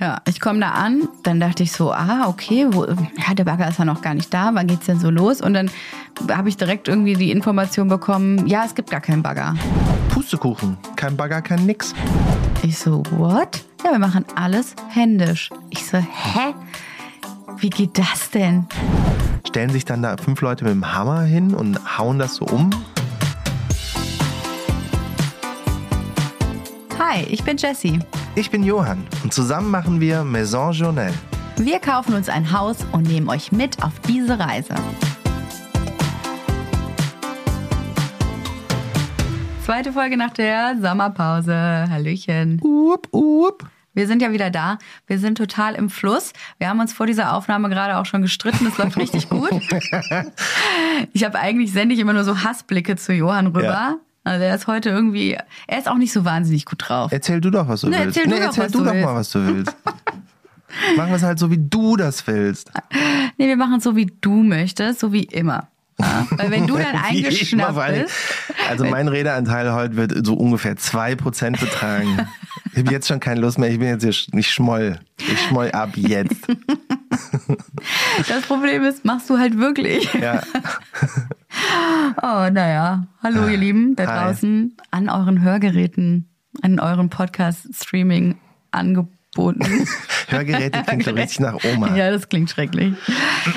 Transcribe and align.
Ja, 0.00 0.22
ich 0.26 0.40
komme 0.40 0.60
da 0.60 0.70
an, 0.70 1.10
dann 1.24 1.40
dachte 1.40 1.62
ich 1.62 1.72
so, 1.72 1.92
ah, 1.92 2.26
okay, 2.26 2.66
wo, 2.70 2.86
ja, 2.86 3.34
der 3.34 3.44
Bagger 3.44 3.68
ist 3.68 3.78
ja 3.78 3.84
noch 3.84 4.00
gar 4.00 4.14
nicht 4.14 4.32
da, 4.32 4.48
wann 4.54 4.66
geht's 4.66 4.86
denn 4.86 4.98
so 4.98 5.10
los? 5.10 5.42
Und 5.42 5.52
dann 5.52 5.70
habe 6.30 6.48
ich 6.48 6.56
direkt 6.56 6.88
irgendwie 6.88 7.12
die 7.12 7.30
Information 7.30 7.88
bekommen, 7.88 8.46
ja, 8.46 8.64
es 8.64 8.74
gibt 8.74 8.90
gar 8.90 9.02
keinen 9.02 9.22
Bagger. 9.22 9.54
Pustekuchen. 10.08 10.78
Kein 10.96 11.18
Bagger, 11.18 11.42
kein 11.42 11.66
nix. 11.66 11.92
Ich 12.62 12.78
so, 12.78 13.02
what? 13.10 13.62
Ja, 13.84 13.90
wir 13.90 13.98
machen 13.98 14.24
alles 14.36 14.74
händisch. 14.88 15.50
Ich 15.68 15.86
so, 15.86 15.98
hä? 15.98 16.54
Wie 17.58 17.68
geht 17.68 17.98
das 17.98 18.30
denn? 18.30 18.66
Stellen 19.46 19.68
sich 19.68 19.84
dann 19.84 20.00
da 20.00 20.16
fünf 20.16 20.40
Leute 20.40 20.64
mit 20.64 20.72
dem 20.72 20.94
Hammer 20.94 21.24
hin 21.24 21.54
und 21.54 21.98
hauen 21.98 22.18
das 22.18 22.36
so 22.36 22.46
um? 22.46 22.70
Hi, 26.98 27.22
ich 27.28 27.44
bin 27.44 27.58
Jessie. 27.58 27.98
Ich 28.36 28.48
bin 28.50 28.62
Johann 28.62 29.04
und 29.24 29.34
zusammen 29.34 29.72
machen 29.72 30.00
wir 30.00 30.22
Maison 30.22 30.72
Journal. 30.72 31.12
Wir 31.56 31.80
kaufen 31.80 32.14
uns 32.14 32.28
ein 32.28 32.52
Haus 32.52 32.76
und 32.92 33.08
nehmen 33.08 33.28
euch 33.28 33.50
mit 33.50 33.82
auf 33.82 33.92
diese 34.06 34.38
Reise. 34.38 34.74
Zweite 39.64 39.92
Folge 39.92 40.16
nach 40.16 40.30
der 40.30 40.76
Sommerpause. 40.80 41.54
Hallöchen. 41.90 42.60
Up, 42.62 43.08
up. 43.12 43.68
Wir 43.94 44.06
sind 44.06 44.22
ja 44.22 44.30
wieder 44.30 44.50
da. 44.50 44.78
Wir 45.08 45.18
sind 45.18 45.36
total 45.36 45.74
im 45.74 45.90
Fluss. 45.90 46.32
Wir 46.58 46.68
haben 46.68 46.78
uns 46.78 46.92
vor 46.92 47.06
dieser 47.06 47.34
Aufnahme 47.34 47.68
gerade 47.68 47.98
auch 47.98 48.06
schon 48.06 48.22
gestritten. 48.22 48.64
Das 48.64 48.78
läuft 48.78 48.96
richtig 48.96 49.28
gut. 49.28 49.50
Ich 51.14 51.24
habe 51.24 51.38
eigentlich 51.38 51.72
sende 51.72 51.94
ich 51.94 52.00
immer 52.00 52.12
nur 52.12 52.24
so 52.24 52.44
Hassblicke 52.44 52.94
zu 52.94 53.14
Johann 53.14 53.46
rüber. 53.46 53.62
Ja. 53.62 53.96
Also 54.24 54.44
er 54.44 54.54
ist 54.54 54.66
heute 54.66 54.90
irgendwie, 54.90 55.36
er 55.66 55.78
ist 55.78 55.88
auch 55.88 55.96
nicht 55.96 56.12
so 56.12 56.24
wahnsinnig 56.24 56.64
gut 56.66 56.88
drauf. 56.88 57.10
Erzähl 57.12 57.40
du 57.40 57.50
doch, 57.50 57.66
was 57.68 57.80
du 57.80 57.88
Nee, 57.88 57.96
willst. 58.04 58.18
erzähl 58.18 58.30
du 58.32 58.36
doch, 58.38 58.46
erzähl 58.46 58.64
was 58.64 58.72
du 58.72 58.78
du 58.78 58.84
doch 58.84 58.92
willst. 58.92 59.06
mal, 59.06 59.14
was 59.14 59.30
du 59.30 59.46
willst. 59.46 59.76
Machen 60.96 61.08
wir 61.10 61.16
es 61.16 61.22
halt 61.22 61.38
so, 61.38 61.50
wie 61.50 61.58
du 61.58 61.96
das 61.96 62.24
willst. 62.26 62.70
Nee, 63.38 63.48
wir 63.48 63.56
machen 63.56 63.78
es 63.78 63.84
so, 63.84 63.96
wie 63.96 64.06
du 64.20 64.42
möchtest, 64.44 65.00
so 65.00 65.12
wie 65.12 65.24
immer. 65.24 65.68
Ja? 66.00 66.26
Weil 66.30 66.50
wenn 66.50 66.66
du 66.66 66.76
dann 66.76 66.96
eingeschnappt 67.04 67.76
bist, 67.94 68.14
Also 68.68 68.84
mein 68.84 69.08
Redeanteil 69.08 69.72
heute 69.72 69.96
wird 69.96 70.26
so 70.26 70.34
ungefähr 70.34 70.76
2% 70.76 71.60
betragen. 71.60 72.26
Ich 72.72 72.78
habe 72.78 72.92
jetzt 72.92 73.08
schon 73.08 73.20
keine 73.20 73.40
Lust 73.40 73.58
mehr. 73.58 73.70
Ich 73.70 73.78
bin 73.78 73.88
jetzt 73.88 74.02
hier, 74.02 74.14
ich 74.38 74.50
schmoll. 74.50 75.00
Ich 75.18 75.40
schmoll 75.48 75.70
ab 75.72 75.90
jetzt. 75.96 76.46
das 78.28 78.42
Problem 78.46 78.84
ist, 78.84 79.04
machst 79.04 79.28
du 79.30 79.38
halt 79.38 79.58
wirklich. 79.58 80.12
Ja. 80.14 80.40
Oh, 82.22 82.48
naja. 82.50 83.06
Hallo, 83.22 83.48
ihr 83.48 83.56
Lieben 83.56 83.96
da 83.96 84.06
Hi. 84.06 84.26
draußen 84.28 84.76
an 84.90 85.08
euren 85.08 85.40
Hörgeräten, 85.42 86.28
an 86.62 86.78
euren 86.78 87.08
Podcast-Streaming-Angeboten. 87.10 89.16
Hörgeräte 90.28 90.82
klingt 90.86 91.04
so 91.04 91.12
richtig 91.12 91.40
nach 91.40 91.56
Oma. 91.64 91.94
Ja, 91.94 92.10
das 92.10 92.28
klingt 92.28 92.50
schrecklich. 92.50 92.94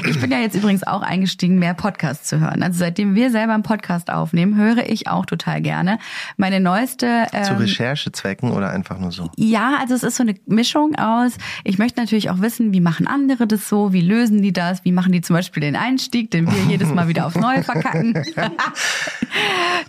Ich 0.07 0.19
bin 0.19 0.31
ja 0.31 0.39
jetzt 0.39 0.55
übrigens 0.55 0.85
auch 0.85 1.01
eingestiegen, 1.01 1.57
mehr 1.57 1.73
Podcasts 1.73 2.27
zu 2.29 2.39
hören. 2.39 2.61
Also 2.61 2.79
seitdem 2.79 3.15
wir 3.15 3.31
selber 3.31 3.53
einen 3.53 3.63
Podcast 3.63 4.11
aufnehmen, 4.11 4.55
höre 4.55 4.89
ich 4.89 5.07
auch 5.07 5.25
total 5.25 5.61
gerne. 5.61 5.97
Meine 6.37 6.59
neueste. 6.59 7.27
Zu 7.31 7.53
Ähm, 7.53 7.57
Recherchezwecken 7.57 8.51
oder 8.51 8.69
einfach 8.69 8.99
nur 8.99 9.11
so? 9.11 9.29
ja, 9.35 9.77
also 9.79 9.95
es 9.95 10.03
ist 10.03 10.17
so 10.17 10.23
eine 10.23 10.35
Mischung 10.45 10.95
aus. 10.95 11.33
Ich 11.63 11.77
möchte 11.77 11.99
natürlich 11.99 12.29
auch 12.29 12.41
wissen, 12.41 12.73
wie 12.73 12.81
machen 12.81 13.07
andere 13.07 13.47
das 13.47 13.67
so, 13.67 13.93
wie 13.93 14.01
lösen 14.01 14.41
die 14.41 14.53
das, 14.53 14.85
wie 14.85 14.91
machen 14.91 15.11
die 15.11 15.21
zum 15.21 15.35
Beispiel 15.35 15.61
den 15.61 15.75
Einstieg, 15.75 16.31
den 16.31 16.45
wir 16.45 16.57
jedes 16.69 16.93
Mal 16.93 17.07
wieder 17.07 17.25
aufs 17.25 17.35
Neue 17.35 17.63
verkacken. 17.63 18.13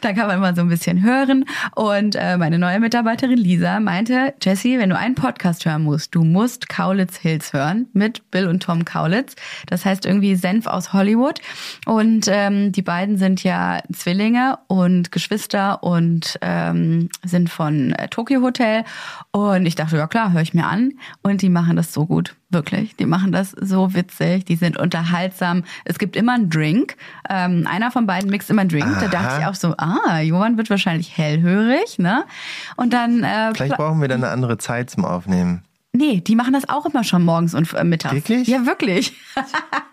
da 0.00 0.12
kann 0.12 0.26
man 0.26 0.40
mal 0.40 0.54
so 0.54 0.62
ein 0.62 0.68
bisschen 0.68 1.02
hören. 1.02 1.44
Und 1.74 2.14
äh, 2.16 2.36
meine 2.36 2.58
neue 2.58 2.80
Mitarbeiterin 2.80 3.36
Lisa 3.36 3.80
meinte, 3.80 4.34
Jessie, 4.42 4.78
wenn 4.78 4.90
du 4.90 4.96
einen 4.96 5.14
Podcast 5.14 5.62
hören 5.74 5.82
musst, 5.82 6.14
du 6.14 6.24
musst 6.24 6.68
Kaulitz 6.68 7.16
Hills 7.16 7.52
hören 7.52 7.86
mit 7.92 8.30
Bill 8.30 8.46
und 8.46 8.62
Tom 8.62 8.84
Kaulitz. 8.84 9.34
Das 9.66 9.84
heißt 9.84 10.06
irgendwie 10.06 10.36
Senf 10.36 10.66
aus 10.66 10.92
Hollywood. 10.92 11.40
Und 11.86 12.26
ähm, 12.28 12.72
die 12.72 12.82
beiden 12.82 13.18
sind 13.18 13.42
ja 13.42 13.82
Zwillinge 13.92 14.58
und 14.68 15.12
Geschwister 15.12 15.82
und 15.82 16.38
ähm, 16.40 17.08
sind 17.24 17.50
von 17.50 17.92
äh, 17.92 18.08
Tokyo 18.08 18.40
Hotel. 18.40 18.84
Und 19.34 19.66
ich 19.66 19.74
dachte, 19.74 19.96
ja 19.96 20.06
klar, 20.06 20.30
höre 20.30 20.42
ich 20.42 20.54
mir 20.54 20.64
an. 20.64 20.92
Und 21.22 21.42
die 21.42 21.48
machen 21.48 21.74
das 21.74 21.92
so 21.92 22.06
gut. 22.06 22.36
Wirklich. 22.50 22.94
Die 22.94 23.04
machen 23.04 23.32
das 23.32 23.50
so 23.50 23.92
witzig. 23.92 24.44
Die 24.44 24.54
sind 24.54 24.76
unterhaltsam. 24.76 25.64
Es 25.84 25.98
gibt 25.98 26.14
immer 26.14 26.34
einen 26.34 26.50
Drink. 26.50 26.96
Ähm, 27.28 27.66
einer 27.68 27.90
von 27.90 28.06
beiden 28.06 28.30
mixt 28.30 28.48
immer 28.48 28.60
einen 28.60 28.70
Drink. 28.70 28.86
Da 29.00 29.08
dachte 29.08 29.30
Aha. 29.30 29.38
ich 29.40 29.46
auch 29.46 29.56
so, 29.56 29.74
ah, 29.76 30.20
Johann 30.20 30.56
wird 30.56 30.70
wahrscheinlich 30.70 31.18
hellhörig, 31.18 31.98
ne? 31.98 32.24
Und 32.76 32.92
dann 32.92 33.24
äh, 33.24 33.52
Vielleicht 33.54 33.76
brauchen 33.76 34.00
wir 34.00 34.06
dann 34.06 34.22
eine 34.22 34.32
andere 34.32 34.56
Zeit 34.56 34.88
zum 34.88 35.04
Aufnehmen. 35.04 35.64
Nee, 35.96 36.20
die 36.20 36.34
machen 36.34 36.52
das 36.52 36.68
auch 36.68 36.86
immer 36.86 37.04
schon 37.04 37.22
morgens 37.22 37.54
und 37.54 37.72
äh, 37.72 37.84
mittags. 37.84 38.14
Wirklich? 38.16 38.48
Ja, 38.48 38.66
wirklich. 38.66 39.12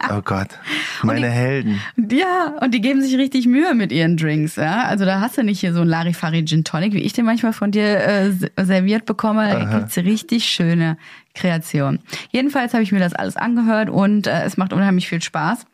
Oh 0.09 0.21
Gott. 0.23 0.47
Meine 1.03 1.29
Helden. 1.29 1.79
ja, 2.09 2.55
und 2.59 2.73
die 2.73 2.81
geben 2.81 3.03
sich 3.03 3.15
richtig 3.17 3.45
Mühe 3.45 3.75
mit 3.75 3.91
ihren 3.91 4.17
Drinks. 4.17 4.55
Ja? 4.55 4.85
Also 4.85 5.05
da 5.05 5.21
hast 5.21 5.37
du 5.37 5.43
nicht 5.43 5.59
hier 5.59 5.73
so 5.73 5.81
ein 5.81 5.87
Larifari 5.87 6.43
Gin 6.43 6.63
Tonic, 6.63 6.93
wie 6.93 7.01
ich 7.01 7.13
den 7.13 7.25
manchmal 7.25 7.53
von 7.53 7.69
dir 7.69 8.03
äh, 8.03 8.31
serviert 8.63 9.05
bekomme. 9.05 9.47
Da 9.47 9.77
gibt's 9.77 9.95
richtig 9.97 10.45
schöne 10.45 10.97
Kreation. 11.35 11.99
Jedenfalls 12.31 12.73
habe 12.73 12.81
ich 12.81 12.91
mir 12.91 12.99
das 12.99 13.13
alles 13.13 13.37
angehört 13.37 13.91
und 13.91 14.25
äh, 14.25 14.43
es 14.43 14.57
macht 14.57 14.73
unheimlich 14.73 15.07
viel 15.07 15.21
Spaß. 15.21 15.67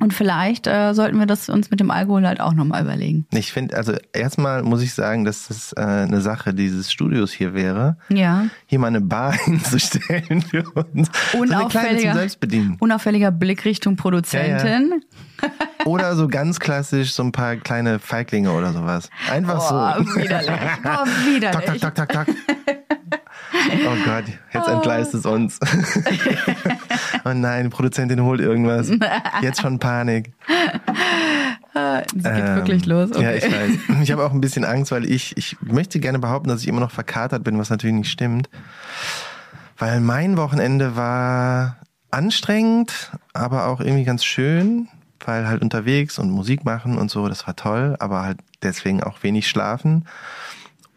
Und 0.00 0.14
vielleicht 0.14 0.66
äh, 0.66 0.92
sollten 0.94 1.18
wir 1.18 1.26
das 1.26 1.48
uns 1.48 1.70
mit 1.70 1.80
dem 1.80 1.90
Alkohol 1.90 2.26
halt 2.26 2.40
auch 2.40 2.54
nochmal 2.54 2.82
überlegen. 2.82 3.26
Ich 3.32 3.52
finde, 3.52 3.76
also 3.76 3.94
erstmal 4.12 4.62
muss 4.62 4.82
ich 4.82 4.94
sagen, 4.94 5.24
dass 5.24 5.48
das 5.48 5.72
äh, 5.76 5.80
eine 5.80 6.20
Sache 6.20 6.54
dieses 6.54 6.92
Studios 6.92 7.32
hier 7.32 7.54
wäre, 7.54 7.96
Ja. 8.08 8.46
hier 8.66 8.78
mal 8.78 8.88
eine 8.88 9.00
Bar 9.00 9.32
hinzustellen 9.44 10.42
für 10.42 10.62
uns. 10.70 11.10
So 11.32 11.42
eine 11.42 11.46
kleine 11.48 11.68
zum 11.68 11.70
Unauffälliger, 11.70 12.14
Selbstbedienen. 12.14 12.76
unauffälliger 12.80 13.30
Blick 13.30 13.64
Richtung 13.64 13.96
Produzentin. 13.96 15.02
Oder 15.84 16.16
so 16.16 16.28
ganz 16.28 16.58
klassisch 16.60 17.12
so 17.12 17.22
ein 17.22 17.32
paar 17.32 17.56
kleine 17.56 17.98
Feiglinge 17.98 18.50
oder 18.52 18.72
sowas. 18.72 19.08
Einfach 19.30 19.58
Boah, 19.68 19.96
so. 20.04 20.16
widerlich. 20.16 20.50
Boah, 20.82 21.04
widerlich. 21.26 21.64
Tak, 21.64 21.80
tak, 21.80 21.94
tak, 21.94 22.08
tak, 22.08 22.26
tak. 22.26 22.28
Oh 23.86 23.96
Gott, 24.04 24.24
jetzt 24.52 24.68
entgleist 24.68 25.14
es 25.14 25.26
uns. 25.26 25.58
Oh 27.24 27.32
nein, 27.34 27.64
die 27.64 27.68
Produzentin 27.70 28.22
holt 28.22 28.40
irgendwas. 28.40 28.90
Jetzt 29.42 29.60
schon 29.60 29.78
Panik. 29.78 30.32
Es 31.74 32.12
geht 32.12 32.24
Ähm, 32.24 32.56
wirklich 32.56 32.86
los. 32.86 33.10
Okay. 33.10 33.22
Ja, 33.22 33.32
ich 33.32 33.44
weiß. 33.44 34.02
Ich 34.02 34.12
habe 34.12 34.24
auch 34.24 34.32
ein 34.32 34.40
bisschen 34.40 34.64
Angst, 34.64 34.92
weil 34.92 35.04
ich, 35.04 35.36
ich 35.36 35.56
möchte 35.60 36.00
gerne 36.00 36.18
behaupten, 36.18 36.48
dass 36.48 36.62
ich 36.62 36.68
immer 36.68 36.80
noch 36.80 36.90
verkatert 36.90 37.44
bin, 37.44 37.58
was 37.58 37.70
natürlich 37.70 37.96
nicht 37.96 38.10
stimmt. 38.10 38.48
Weil 39.76 40.00
mein 40.00 40.36
Wochenende 40.36 40.96
war 40.96 41.76
anstrengend, 42.10 43.12
aber 43.34 43.66
auch 43.66 43.80
irgendwie 43.80 44.04
ganz 44.04 44.24
schön, 44.24 44.88
weil 45.24 45.46
halt 45.46 45.60
unterwegs 45.62 46.18
und 46.18 46.30
Musik 46.30 46.64
machen 46.64 46.96
und 46.98 47.10
so, 47.10 47.28
das 47.28 47.46
war 47.46 47.56
toll, 47.56 47.96
aber 47.98 48.22
halt 48.22 48.38
deswegen 48.62 49.02
auch 49.02 49.22
wenig 49.22 49.48
schlafen. 49.48 50.06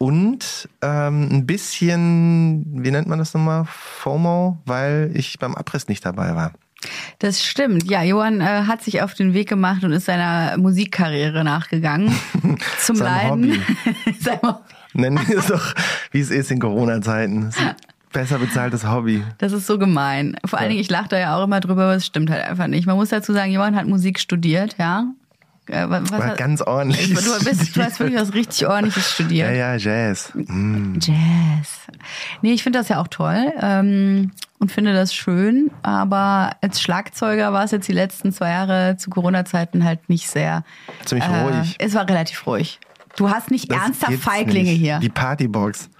Und 0.02 0.68
ähm, 0.82 1.28
ein 1.30 1.46
bisschen, 1.46 2.64
wie 2.82 2.90
nennt 2.90 3.06
man 3.06 3.20
das 3.20 3.34
nochmal? 3.34 3.66
FOMO, 3.66 4.58
weil 4.66 5.12
ich 5.14 5.38
beim 5.38 5.54
Abriss 5.54 5.86
nicht 5.86 6.04
dabei 6.04 6.34
war. 6.34 6.50
Das 7.20 7.44
stimmt. 7.44 7.88
Ja, 7.88 8.02
Johann 8.02 8.40
äh, 8.40 8.64
hat 8.66 8.82
sich 8.82 9.00
auf 9.00 9.14
den 9.14 9.32
Weg 9.32 9.48
gemacht 9.48 9.84
und 9.84 9.92
ist 9.92 10.06
seiner 10.06 10.58
Musikkarriere 10.58 11.44
nachgegangen. 11.44 12.12
Zum 12.80 12.96
Seinem 12.96 13.44
Leiden. 13.44 13.62
Nennen 14.92 15.20
wir 15.28 15.38
es 15.38 15.46
doch, 15.46 15.72
wie 16.10 16.18
es 16.18 16.32
ist 16.32 16.50
in 16.50 16.58
Corona-Zeiten. 16.58 17.50
Besser 18.12 18.40
bezahltes 18.40 18.84
Hobby. 18.84 19.22
Das 19.38 19.52
ist 19.52 19.68
so 19.68 19.78
gemein. 19.78 20.36
Vor 20.44 20.58
allen 20.58 20.70
Dingen, 20.70 20.80
ich 20.80 20.90
lache 20.90 21.10
da 21.10 21.18
ja 21.20 21.36
auch 21.36 21.44
immer 21.44 21.60
drüber, 21.60 21.84
aber 21.84 21.94
es 21.94 22.06
stimmt 22.06 22.28
halt 22.28 22.42
einfach 22.42 22.66
nicht. 22.66 22.88
Man 22.88 22.96
muss 22.96 23.10
dazu 23.10 23.32
sagen, 23.32 23.52
Johann 23.52 23.76
hat 23.76 23.86
Musik 23.86 24.18
studiert, 24.18 24.74
ja. 24.80 25.12
Äh, 25.68 25.88
was, 25.88 26.10
War 26.10 26.34
ganz 26.34 26.60
ordentlich. 26.60 27.08
du, 27.14 27.14
bist, 27.44 27.76
du 27.76 27.82
hast 27.84 28.00
wirklich 28.00 28.20
was 28.20 28.34
richtig 28.34 28.66
ordentliches 28.66 29.12
studiert. 29.12 29.48
Ja, 29.50 29.74
ja, 29.74 29.76
Jazz. 29.76 30.32
Mm. 30.34 30.94
Jazz. 30.98 31.78
Nee, 32.42 32.52
ich 32.52 32.62
finde 32.64 32.80
das 32.80 32.88
ja 32.88 33.00
auch 33.00 33.06
toll 33.08 33.52
ähm, 33.60 34.32
und 34.58 34.72
finde 34.72 34.92
das 34.92 35.14
schön, 35.14 35.70
aber 35.82 36.56
als 36.62 36.80
Schlagzeuger 36.80 37.52
war 37.52 37.64
es 37.64 37.70
jetzt 37.70 37.86
die 37.86 37.92
letzten 37.92 38.32
zwei 38.32 38.50
Jahre 38.50 38.96
zu 38.96 39.08
Corona-Zeiten 39.10 39.84
halt 39.84 40.08
nicht 40.08 40.28
sehr. 40.28 40.64
Ziemlich 41.04 41.28
äh, 41.28 41.40
ruhig. 41.42 41.76
Es 41.78 41.94
war 41.94 42.08
relativ 42.08 42.44
ruhig. 42.46 42.80
Du 43.16 43.30
hast 43.30 43.50
nicht 43.50 43.70
Das 43.70 43.78
ernsthaft 43.82 44.14
Feiglinge 44.18 44.70
nicht. 44.70 44.80
hier. 44.80 44.98
Die 44.98 45.10
Partybox. 45.10 45.90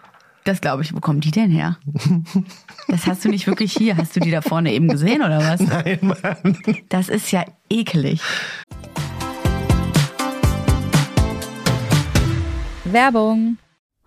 Das 0.44 0.60
glaube 0.60 0.82
ich. 0.82 0.92
Wo 0.92 0.98
kommen 0.98 1.20
die 1.20 1.30
denn 1.30 1.50
her? 1.50 1.76
Das 2.88 3.06
hast 3.06 3.24
du 3.24 3.28
nicht 3.28 3.46
wirklich 3.46 3.72
hier. 3.72 3.96
Hast 3.96 4.16
du 4.16 4.20
die 4.20 4.32
da 4.32 4.40
vorne 4.40 4.72
eben 4.72 4.88
gesehen 4.88 5.22
oder 5.22 5.38
was? 5.38 5.60
Nein, 5.60 5.98
Mann. 6.00 6.58
Das 6.88 7.08
ist 7.08 7.30
ja 7.30 7.44
ekelig. 7.70 8.20
Werbung. 12.92 13.56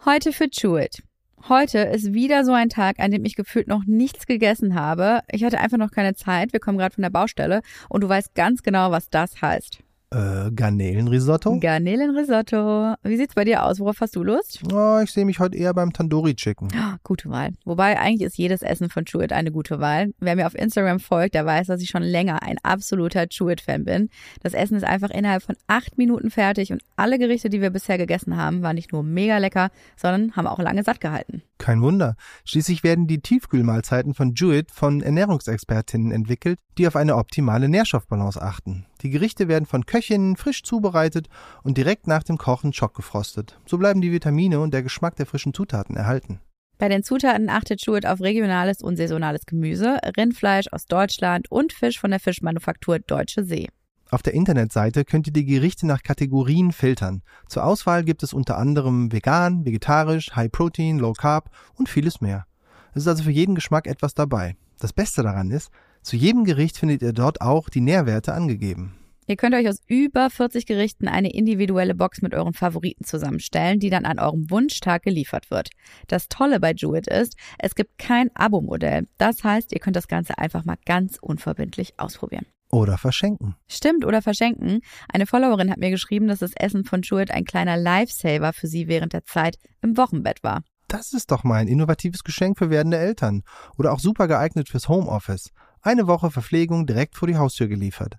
Heute 0.05 0.31
für 0.31 0.47
Chewit. 0.47 1.01
Heute 1.49 1.79
ist 1.79 2.13
wieder 2.13 2.45
so 2.45 2.53
ein 2.53 2.69
Tag, 2.69 2.99
an 2.99 3.09
dem 3.09 3.25
ich 3.25 3.35
gefühlt 3.35 3.67
noch 3.67 3.83
nichts 3.87 4.27
gegessen 4.27 4.75
habe. 4.75 5.21
Ich 5.31 5.43
hatte 5.43 5.59
einfach 5.59 5.79
noch 5.79 5.89
keine 5.89 6.13
Zeit. 6.13 6.53
Wir 6.53 6.59
kommen 6.59 6.77
gerade 6.77 6.93
von 6.93 7.01
der 7.01 7.09
Baustelle 7.09 7.61
und 7.89 8.01
du 8.01 8.09
weißt 8.09 8.35
ganz 8.35 8.61
genau, 8.61 8.91
was 8.91 9.09
das 9.09 9.41
heißt. 9.41 9.79
Äh, 10.11 10.51
Garnelenrisotto? 10.51 11.59
Garnelenrisotto. 11.59 12.95
Wie 13.03 13.17
sieht's 13.17 13.35
bei 13.35 13.43
dir 13.43 13.63
aus? 13.63 13.79
Worauf 13.79 13.99
hast 14.01 14.15
du 14.15 14.23
Lust? 14.23 14.61
Oh, 14.71 14.99
ich 15.03 15.11
sehe 15.11 15.25
mich 15.25 15.39
heute 15.39 15.57
eher 15.57 15.73
beim 15.73 15.91
Tandoori 15.91 16.35
Chicken. 16.35 16.69
Oh, 16.73 16.95
gute 17.03 17.29
Wahl. 17.29 17.51
Wobei 17.65 17.99
eigentlich 17.99 18.27
ist 18.27 18.37
jedes 18.37 18.61
Essen 18.61 18.89
von 18.89 19.05
Chewit 19.05 19.33
eine 19.33 19.51
gute 19.51 19.79
Wahl. 19.79 20.13
Wer 20.19 20.35
mir 20.35 20.47
auf 20.47 20.55
Instagram 20.55 20.99
folgt, 20.99 21.35
der 21.35 21.45
weiß, 21.45 21.67
dass 21.67 21.81
ich 21.81 21.89
schon 21.89 22.03
länger 22.03 22.43
ein 22.43 22.57
absoluter 22.63 23.27
Chewit-Fan 23.27 23.83
bin. 23.83 24.09
Das 24.41 24.53
Essen 24.53 24.77
ist 24.77 24.85
einfach 24.85 25.09
innerhalb 25.09 25.43
von 25.43 25.55
acht 25.67 25.97
Minuten 25.97 26.29
fertig 26.29 26.71
und 26.71 26.81
alle 26.95 27.17
Gerichte, 27.19 27.49
die 27.49 27.61
wir 27.61 27.69
bisher 27.71 27.97
gegessen 27.97 28.37
haben, 28.37 28.61
waren 28.61 28.75
nicht 28.75 28.93
nur 28.93 29.03
mega 29.03 29.37
lecker, 29.37 29.69
sondern 29.95 30.35
haben 30.35 30.47
auch 30.47 30.59
lange 30.59 30.83
satt 30.83 31.01
gehalten. 31.01 31.41
Kein 31.57 31.81
Wunder. 31.81 32.15
Schließlich 32.43 32.83
werden 32.83 33.07
die 33.07 33.21
Tiefkühlmahlzeiten 33.21 34.13
von 34.13 34.33
Jewett 34.35 34.71
von 34.71 35.01
Ernährungsexpertinnen 35.01 36.11
entwickelt, 36.11 36.59
die 36.77 36.87
auf 36.87 36.95
eine 36.95 37.15
optimale 37.15 37.69
Nährstoffbalance 37.69 38.41
achten. 38.41 38.85
Die 39.01 39.09
Gerichte 39.09 39.47
werden 39.47 39.65
von 39.65 39.85
Köchinnen 39.85 40.35
frisch 40.35 40.63
zubereitet 40.63 41.27
und 41.63 41.77
direkt 41.77 42.07
nach 42.07 42.23
dem 42.23 42.37
Kochen 42.37 42.73
schockgefrostet. 42.73 43.59
So 43.65 43.77
bleiben 43.77 44.01
die 44.01 44.11
Vitamine 44.11 44.59
und 44.59 44.73
der 44.73 44.83
Geschmack 44.83 45.15
der 45.15 45.25
frischen 45.25 45.53
Zutaten 45.53 45.95
erhalten. 45.95 46.39
Bei 46.77 46.89
den 46.89 47.03
Zutaten 47.03 47.49
achtet 47.49 47.85
Jewett 47.85 48.05
auf 48.05 48.19
regionales 48.19 48.81
und 48.81 48.97
saisonales 48.97 49.45
Gemüse, 49.45 49.97
Rindfleisch 50.17 50.67
aus 50.71 50.85
Deutschland 50.87 51.49
und 51.49 51.71
Fisch 51.71 51.99
von 51.99 52.11
der 52.11 52.19
Fischmanufaktur 52.19 52.99
Deutsche 52.99 53.45
See. 53.45 53.69
Auf 54.11 54.21
der 54.21 54.33
Internetseite 54.33 55.03
könnt 55.03 55.27
ihr 55.27 55.33
die 55.33 55.45
Gerichte 55.45 55.87
nach 55.87 56.03
Kategorien 56.03 56.71
filtern. 56.71 57.21
Zur 57.47 57.63
Auswahl 57.63 58.03
gibt 58.03 58.23
es 58.23 58.33
unter 58.33 58.57
anderem 58.57 59.11
vegan, 59.11 59.65
vegetarisch, 59.65 60.35
High 60.35 60.51
Protein, 60.51 60.99
Low 60.99 61.13
Carb 61.13 61.49
und 61.75 61.89
vieles 61.89 62.21
mehr. 62.21 62.45
Es 62.93 63.03
ist 63.03 63.07
also 63.07 63.23
für 63.23 63.31
jeden 63.31 63.55
Geschmack 63.55 63.87
etwas 63.87 64.13
dabei. 64.13 64.55
Das 64.79 64.93
Beste 64.93 65.23
daran 65.23 65.51
ist, 65.51 65.71
zu 66.05 66.15
jedem 66.15 66.45
Gericht 66.45 66.77
findet 66.77 67.01
ihr 67.01 67.13
dort 67.13 67.41
auch 67.41 67.69
die 67.69 67.81
Nährwerte 67.81 68.33
angegeben. 68.33 68.95
Ihr 69.27 69.37
könnt 69.37 69.55
euch 69.55 69.67
aus 69.67 69.81
über 69.87 70.29
40 70.29 70.67
Gerichten 70.67 71.07
eine 71.07 71.33
individuelle 71.33 71.95
Box 71.95 72.21
mit 72.21 72.35
euren 72.35 72.53
Favoriten 72.53 73.05
zusammenstellen, 73.05 73.79
die 73.79 73.89
dann 73.89 74.05
an 74.05 74.19
eurem 74.19 74.51
Wunschtag 74.51 75.01
geliefert 75.01 75.49
wird. 75.49 75.69
Das 76.07 76.27
Tolle 76.27 76.59
bei 76.59 76.73
Jewett 76.73 77.07
ist, 77.07 77.35
es 77.57 77.73
gibt 77.73 77.97
kein 77.97 78.29
Abo-Modell. 78.35 79.07
Das 79.17 79.43
heißt, 79.43 79.73
ihr 79.73 79.79
könnt 79.79 79.95
das 79.95 80.07
Ganze 80.07 80.37
einfach 80.37 80.63
mal 80.63 80.77
ganz 80.85 81.17
unverbindlich 81.19 81.95
ausprobieren. 81.97 82.45
Oder 82.71 82.99
verschenken. 82.99 83.55
Stimmt, 83.67 84.05
oder 84.05 84.21
verschenken. 84.21 84.81
Eine 85.11 85.25
Followerin 85.25 85.71
hat 85.71 85.79
mir 85.79 85.89
geschrieben, 85.89 86.27
dass 86.27 86.39
das 86.39 86.53
Essen 86.55 86.83
von 86.83 87.01
Jewett 87.01 87.31
ein 87.31 87.45
kleiner 87.45 87.77
Lifesaver 87.77 88.53
für 88.53 88.67
sie 88.67 88.87
während 88.87 89.13
der 89.13 89.23
Zeit 89.23 89.57
im 89.81 89.97
Wochenbett 89.97 90.43
war. 90.43 90.61
Das 90.87 91.13
ist 91.13 91.31
doch 91.31 91.43
mal 91.43 91.55
ein 91.55 91.67
innovatives 91.67 92.23
Geschenk 92.23 92.59
für 92.59 92.69
werdende 92.69 92.97
Eltern. 92.97 93.41
Oder 93.77 93.91
auch 93.91 93.99
super 93.99 94.27
geeignet 94.27 94.69
fürs 94.69 94.87
Homeoffice. 94.87 95.51
Eine 95.85 96.07
Woche 96.07 96.31
Verpflegung 96.31 96.87
direkt 96.87 97.15
vor 97.15 97.27
die 97.27 97.37
Haustür 97.37 97.67
geliefert. 97.67 98.15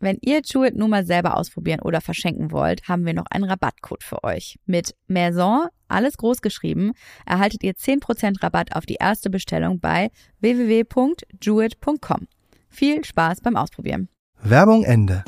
Wenn 0.00 0.16
ihr 0.22 0.40
Jewett 0.42 0.74
nun 0.74 0.88
mal 0.88 1.04
selber 1.04 1.36
ausprobieren 1.36 1.80
oder 1.80 2.00
verschenken 2.00 2.50
wollt, 2.50 2.88
haben 2.88 3.04
wir 3.04 3.12
noch 3.12 3.26
einen 3.30 3.44
Rabattcode 3.44 4.02
für 4.02 4.24
euch. 4.24 4.58
Mit 4.64 4.94
Maison, 5.06 5.68
alles 5.86 6.16
groß 6.16 6.40
geschrieben, 6.40 6.92
erhaltet 7.26 7.62
ihr 7.62 7.74
10% 7.74 8.42
Rabatt 8.42 8.74
auf 8.74 8.86
die 8.86 8.96
erste 8.98 9.28
Bestellung 9.28 9.80
bei 9.80 10.10
www.jewett.com. 10.40 12.26
Viel 12.70 13.04
Spaß 13.04 13.42
beim 13.42 13.56
Ausprobieren. 13.56 14.08
Werbung 14.42 14.84
Ende. 14.84 15.22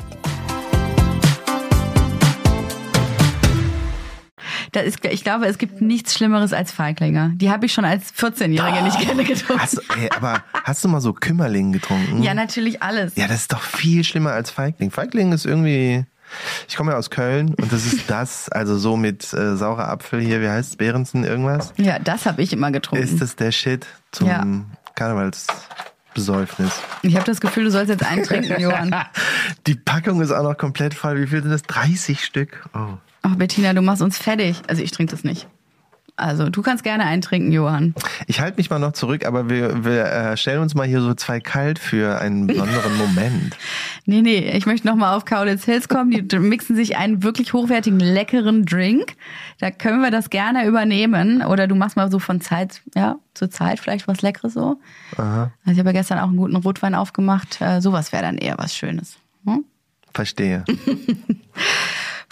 Ist, 4.81 5.03
ich 5.05 5.23
glaube, 5.23 5.45
es 5.45 5.57
gibt 5.57 5.81
nichts 5.81 6.13
Schlimmeres 6.15 6.53
als 6.53 6.71
Feiglinge. 6.71 7.33
Die 7.35 7.49
habe 7.51 7.65
ich 7.65 7.73
schon 7.73 7.85
als 7.85 8.13
14-Jährige 8.13 8.79
oh, 8.79 8.83
nicht 8.83 8.99
gerne 8.99 9.23
getrunken. 9.23 9.61
Hast, 9.61 9.81
ey, 9.97 10.09
aber 10.15 10.43
hast 10.63 10.83
du 10.83 10.87
mal 10.87 11.01
so 11.01 11.13
Kümmerling 11.13 11.71
getrunken? 11.71 12.23
Ja, 12.23 12.33
natürlich 12.33 12.81
alles. 12.81 13.15
Ja, 13.15 13.27
das 13.27 13.41
ist 13.41 13.53
doch 13.53 13.61
viel 13.61 14.03
schlimmer 14.03 14.31
als 14.31 14.51
Feigling. 14.51 14.91
Feigling 14.91 15.31
ist 15.31 15.45
irgendwie. 15.45 16.05
Ich 16.67 16.75
komme 16.75 16.93
ja 16.93 16.97
aus 16.97 17.11
Köln 17.11 17.53
und 17.53 17.71
das 17.71 17.85
ist 17.85 18.09
das, 18.09 18.49
also 18.49 18.75
so 18.77 18.97
mit 18.97 19.33
äh, 19.33 19.55
saurer 19.55 19.89
Apfel 19.89 20.19
hier, 20.19 20.41
wie 20.41 20.47
heißt 20.47 20.71
es, 20.71 20.75
Behrensen, 20.77 21.23
irgendwas? 21.25 21.73
Ja, 21.77 21.99
das 21.99 22.25
habe 22.25 22.41
ich 22.41 22.53
immer 22.53 22.71
getrunken. 22.71 23.03
Ist 23.03 23.21
das 23.21 23.35
der 23.35 23.51
Shit 23.51 23.85
zum 24.11 24.29
ja. 24.29 24.43
Karnevals? 24.95 25.45
Besäufnis. 26.13 26.71
Ich 27.01 27.15
habe 27.15 27.25
das 27.25 27.41
Gefühl, 27.41 27.65
du 27.65 27.71
sollst 27.71 27.89
jetzt 27.89 28.05
eintrinken, 28.05 28.59
Johann. 28.59 28.95
Die 29.67 29.75
Packung 29.75 30.21
ist 30.21 30.31
auch 30.31 30.43
noch 30.43 30.57
komplett 30.57 30.93
voll. 30.93 31.19
Wie 31.21 31.27
viel 31.27 31.41
sind 31.41 31.51
das? 31.51 31.63
30 31.63 32.23
Stück. 32.23 32.63
Oh. 32.73 32.97
Ach, 33.23 33.35
Bettina, 33.35 33.73
du 33.73 33.81
machst 33.81 34.01
uns 34.01 34.17
fertig. 34.17 34.61
Also 34.67 34.83
ich 34.83 34.91
trinke 34.91 35.11
das 35.11 35.23
nicht. 35.23 35.47
Also 36.15 36.49
du 36.49 36.61
kannst 36.61 36.83
gerne 36.83 37.05
eintrinken, 37.05 37.51
Johann. 37.51 37.95
Ich 38.27 38.39
halte 38.39 38.57
mich 38.57 38.69
mal 38.69 38.77
noch 38.77 38.91
zurück, 38.91 39.25
aber 39.25 39.49
wir, 39.49 39.83
wir 39.83 40.05
äh, 40.05 40.37
stellen 40.37 40.61
uns 40.61 40.75
mal 40.75 40.85
hier 40.85 41.01
so 41.01 41.15
zwei 41.15 41.39
kalt 41.39 41.79
für 41.79 42.19
einen 42.19 42.45
besonderen 42.45 42.95
Moment. 42.97 43.57
nee, 44.05 44.21
nee, 44.21 44.51
ich 44.55 44.67
möchte 44.67 44.85
nochmal 44.85 45.17
auf 45.17 45.25
Kaulitz 45.25 45.65
Hills 45.65 45.87
kommen. 45.87 46.27
Die 46.27 46.37
mixen 46.37 46.75
sich 46.75 46.97
einen 46.97 47.23
wirklich 47.23 47.53
hochwertigen, 47.53 47.99
leckeren 47.99 48.63
Drink. 48.65 49.15
Da 49.59 49.71
können 49.71 50.01
wir 50.01 50.11
das 50.11 50.29
gerne 50.29 50.67
übernehmen. 50.67 51.43
Oder 51.43 51.65
du 51.65 51.73
machst 51.73 51.97
mal 51.97 52.11
so 52.11 52.19
von 52.19 52.41
Zeit, 52.41 52.81
ja, 52.93 53.15
zu 53.33 53.49
Zeit 53.49 53.79
vielleicht 53.79 54.07
was 54.07 54.21
Leckeres 54.21 54.53
so. 54.53 54.79
Aha. 55.17 55.51
Also 55.65 55.71
ich 55.71 55.79
habe 55.79 55.89
ja 55.89 55.93
gestern 55.93 56.19
auch 56.19 56.27
einen 56.27 56.37
guten 56.37 56.57
Rotwein 56.57 56.93
aufgemacht. 56.93 57.59
Äh, 57.59 57.81
sowas 57.81 58.11
wäre 58.11 58.21
dann 58.21 58.37
eher 58.37 58.59
was 58.59 58.75
Schönes. 58.75 59.17
Hm? 59.45 59.65
Verstehe. 60.13 60.63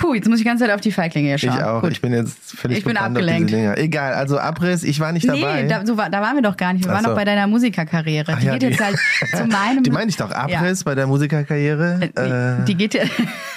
Puh, 0.02 0.16
jetzt 0.16 0.28
muss 0.28 0.40
ich 0.40 0.44
die 0.44 0.50
ganze 0.50 0.66
Zeit 0.66 0.74
auf 0.74 0.82
die 0.82 0.92
Feiglinge 0.92 1.38
schauen. 1.38 1.58
Ich 1.58 1.64
auch. 1.64 1.82
Gut. 1.82 1.92
Ich 1.92 2.02
bin 2.02 2.12
jetzt 2.14 2.58
völlig 2.58 2.80
Ich 2.80 2.84
bin 2.84 2.98
abgelenkt. 2.98 3.52
Egal, 3.52 4.14
also 4.14 4.40
Abriss, 4.40 4.84
ich 4.84 5.00
war 5.00 5.12
nicht 5.12 5.28
dabei. 5.28 5.64
Nee, 5.64 5.68
da, 5.68 5.86
so 5.86 5.96
war, 5.98 6.10
da 6.10 6.22
waren 6.22 6.36
wir 6.36 6.42
doch 6.42 6.58
gar 6.58 6.74
nicht. 6.74 6.86
Wir 6.86 6.92
Ach 6.92 6.96
waren 6.96 7.04
so. 7.04 7.10
noch 7.12 7.16
bei 7.16 7.26
deiner 7.26 7.48
Musikerkarriere. 7.48 8.38
Die 8.42 8.46
ja, 8.46 8.54
geht 8.54 8.64
die, 8.64 8.68
jetzt 8.68 8.84
halt 8.84 8.98
zu 9.36 9.46
meinem. 9.46 9.84
Die 9.84 9.92
meine 9.92 10.10
ich 10.10 10.18
doch, 10.18 10.32
Abriss 10.32 10.80
ja. 10.80 10.86
bei 10.86 10.96
der 10.96 11.08
Musikerkarriere. 11.08 12.00
Äh, 12.16 12.66
die, 12.66 12.74
die 12.74 12.76
geht 12.76 12.94
ja. 12.96 13.04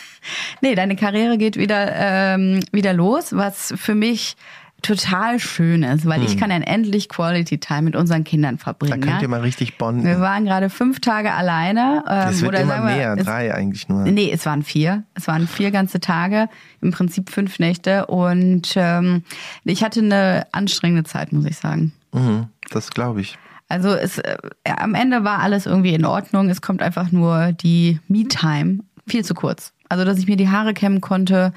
nee, 0.61 0.75
deine 0.75 0.97
Karriere 0.97 1.39
geht 1.39 1.57
wieder, 1.57 1.93
ähm, 1.95 2.61
wieder 2.73 2.93
los, 2.93 3.35
was 3.35 3.73
für 3.77 3.95
mich 3.95 4.37
total 4.85 5.41
schön 5.41 5.83
ist, 5.83 6.07
weil 6.07 6.21
hm. 6.21 6.27
ich 6.27 6.37
kann 6.37 6.51
dann 6.51 6.63
endlich 6.63 7.09
Quality 7.09 7.59
Time 7.59 7.83
mit 7.83 7.97
unseren 7.97 8.23
Kindern 8.23 8.59
verbringen. 8.59 9.01
Da 9.01 9.07
könnt 9.07 9.23
ihr 9.23 9.29
mal 9.29 9.41
richtig 9.41 9.79
bonden. 9.79 10.05
Wir 10.05 10.21
waren 10.21 10.45
gerade 10.45 10.71
fünf 10.71 11.01
Tage 11.01 11.33
alleine. 11.33 12.05
Ähm, 12.09 12.29
es 12.29 12.43
wird 12.43 12.51
oder 12.51 12.61
immer 12.61 12.81
mehr, 12.83 13.17
wir, 13.17 13.25
drei 13.25 13.55
eigentlich 13.55 13.89
nur. 13.89 14.03
Nee, 14.03 14.31
es 14.31 14.45
waren 14.47 14.63
vier. 14.63 15.05
Es 15.15 15.27
waren 15.27 15.49
vier 15.49 15.71
ganze 15.71 16.01
Tage, 16.01 16.49
im 16.83 16.91
Prinzip 16.91 17.31
fünf 17.31 17.59
Nächte 17.59 18.07
und 18.07 18.75
ähm, 18.77 19.23
ich 19.65 19.83
hatte 19.83 20.01
eine 20.01 20.47
anstrengende 20.53 21.05
Zeit, 21.05 21.33
muss 21.33 21.47
ich 21.47 21.57
sagen. 21.57 21.93
Mhm, 22.13 22.49
das 22.71 22.91
glaube 22.91 23.23
ich. 23.23 23.39
Also 23.69 23.89
es, 23.95 24.19
äh, 24.19 24.37
am 24.65 24.95
Ende 24.95 25.25
war 25.25 25.41
alles 25.41 25.65
irgendwie 25.65 25.95
in 25.95 26.05
Ordnung. 26.05 26.51
Es 26.51 26.61
kommt 26.61 26.83
einfach 26.83 27.11
nur 27.11 27.53
die 27.53 28.01
Me-Time 28.09 28.81
viel 29.07 29.25
zu 29.25 29.35
kurz. 29.35 29.73
Also, 29.89 30.05
dass 30.05 30.19
ich 30.19 30.27
mir 30.27 30.37
die 30.37 30.49
Haare 30.49 30.75
kämmen 30.75 31.01
konnte, 31.01 31.53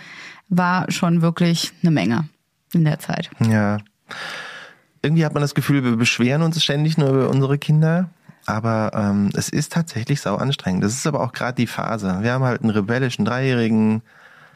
war 0.50 0.90
schon 0.92 1.22
wirklich 1.22 1.74
eine 1.82 1.92
Menge 1.92 2.26
in 2.74 2.86
der 2.86 3.00
Zeit. 3.00 3.30
Ja. 3.40 3.78
Irgendwie 5.02 5.26
hat 5.26 5.34
man 5.34 5.42
das 5.42 5.56
Gefühl, 5.56 5.84
wir 5.84 5.96
beschweren 5.96 6.42
uns 6.42 6.62
ständig 6.62 6.98
nur 6.98 7.10
über 7.10 7.30
unsere 7.30 7.58
Kinder. 7.58 8.10
Aber 8.46 8.92
ähm, 8.94 9.30
es 9.34 9.50
ist 9.50 9.74
tatsächlich 9.74 10.22
sau 10.22 10.36
anstrengend. 10.36 10.84
Das 10.84 10.94
ist 10.94 11.06
aber 11.06 11.22
auch 11.22 11.34
gerade 11.34 11.56
die 11.56 11.68
Phase. 11.68 12.20
Wir 12.22 12.32
haben 12.32 12.46
halt 12.46 12.62
einen 12.62 12.70
rebellischen 12.70 13.26
Dreijährigen. 13.26 14.02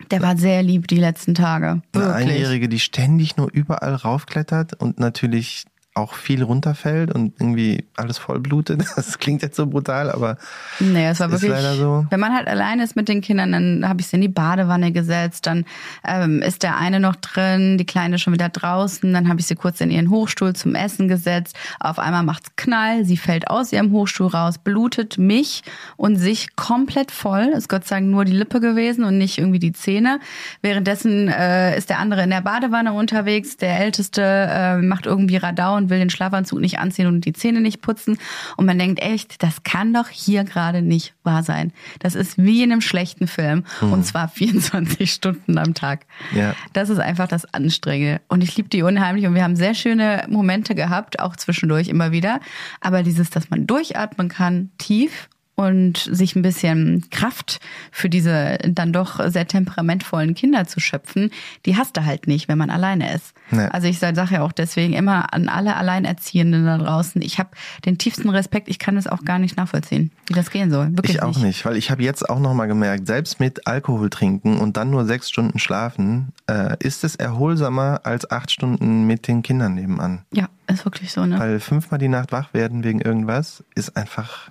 Der 0.09 0.21
war 0.21 0.37
sehr 0.37 0.63
lieb 0.63 0.87
die 0.87 0.97
letzten 0.97 1.35
Tage. 1.35 1.81
Wirklich. 1.91 2.13
Eine 2.13 2.31
Einjährige, 2.31 2.69
die 2.69 2.79
ständig 2.79 3.35
nur 3.35 3.51
überall 3.51 3.93
raufklettert 3.93 4.73
und 4.75 4.99
natürlich 4.99 5.65
auch 5.93 6.13
viel 6.13 6.41
runterfällt 6.41 7.13
und 7.13 7.33
irgendwie 7.39 7.83
alles 7.97 8.17
voll 8.17 8.39
blutet. 8.39 8.83
Das 9.01 9.17
klingt 9.17 9.41
jetzt 9.41 9.55
so 9.55 9.65
brutal, 9.65 10.11
aber 10.11 10.37
nee, 10.79 11.07
es 11.07 11.19
war 11.19 11.27
ist 11.27 11.33
wirklich, 11.33 11.51
leider 11.51 11.75
so. 11.75 12.05
Wenn 12.09 12.19
man 12.19 12.33
halt 12.33 12.47
alleine 12.47 12.83
ist 12.83 12.95
mit 12.95 13.09
den 13.09 13.21
Kindern, 13.21 13.51
dann 13.51 13.87
habe 13.87 13.99
ich 13.99 14.07
sie 14.07 14.17
in 14.17 14.21
die 14.21 14.27
Badewanne 14.27 14.91
gesetzt, 14.91 15.47
dann 15.47 15.65
ähm, 16.05 16.41
ist 16.41 16.63
der 16.63 16.77
eine 16.77 16.99
noch 16.99 17.15
drin, 17.15 17.77
die 17.77 17.85
Kleine 17.85 18.19
schon 18.19 18.31
wieder 18.31 18.49
draußen, 18.49 19.11
dann 19.11 19.27
habe 19.27 19.39
ich 19.39 19.47
sie 19.47 19.55
kurz 19.55 19.81
in 19.81 19.89
ihren 19.89 20.09
Hochstuhl 20.09 20.53
zum 20.53 20.75
Essen 20.75 21.07
gesetzt. 21.07 21.57
Auf 21.79 21.99
einmal 21.99 22.23
macht's 22.23 22.51
Knall, 22.57 23.05
sie 23.05 23.17
fällt 23.17 23.49
aus 23.49 23.73
ihrem 23.73 23.91
Hochstuhl 23.91 24.27
raus, 24.27 24.59
blutet 24.59 25.17
mich 25.17 25.63
und 25.97 26.17
sich 26.17 26.55
komplett 26.55 27.11
voll. 27.11 27.51
Ist 27.55 27.69
Gott 27.69 27.85
sei 27.85 27.97
Dank 27.97 28.07
nur 28.09 28.23
die 28.23 28.33
Lippe 28.33 28.59
gewesen 28.59 29.03
und 29.03 29.17
nicht 29.17 29.39
irgendwie 29.39 29.59
die 29.59 29.73
Zähne. 29.73 30.19
Währenddessen 30.61 31.27
äh, 31.27 31.75
ist 31.75 31.89
der 31.89 31.99
andere 31.99 32.23
in 32.23 32.29
der 32.29 32.41
Badewanne 32.41 32.93
unterwegs, 32.93 33.57
der 33.57 33.79
Älteste 33.79 34.21
äh, 34.21 34.77
macht 34.77 35.05
irgendwie 35.05 35.37
Radau 35.37 35.80
und 35.81 35.89
will 35.89 35.99
den 35.99 36.09
Schlafanzug 36.09 36.59
nicht 36.59 36.79
anziehen 36.79 37.07
und 37.07 37.25
die 37.25 37.33
Zähne 37.33 37.61
nicht 37.61 37.81
putzen. 37.81 38.17
Und 38.57 38.65
man 38.65 38.79
denkt 38.79 39.01
echt, 39.01 39.41
das 39.43 39.63
kann 39.63 39.93
doch 39.93 40.07
hier 40.07 40.43
gerade 40.43 40.81
nicht 40.81 41.13
wahr 41.23 41.43
sein. 41.43 41.73
Das 41.99 42.15
ist 42.15 42.37
wie 42.37 42.63
in 42.63 42.71
einem 42.71 42.81
schlechten 42.81 43.27
Film. 43.27 43.63
Hm. 43.79 43.93
Und 43.93 44.05
zwar 44.05 44.27
24 44.29 45.11
Stunden 45.11 45.57
am 45.57 45.73
Tag. 45.73 46.05
Ja. 46.33 46.55
Das 46.73 46.89
ist 46.89 46.99
einfach 46.99 47.27
das 47.27 47.51
Anstrengende. 47.53 48.21
Und 48.27 48.43
ich 48.43 48.55
liebe 48.55 48.69
die 48.69 48.83
unheimlich. 48.83 49.25
Und 49.25 49.35
wir 49.35 49.43
haben 49.43 49.55
sehr 49.55 49.73
schöne 49.73 50.25
Momente 50.29 50.75
gehabt, 50.75 51.19
auch 51.19 51.35
zwischendurch 51.35 51.87
immer 51.87 52.11
wieder. 52.11 52.39
Aber 52.79 53.03
dieses, 53.03 53.29
dass 53.29 53.49
man 53.49 53.67
durchatmen 53.67 54.29
kann, 54.29 54.71
tief 54.77 55.29
und 55.61 55.97
sich 55.97 56.35
ein 56.35 56.41
bisschen 56.41 57.09
Kraft 57.09 57.59
für 57.91 58.09
diese 58.09 58.57
dann 58.67 58.93
doch 58.93 59.19
sehr 59.29 59.47
temperamentvollen 59.47 60.33
Kinder 60.33 60.65
zu 60.65 60.79
schöpfen, 60.79 61.31
die 61.65 61.77
hast 61.77 61.97
du 61.97 62.05
halt 62.05 62.27
nicht, 62.27 62.47
wenn 62.47 62.57
man 62.57 62.69
alleine 62.69 63.13
ist. 63.13 63.33
Nee. 63.51 63.67
Also 63.71 63.87
ich 63.87 63.99
sage 63.99 64.21
ja 64.31 64.41
auch 64.41 64.51
deswegen 64.51 64.93
immer 64.93 65.33
an 65.33 65.49
alle 65.49 65.75
Alleinerziehenden 65.75 66.65
da 66.65 66.77
draußen, 66.77 67.21
ich 67.21 67.39
habe 67.39 67.49
den 67.85 67.97
tiefsten 67.97 68.29
Respekt, 68.29 68.69
ich 68.69 68.79
kann 68.79 68.97
es 68.97 69.07
auch 69.07 69.23
gar 69.23 69.39
nicht 69.39 69.57
nachvollziehen, 69.57 70.11
wie 70.27 70.33
das 70.33 70.51
gehen 70.51 70.71
soll. 70.71 70.89
Wirklich 70.91 71.17
ich 71.17 71.23
auch 71.23 71.35
nicht, 71.35 71.41
nicht 71.41 71.65
weil 71.65 71.77
ich 71.77 71.91
habe 71.91 72.03
jetzt 72.03 72.29
auch 72.29 72.39
nochmal 72.39 72.67
gemerkt, 72.67 73.07
selbst 73.07 73.39
mit 73.39 73.67
Alkohol 73.67 74.09
trinken 74.09 74.57
und 74.57 74.77
dann 74.77 74.89
nur 74.89 75.05
sechs 75.05 75.29
Stunden 75.29 75.59
schlafen, 75.59 76.29
äh, 76.47 76.75
ist 76.79 77.03
es 77.03 77.15
erholsamer 77.15 78.01
als 78.03 78.29
acht 78.29 78.51
Stunden 78.51 79.05
mit 79.05 79.27
den 79.27 79.43
Kindern 79.43 79.75
nebenan. 79.75 80.21
Ja, 80.33 80.49
ist 80.67 80.85
wirklich 80.85 81.11
so, 81.11 81.25
ne? 81.25 81.39
Weil 81.39 81.59
fünfmal 81.59 81.99
die 81.99 82.07
Nacht 82.07 82.31
wach 82.31 82.53
werden 82.53 82.83
wegen 82.83 83.01
irgendwas 83.01 83.63
ist 83.75 83.95
einfach 83.97 84.49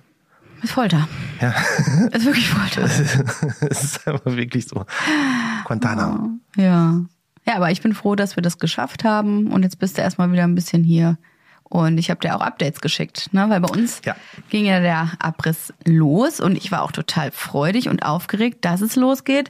ist 0.63 0.71
Folter. 0.71 1.07
Ja. 1.39 1.49
Ist 2.11 2.25
wirklich 2.25 2.49
Folter. 2.49 2.83
Es 2.83 3.83
ist 3.83 4.07
einfach 4.07 4.25
wirklich 4.25 4.67
so. 4.67 4.85
Guantanamo. 5.65 6.29
Oh, 6.57 6.61
ja. 6.61 7.01
Ja, 7.47 7.55
aber 7.55 7.71
ich 7.71 7.81
bin 7.81 7.93
froh, 7.93 8.15
dass 8.15 8.35
wir 8.35 8.43
das 8.43 8.59
geschafft 8.59 9.03
haben 9.03 9.47
und 9.47 9.63
jetzt 9.63 9.79
bist 9.79 9.97
du 9.97 10.01
erstmal 10.01 10.31
wieder 10.31 10.43
ein 10.43 10.55
bisschen 10.55 10.83
hier. 10.83 11.17
Und 11.63 11.97
ich 11.97 12.09
habe 12.09 12.19
dir 12.19 12.35
auch 12.35 12.41
Updates 12.41 12.81
geschickt, 12.81 13.29
ne? 13.31 13.49
weil 13.49 13.61
bei 13.61 13.69
uns 13.69 14.01
ja. 14.05 14.15
ging 14.49 14.65
ja 14.65 14.81
der 14.81 15.13
Abriss 15.19 15.73
los 15.85 16.41
und 16.41 16.57
ich 16.57 16.69
war 16.71 16.83
auch 16.83 16.91
total 16.91 17.31
freudig 17.31 17.87
und 17.87 18.03
aufgeregt, 18.03 18.65
dass 18.65 18.81
es 18.81 18.97
losgeht, 18.97 19.49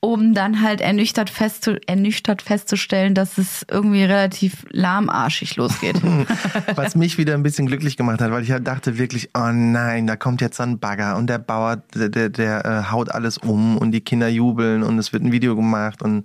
um 0.00 0.32
dann 0.32 0.62
halt 0.62 0.80
ernüchtert, 0.80 1.28
festzu 1.28 1.76
ernüchtert 1.86 2.40
festzustellen, 2.40 3.14
dass 3.14 3.36
es 3.36 3.66
irgendwie 3.70 4.02
relativ 4.02 4.64
lahmarschig 4.70 5.56
losgeht. 5.56 6.00
Was 6.74 6.94
mich 6.94 7.18
wieder 7.18 7.34
ein 7.34 7.42
bisschen 7.42 7.66
glücklich 7.66 7.98
gemacht 7.98 8.20
hat, 8.22 8.30
weil 8.30 8.42
ich 8.42 8.50
halt 8.50 8.66
dachte 8.66 8.96
wirklich, 8.96 9.30
oh 9.34 9.52
nein, 9.52 10.06
da 10.06 10.16
kommt 10.16 10.40
jetzt 10.40 10.60
ein 10.60 10.78
Bagger 10.78 11.16
und 11.16 11.28
der 11.28 11.38
Bauer, 11.38 11.82
der, 11.94 12.08
der, 12.08 12.30
der 12.30 12.64
äh, 12.64 12.90
haut 12.90 13.10
alles 13.10 13.36
um 13.36 13.76
und 13.76 13.92
die 13.92 14.00
Kinder 14.00 14.28
jubeln 14.28 14.82
und 14.82 14.98
es 14.98 15.12
wird 15.12 15.22
ein 15.22 15.32
Video 15.32 15.54
gemacht 15.54 16.00
und 16.00 16.24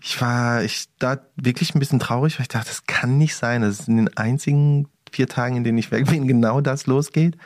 ich 0.00 0.20
war 0.20 0.62
ich 0.62 0.86
da 0.98 1.18
wirklich 1.34 1.74
ein 1.74 1.80
bisschen 1.80 1.98
traurig, 1.98 2.38
weil 2.38 2.42
ich 2.42 2.48
dachte, 2.48 2.68
das 2.68 2.86
kann 2.86 3.18
nicht 3.18 3.34
sein. 3.34 3.62
Das 3.62 3.80
ist 3.80 3.88
in 3.88 3.96
den 3.96 4.16
einzigen 4.16 4.86
vier 5.12 5.28
Tagen, 5.28 5.56
in 5.56 5.64
denen 5.64 5.78
ich 5.78 5.90
weg 5.90 6.06
bin, 6.06 6.26
genau 6.28 6.60
das 6.60 6.86
losgeht. 6.86 7.36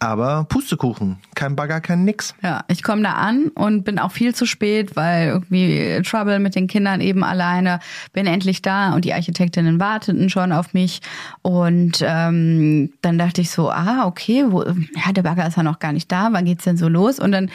Aber 0.00 0.46
Pustekuchen, 0.48 1.18
kein 1.36 1.54
Bagger, 1.54 1.80
kein 1.80 2.04
Nix. 2.04 2.34
Ja, 2.42 2.64
ich 2.66 2.82
komme 2.82 3.02
da 3.02 3.12
an 3.12 3.52
und 3.54 3.84
bin 3.84 4.00
auch 4.00 4.10
viel 4.10 4.34
zu 4.34 4.46
spät, 4.46 4.96
weil 4.96 5.28
irgendwie 5.28 6.02
Trouble 6.02 6.40
mit 6.40 6.56
den 6.56 6.66
Kindern 6.66 7.00
eben 7.00 7.22
alleine. 7.22 7.78
Bin 8.12 8.26
endlich 8.26 8.62
da 8.62 8.94
und 8.94 9.04
die 9.04 9.14
Architektinnen 9.14 9.78
warteten 9.78 10.28
schon 10.28 10.50
auf 10.50 10.74
mich. 10.74 11.02
Und 11.42 12.02
ähm, 12.04 12.92
dann 13.02 13.16
dachte 13.16 13.42
ich 13.42 13.50
so, 13.50 13.70
ah, 13.70 14.06
okay, 14.06 14.44
wo, 14.48 14.64
ja, 14.64 15.12
der 15.12 15.22
Bagger 15.22 15.46
ist 15.46 15.56
ja 15.56 15.62
noch 15.62 15.78
gar 15.78 15.92
nicht 15.92 16.10
da, 16.10 16.30
wann 16.32 16.46
geht's 16.46 16.64
denn 16.64 16.76
so 16.76 16.88
los? 16.88 17.20
Und 17.20 17.30
dann 17.30 17.48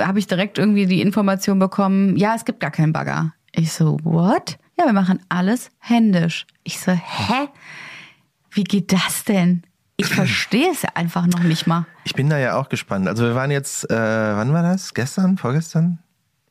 habe 0.00 0.18
ich 0.18 0.26
direkt 0.26 0.58
irgendwie 0.58 0.86
die 0.86 1.00
Information 1.00 1.60
bekommen, 1.60 2.16
ja, 2.16 2.34
es 2.34 2.44
gibt 2.44 2.58
gar 2.58 2.72
keinen 2.72 2.92
Bagger. 2.92 3.34
Ich 3.52 3.72
so, 3.72 3.98
what? 4.02 4.58
Ja, 4.76 4.86
wir 4.86 4.92
machen 4.92 5.20
alles 5.28 5.70
händisch. 5.78 6.44
Ich 6.64 6.80
so, 6.80 6.90
hä? 6.90 7.48
Wie 8.54 8.64
geht 8.64 8.92
das 8.92 9.24
denn? 9.24 9.62
Ich 9.96 10.06
verstehe 10.14 10.70
es 10.70 10.84
einfach 10.94 11.26
noch 11.26 11.42
nicht 11.42 11.66
mal. 11.66 11.86
Ich 12.04 12.14
bin 12.14 12.30
da 12.30 12.38
ja 12.38 12.56
auch 12.56 12.68
gespannt. 12.68 13.08
Also 13.08 13.24
wir 13.24 13.34
waren 13.34 13.50
jetzt, 13.50 13.90
äh, 13.90 13.94
wann 13.94 14.52
war 14.52 14.62
das? 14.62 14.94
Gestern? 14.94 15.36
Vorgestern? 15.36 15.98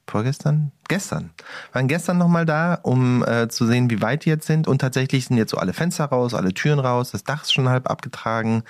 Vorgestern? 0.07 0.71
Gestern. 0.89 1.31
Wir 1.71 1.75
waren 1.75 1.87
gestern 1.87 2.17
nochmal 2.17 2.45
da, 2.45 2.75
um 2.83 3.23
äh, 3.25 3.47
zu 3.47 3.65
sehen, 3.65 3.89
wie 3.89 4.01
weit 4.01 4.25
die 4.25 4.29
jetzt 4.29 4.47
sind. 4.47 4.67
Und 4.67 4.79
tatsächlich 4.79 5.25
sind 5.25 5.37
jetzt 5.37 5.51
so 5.51 5.57
alle 5.57 5.73
Fenster 5.73 6.05
raus, 6.05 6.33
alle 6.33 6.53
Türen 6.53 6.79
raus, 6.79 7.11
das 7.11 7.23
Dach 7.23 7.43
ist 7.43 7.53
schon 7.53 7.69
halb 7.69 7.89
abgetragen. 7.89 8.63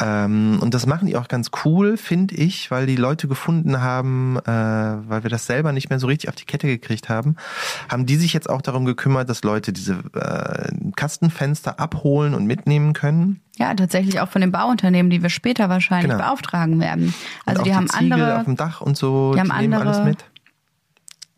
Ähm, 0.00 0.58
und 0.60 0.74
das 0.74 0.86
machen 0.86 1.06
die 1.06 1.16
auch 1.16 1.26
ganz 1.26 1.50
cool, 1.64 1.96
finde 1.96 2.36
ich, 2.36 2.70
weil 2.70 2.86
die 2.86 2.96
Leute 2.96 3.26
gefunden 3.26 3.80
haben, 3.80 4.36
äh, 4.38 4.46
weil 4.46 5.24
wir 5.24 5.30
das 5.30 5.46
selber 5.46 5.72
nicht 5.72 5.90
mehr 5.90 5.98
so 5.98 6.06
richtig 6.06 6.28
auf 6.28 6.36
die 6.36 6.44
Kette 6.44 6.68
gekriegt 6.68 7.08
haben, 7.08 7.36
haben 7.90 8.06
die 8.06 8.16
sich 8.16 8.32
jetzt 8.32 8.48
auch 8.48 8.62
darum 8.62 8.84
gekümmert, 8.84 9.28
dass 9.28 9.42
Leute 9.42 9.72
diese 9.72 9.98
äh, 10.14 10.70
Kastenfenster 10.94 11.80
abholen 11.80 12.34
und 12.34 12.46
mitnehmen 12.46 12.92
können. 12.92 13.40
Ja, 13.56 13.74
tatsächlich 13.74 14.20
auch 14.20 14.28
von 14.28 14.40
den 14.40 14.52
Bauunternehmen, 14.52 15.10
die 15.10 15.20
wir 15.20 15.30
später 15.30 15.68
wahrscheinlich 15.68 16.12
genau. 16.12 16.22
beauftragen 16.22 16.78
werden. 16.78 17.12
Also 17.44 17.62
die, 17.62 17.70
die 17.70 17.76
haben 17.76 17.88
Ziegel 17.88 18.12
andere 18.12 18.38
auf 18.38 18.44
dem 18.44 18.56
Dach 18.56 18.80
und 18.80 18.96
so, 18.96 19.34
die, 19.34 19.40
haben 19.40 19.50
die 19.50 19.66
nehmen 19.66 19.74
alles 19.74 20.04
mit 20.04 20.24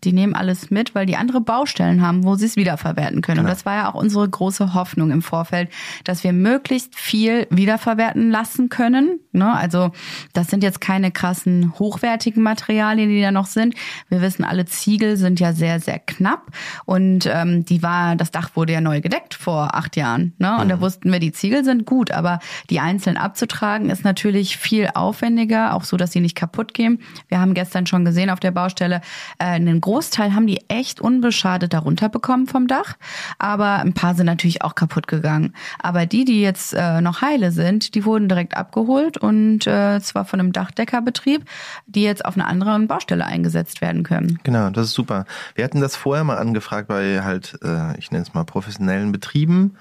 die 0.05 0.13
nehmen 0.13 0.35
alles 0.35 0.71
mit, 0.71 0.95
weil 0.95 1.07
die 1.07 1.17
andere 1.17 1.41
Baustellen 1.41 2.03
haben, 2.03 2.25
wo 2.25 2.35
sie 2.35 2.47
es 2.47 2.57
wiederverwerten 2.57 3.21
können. 3.21 3.39
Genau. 3.39 3.49
Und 3.49 3.55
das 3.55 3.67
war 3.67 3.75
ja 3.77 3.91
auch 3.91 3.95
unsere 3.95 4.29
große 4.29 4.75
Hoffnung 4.75 5.11
im 5.11 5.23
Vorfeld, 5.23 5.71
dass 6.05 6.25
wir 6.25 6.33
möglichst 6.33 6.97
viel 6.97 7.47
wiederverwerten 7.51 8.31
lassen 8.31 8.69
können. 8.69 9.21
Ne? 9.33 9.53
Also 9.53 9.93
das 10.33 10.49
sind 10.49 10.63
jetzt 10.63 10.81
keine 10.81 11.11
krassen 11.11 11.79
hochwertigen 11.79 12.43
Materialien, 12.43 13.11
die 13.11 13.21
da 13.21 13.31
noch 13.31 13.47
sind. 13.47 13.75
Wir 14.09 14.23
wissen, 14.23 14.45
alle 14.45 14.65
Ziegel 14.65 15.17
sind 15.17 15.41
ja 15.41 15.53
sehr, 15.53 15.81
sehr 15.81 15.99
knapp. 15.99 16.47
Und 16.87 17.29
ähm, 17.31 17.65
die 17.65 17.83
war, 17.83 18.17
das 18.17 18.31
Dach 18.31 18.51
wurde 18.55 18.73
ja 18.73 18.81
neu 18.81 19.01
gedeckt 19.01 19.35
vor 19.35 19.75
acht 19.75 19.97
Jahren. 19.97 20.35
Ne? 20.39 20.57
Und 20.57 20.65
mhm. 20.65 20.71
da 20.71 20.81
wussten 20.81 21.13
wir, 21.13 21.21
die 21.21 21.33
Ziegel 21.33 21.65
sind 21.65 21.87
gut, 21.87 22.11
aber 22.11 22.39
die 22.71 22.81
einzeln 22.81 23.17
abzutragen 23.17 23.91
ist 23.91 24.05
natürlich 24.05 24.57
viel 24.57 24.89
aufwendiger, 24.95 25.75
auch 25.75 25.85
so, 25.85 25.97
dass 25.97 26.13
sie 26.13 26.21
nicht 26.21 26.37
kaputt 26.37 26.75
gehen. 26.75 27.01
Wir 27.29 27.41
haben 27.41 27.55
gestern 27.55 27.87
schon 27.87 28.05
gesehen 28.05 28.31
auf 28.31 28.41
der 28.41 28.51
Baustelle 28.51 29.03
äh, 29.39 29.45
einen 29.45 29.81
Großteil 29.91 30.37
haben 30.37 30.47
die 30.47 30.61
echt 30.69 31.01
unbeschadet 31.01 31.73
darunter 31.73 32.09
bekommen 32.09 32.47
vom 32.47 32.69
Dach, 32.69 32.95
aber 33.41 33.81
ein 33.81 33.93
paar 33.93 34.15
sind 34.15 34.27
natürlich 34.27 34.63
auch 34.63 34.77
kaputt 34.77 35.09
gegangen. 35.09 35.53
Aber 35.81 36.07
die, 36.07 36.25
die 36.25 36.41
jetzt 36.41 36.75
äh, 36.75 37.01
noch 37.01 37.23
heile 37.23 37.51
sind, 37.51 37.97
die 37.97 38.05
wurden 38.05 38.29
direkt 38.29 38.57
abgeholt 38.57 39.19
und 39.19 39.67
äh, 39.67 39.99
zwar 40.01 40.27
von 40.27 40.39
einem 40.39 40.53
Dachdeckerbetrieb, 40.53 41.45
die 41.89 42.05
jetzt 42.05 42.25
auf 42.25 42.37
einer 42.37 42.47
anderen 42.47 42.87
Baustelle 42.87 43.27
eingesetzt 43.27 43.81
werden 43.81 44.05
können. 44.05 44.39
Genau, 44.45 44.71
das 44.71 44.87
ist 44.87 44.95
super. 44.95 45.25
Wir 45.57 45.65
hatten 45.65 45.81
das 45.81 45.97
vorher 45.97 46.23
mal 46.23 46.39
angefragt 46.39 46.87
bei 46.87 47.23
halt, 47.25 47.59
äh, 47.65 47.99
ich 47.99 48.13
nenne 48.13 48.23
es 48.23 48.33
mal 48.33 48.45
professionellen 48.45 49.11
Betrieben 49.11 49.77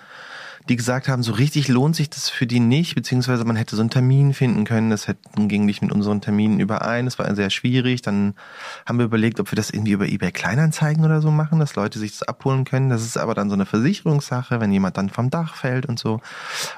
die 0.70 0.76
gesagt 0.76 1.08
haben, 1.08 1.24
so 1.24 1.32
richtig 1.32 1.68
lohnt 1.68 1.96
sich 1.96 2.12
das 2.12 2.30
für 2.30 2.46
die 2.46 2.60
nicht, 2.60 2.94
beziehungsweise 2.94 3.44
man 3.44 3.56
hätte 3.56 3.76
so 3.76 3.82
einen 3.82 3.90
Termin 3.90 4.34
finden 4.36 4.66
können, 4.66 4.92
das 4.92 5.08
ging 5.36 5.66
nicht 5.66 5.82
mit 5.82 5.92
unseren 5.92 6.22
Terminen 6.22 6.60
überein, 6.60 7.06
das 7.06 7.18
war 7.18 7.34
sehr 7.36 7.50
schwierig. 7.50 8.04
Dann 8.04 8.36
haben 8.86 9.00
wir 9.00 9.06
überlegt, 9.06 9.40
ob 9.40 9.52
wir 9.52 9.56
das 9.56 9.72
irgendwie 9.72 9.94
über 9.94 10.08
eBay 10.08 10.32
Kleinanzeigen 10.32 11.04
oder 11.04 11.22
so 11.22 11.32
machen, 11.32 11.60
dass 11.60 11.76
Leute 11.76 11.98
sich 11.98 12.12
das 12.12 12.24
abholen 12.24 12.66
können. 12.66 12.90
Das 12.90 13.04
ist 13.04 13.18
aber 13.18 13.34
dann 13.34 13.50
so 13.50 13.56
eine 13.56 13.66
Versicherungssache, 13.66 14.60
wenn 14.60 14.72
jemand 14.72 14.98
dann 14.98 15.10
vom 15.10 15.32
Dach 15.32 15.56
fällt 15.56 15.88
und 15.88 15.98
so. 15.98 16.22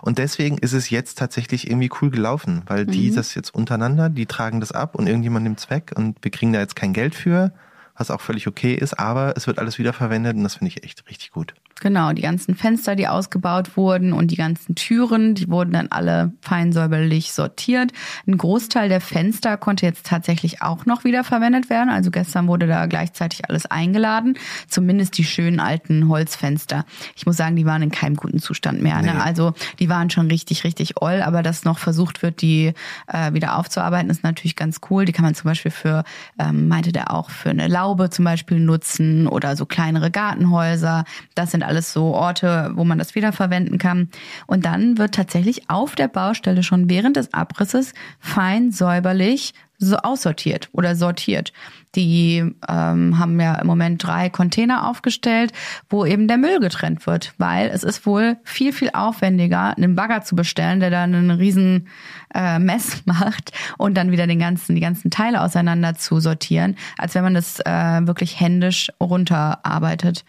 Und 0.02 0.18
deswegen 0.20 0.58
ist 0.58 0.74
es 0.74 0.90
jetzt 0.90 1.18
tatsächlich 1.18 1.70
irgendwie 1.70 1.92
cool 2.02 2.12
gelaufen, 2.12 2.64
weil 2.68 2.86
die 2.86 3.12
mhm. 3.12 3.16
das 3.16 3.36
jetzt 3.36 3.54
untereinander, 3.54 4.10
die 4.10 4.26
tragen 4.26 4.62
das 4.62 4.72
ab 4.72 4.96
und 4.96 5.08
irgendjemand 5.08 5.44
nimmt 5.44 5.60
es 5.60 5.70
weg 5.70 5.92
und 5.96 6.18
wir 6.22 6.32
kriegen 6.32 6.54
da 6.54 6.60
jetzt 6.60 6.78
kein 6.78 6.94
Geld 6.94 7.14
für, 7.14 7.52
was 7.98 8.10
auch 8.10 8.22
völlig 8.22 8.48
okay 8.48 8.74
ist, 8.74 8.98
aber 8.98 9.34
es 9.36 9.48
wird 9.48 9.60
alles 9.60 9.80
wieder 9.80 9.92
verwendet 9.92 10.38
und 10.38 10.44
das 10.44 10.56
finde 10.56 10.70
ich 10.70 10.84
echt 10.84 11.10
richtig 11.10 11.32
gut. 11.32 11.54
Genau, 11.82 12.14
die 12.14 12.22
ganzen 12.22 12.54
Fenster, 12.54 12.96
die 12.96 13.08
ausgebaut 13.08 13.76
wurden 13.76 14.14
und 14.14 14.30
die 14.30 14.36
ganzen 14.36 14.76
Türen, 14.76 15.34
die 15.34 15.50
wurden 15.50 15.72
dann 15.72 15.88
alle 15.88 16.32
fein 16.40 16.72
säuberlich 16.72 17.34
sortiert. 17.34 17.92
Ein 18.28 18.38
Großteil 18.38 18.88
der 18.88 19.02
Fenster 19.02 19.58
konnte 19.58 19.88
jetzt 19.88 20.06
tatsächlich 20.06 20.62
auch 20.62 20.86
noch 20.86 21.06
wieder 21.06 21.24
verwendet 21.24 21.72
werden. 21.72 21.90
Also 21.90 22.12
gestern 22.12 22.48
wurde 22.48 22.68
da 22.68 22.86
gleichzeitig 22.86 23.50
alles 23.50 23.66
eingeladen. 23.66 24.38
Zumindest 24.68 25.18
die 25.18 25.24
schönen 25.24 25.60
alten 25.60 26.08
Holzfenster. 26.08 26.86
Ich 27.16 27.26
muss 27.26 27.36
sagen, 27.36 27.56
die 27.56 27.66
waren 27.66 27.82
in 27.82 27.90
keinem 27.90 28.16
guten 28.16 28.38
Zustand 28.38 28.80
mehr. 28.84 29.02
Ne? 29.02 29.16
Nee. 29.16 29.20
Also 29.20 29.54
die 29.80 29.90
waren 29.90 30.12
schon 30.12 30.28
richtig, 30.28 30.64
richtig 30.64 31.02
oll. 31.02 31.24
Aber 31.24 31.42
dass 31.42 31.66
noch 31.66 31.80
versucht 31.80 32.22
wird, 32.22 32.44
die 32.44 32.74
äh, 33.08 33.34
wieder 33.34 33.58
aufzuarbeiten, 33.58 34.12
ist 34.12 34.24
natürlich 34.24 34.56
ganz 34.56 34.82
cool. 34.92 35.06
Die 35.06 35.14
kann 35.14 35.26
man 35.26 35.34
zum 35.34 35.46
Beispiel 35.46 35.72
für, 35.72 36.04
ähm, 36.38 36.68
meinte 36.68 36.92
der 36.92 37.12
auch, 37.12 37.32
für 37.32 37.50
eine 37.50 37.68
Laube 37.68 38.12
zum 38.12 38.24
Beispiel 38.24 38.60
nutzen 38.60 39.26
oder 39.26 39.56
so 39.56 39.66
kleinere 39.66 40.12
Gartenhäuser. 40.12 41.06
Das 41.34 41.50
sind 41.50 41.71
alles 41.72 41.94
so 41.94 42.14
Orte, 42.14 42.72
wo 42.76 42.84
man 42.84 43.00
das 43.00 43.16
wiederverwenden 43.16 43.78
kann. 43.78 44.10
Und 44.46 44.66
dann 44.66 44.98
wird 44.98 45.16
tatsächlich 45.16 45.70
auf 45.70 45.96
der 45.96 46.10
Baustelle 46.10 46.64
schon 46.64 46.90
während 46.90 47.16
des 47.16 47.34
Abrisses 47.34 47.94
fein 48.20 48.72
säuberlich 48.72 49.54
so 49.78 49.98
aussortiert 49.98 50.70
oder 50.74 50.96
sortiert. 50.96 51.54
Die 51.96 52.44
ähm, 52.70 53.20
haben 53.20 53.40
ja 53.40 53.56
im 53.56 53.68
Moment 53.68 54.06
drei 54.06 54.30
Container 54.30 54.88
aufgestellt, 54.88 55.52
wo 55.90 56.06
eben 56.06 56.28
der 56.28 56.38
Müll 56.38 56.60
getrennt 56.60 57.08
wird, 57.08 57.34
weil 57.38 57.70
es 57.70 57.84
ist 57.84 58.06
wohl 58.06 58.38
viel, 58.44 58.74
viel 58.74 58.92
aufwendiger, 58.94 59.76
einen 59.76 59.96
Bagger 59.96 60.22
zu 60.22 60.36
bestellen, 60.36 60.82
der 60.82 60.92
dann 60.92 61.16
einen 61.16 61.32
riesen 61.32 61.88
äh, 62.34 62.60
Mess 62.60 63.02
macht 63.06 63.52
und 63.78 63.96
dann 63.96 64.12
wieder 64.12 64.28
den 64.28 64.40
ganzen, 64.40 64.76
die 64.76 64.82
ganzen 64.82 65.10
Teile 65.10 65.42
auseinander 65.42 65.96
zu 65.96 66.20
sortieren, 66.20 66.76
als 66.98 67.16
wenn 67.16 67.24
man 67.24 67.34
das 67.34 67.60
äh, 67.62 68.06
wirklich 68.06 68.40
händisch 68.40 68.92
runterarbeitet. 69.00 70.26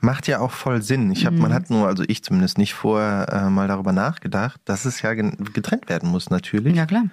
Macht 0.00 0.26
ja 0.26 0.40
auch 0.40 0.50
voll 0.50 0.82
Sinn. 0.82 1.10
Ich 1.10 1.26
hab, 1.26 1.34
mhm. 1.34 1.40
man 1.40 1.54
hat 1.54 1.70
nur, 1.70 1.86
also 1.86 2.04
ich 2.06 2.22
zumindest 2.22 2.58
nicht 2.58 2.74
vorher 2.74 3.28
äh, 3.32 3.50
mal 3.50 3.68
darüber 3.68 3.92
nachgedacht, 3.92 4.60
dass 4.64 4.84
es 4.84 5.02
ja 5.02 5.14
getrennt 5.14 5.88
werden 5.88 6.08
muss 6.08 6.30
natürlich. 6.30 6.76
Ja 6.76 6.86
klar. 6.86 7.04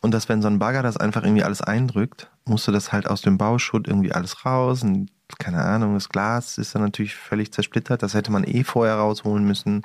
Und 0.00 0.14
dass 0.14 0.28
wenn 0.28 0.42
so 0.42 0.48
ein 0.48 0.58
Bagger 0.58 0.82
das 0.82 0.96
einfach 0.96 1.22
irgendwie 1.22 1.44
alles 1.44 1.60
eindrückt, 1.60 2.30
musst 2.46 2.66
du 2.66 2.72
das 2.72 2.92
halt 2.92 3.06
aus 3.06 3.20
dem 3.20 3.36
Bauschutt 3.36 3.86
irgendwie 3.86 4.12
alles 4.12 4.46
raus. 4.46 4.82
Und 4.82 5.10
keine 5.38 5.62
Ahnung, 5.62 5.94
das 5.94 6.08
Glas 6.08 6.58
ist 6.58 6.74
dann 6.74 6.82
natürlich 6.82 7.14
völlig 7.14 7.52
zersplittert. 7.52 8.02
Das 8.02 8.14
hätte 8.14 8.32
man 8.32 8.44
eh 8.44 8.64
vorher 8.64 8.96
rausholen 8.96 9.44
müssen. 9.44 9.82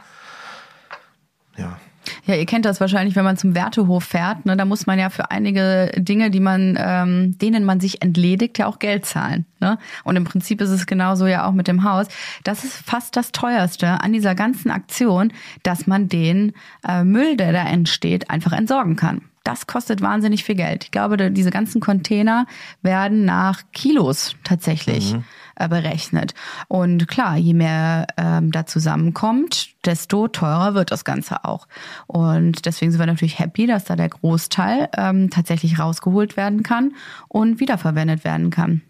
Ja, 1.58 1.78
Ja, 2.26 2.36
ihr 2.36 2.46
kennt 2.46 2.66
das 2.66 2.80
wahrscheinlich, 2.80 3.16
wenn 3.16 3.24
man 3.24 3.38
zum 3.38 3.56
Wertehof 3.56 4.04
fährt. 4.04 4.46
Ne, 4.46 4.58
da 4.58 4.66
muss 4.66 4.86
man 4.86 5.00
ja 5.00 5.10
für 5.10 5.32
einige 5.32 5.92
Dinge, 5.98 6.32
die 6.32 6.40
man, 6.40 6.78
ähm, 6.80 7.38
denen 7.38 7.66
man 7.66 7.80
sich 7.80 8.02
entledigt, 8.02 8.58
ja 8.58 8.68
auch 8.68 8.80
Geld 8.80 9.06
zahlen. 9.06 9.46
Ne? 9.60 9.78
Und 10.04 10.16
im 10.16 10.24
Prinzip 10.24 10.62
ist 10.62 10.70
es 10.70 10.86
genauso 10.86 11.28
ja 11.28 11.48
auch 11.48 11.54
mit 11.54 11.68
dem 11.68 11.84
Haus. 11.84 12.08
Das 12.44 12.64
ist 12.64 12.78
fast 12.78 13.16
das 13.16 13.32
teuerste 13.32 14.02
an 14.02 14.14
dieser 14.14 14.36
ganzen 14.36 14.72
Aktion, 14.72 15.32
dass 15.64 15.88
man 15.88 16.10
den 16.10 16.54
äh, 16.88 17.04
Müll, 17.04 17.38
der 17.38 17.52
da 17.52 17.64
entsteht, 17.66 18.30
einfach 18.30 18.52
entsorgen 18.52 18.96
kann. 18.96 19.22
Das 19.44 19.68
kostet 19.68 20.02
wahnsinnig 20.02 20.44
viel 20.44 20.56
Geld. 20.56 20.86
Ich 20.86 20.92
glaube, 20.92 21.32
diese 21.32 21.52
ganzen 21.52 21.80
Container 21.80 22.48
werden 22.82 23.26
nach 23.26 23.62
Kilos 23.74 24.36
tatsächlich 24.44 25.14
mhm. 25.14 25.24
Äh, 25.56 25.68
berechnet. 25.68 26.34
Und 26.68 27.08
klar, 27.08 27.38
je 27.38 27.54
mehr 27.54 28.08
ähm, 28.18 28.52
da 28.52 28.66
zusammenkommt, 28.66 29.70
desto 29.86 30.28
teurer 30.28 30.74
wird 30.74 30.92
das 30.92 31.06
Ganze 31.06 31.46
auch. 31.46 31.68
Und 32.08 32.66
deswegen 32.66 32.92
sind 32.92 33.00
wir 33.00 33.08
natürlich 33.08 33.40
happy, 33.40 33.68
dass 33.68 33.86
da 33.86 33.96
der 33.96 34.10
Großteil 34.10 34.90
ähm, 34.98 35.30
tatsächlich 35.30 35.80
rausgeholt 35.80 36.38
werden 36.38 36.64
kann 36.64 36.94
und 37.28 37.60
wiederverwendet 37.60 38.24
werden 38.24 38.50
kann. 38.50 38.82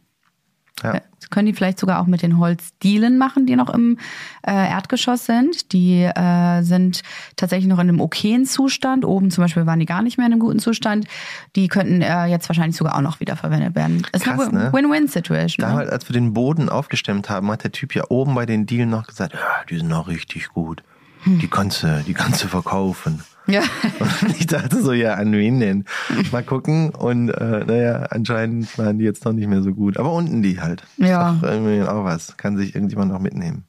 Ja. 0.84 1.02
Können 1.30 1.48
die 1.48 1.54
vielleicht 1.54 1.80
sogar 1.80 2.02
auch 2.02 2.06
mit 2.06 2.22
den 2.22 2.38
Holzdielen 2.38 3.18
machen, 3.18 3.46
die 3.46 3.56
noch 3.56 3.70
im 3.70 3.98
äh, 4.46 4.52
Erdgeschoss 4.52 5.26
sind. 5.26 5.72
Die 5.74 6.04
äh, 6.04 6.62
sind 6.64 7.02
tatsächlich 7.36 7.68
noch 7.68 7.80
in 7.80 7.90
einem 7.90 8.02
okayen 8.02 8.46
Zustand. 8.46 9.06
Oben 9.06 9.32
zum 9.32 9.44
Beispiel 9.44 9.66
waren 9.66 9.80
die 9.80 9.86
gar 9.86 10.02
nicht 10.02 10.18
mehr 10.18 10.28
in 10.28 10.34
einem 10.34 10.40
guten 10.40 10.60
Zustand. 10.60 11.08
Die 11.56 11.68
könnten 11.68 12.02
äh, 12.02 12.26
jetzt 12.26 12.50
wahrscheinlich 12.50 12.76
sogar 12.76 12.96
auch 12.96 13.02
noch 13.02 13.20
wiederverwendet 13.20 13.76
werden. 13.76 14.06
Das 14.12 14.24
Krass, 14.24 14.42
ist 14.42 14.50
eine 14.50 14.66
ne? 14.66 14.74
Win-Win-Situation. 14.74 15.68
Damals, 15.68 15.88
ne? 15.88 15.94
als 15.94 16.10
wir 16.10 16.14
den 16.14 16.34
Boden 16.34 16.70
aufgestemmt 16.70 17.30
haben, 17.30 17.50
hat 17.52 17.64
der 17.64 17.72
Typ 17.72 17.96
ja 17.96 18.04
oben 18.10 18.36
bei 18.36 18.46
den 18.46 18.66
Dielen 18.66 18.90
noch 18.90 19.08
gesagt, 19.08 19.34
ja, 19.34 19.40
die 19.70 19.78
sind 19.78 19.88
noch 19.88 20.08
richtig 20.08 20.50
gut. 20.50 20.84
Hm. 21.24 21.40
Die 21.40 21.48
kannst 21.48 21.84
du, 21.84 22.04
die 22.06 22.14
kannst 22.14 22.44
du 22.44 22.48
verkaufen. 22.48 23.24
Ja. 23.48 23.62
Und 24.22 24.40
ich 24.40 24.48
dachte 24.48 24.82
so, 24.82 24.94
ja, 24.94 25.16
an 25.16 25.32
wen 25.32 25.60
denn? 25.60 25.86
Mal 26.32 26.44
gucken. 26.44 26.90
Und 26.90 27.30
äh, 27.30 27.64
naja, 27.66 28.08
anscheinend 28.10 28.78
waren 28.78 28.98
die 28.98 29.06
jetzt 29.06 29.26
noch 29.26 29.34
nicht 29.34 29.48
mehr 29.48 29.62
so 29.62 29.74
gut. 29.74 29.98
Aber 29.98 30.14
unten 30.14 30.42
die 30.42 30.60
halt. 30.60 30.84
Ja. 30.98 31.34
Ist 31.34 31.44
doch 31.44 31.50
irgendwie 31.50 31.82
auch 31.84 32.04
was. 32.04 32.38
Kann 32.38 32.58
sich 32.58 32.76
irgendjemand 32.76 33.12
noch 33.12 33.20
mitnehmen. 33.20 33.66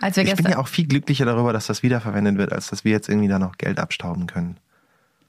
Als 0.00 0.16
wir 0.16 0.24
ich 0.24 0.34
bin 0.36 0.46
ja 0.46 0.58
auch 0.58 0.68
viel 0.68 0.86
glücklicher 0.86 1.24
darüber, 1.24 1.52
dass 1.52 1.66
das 1.66 1.82
wiederverwendet 1.82 2.36
wird, 2.38 2.52
als 2.52 2.68
dass 2.68 2.84
wir 2.84 2.92
jetzt 2.92 3.08
irgendwie 3.08 3.28
da 3.28 3.38
noch 3.38 3.58
Geld 3.58 3.78
abstauben 3.78 4.26
können. 4.26 4.56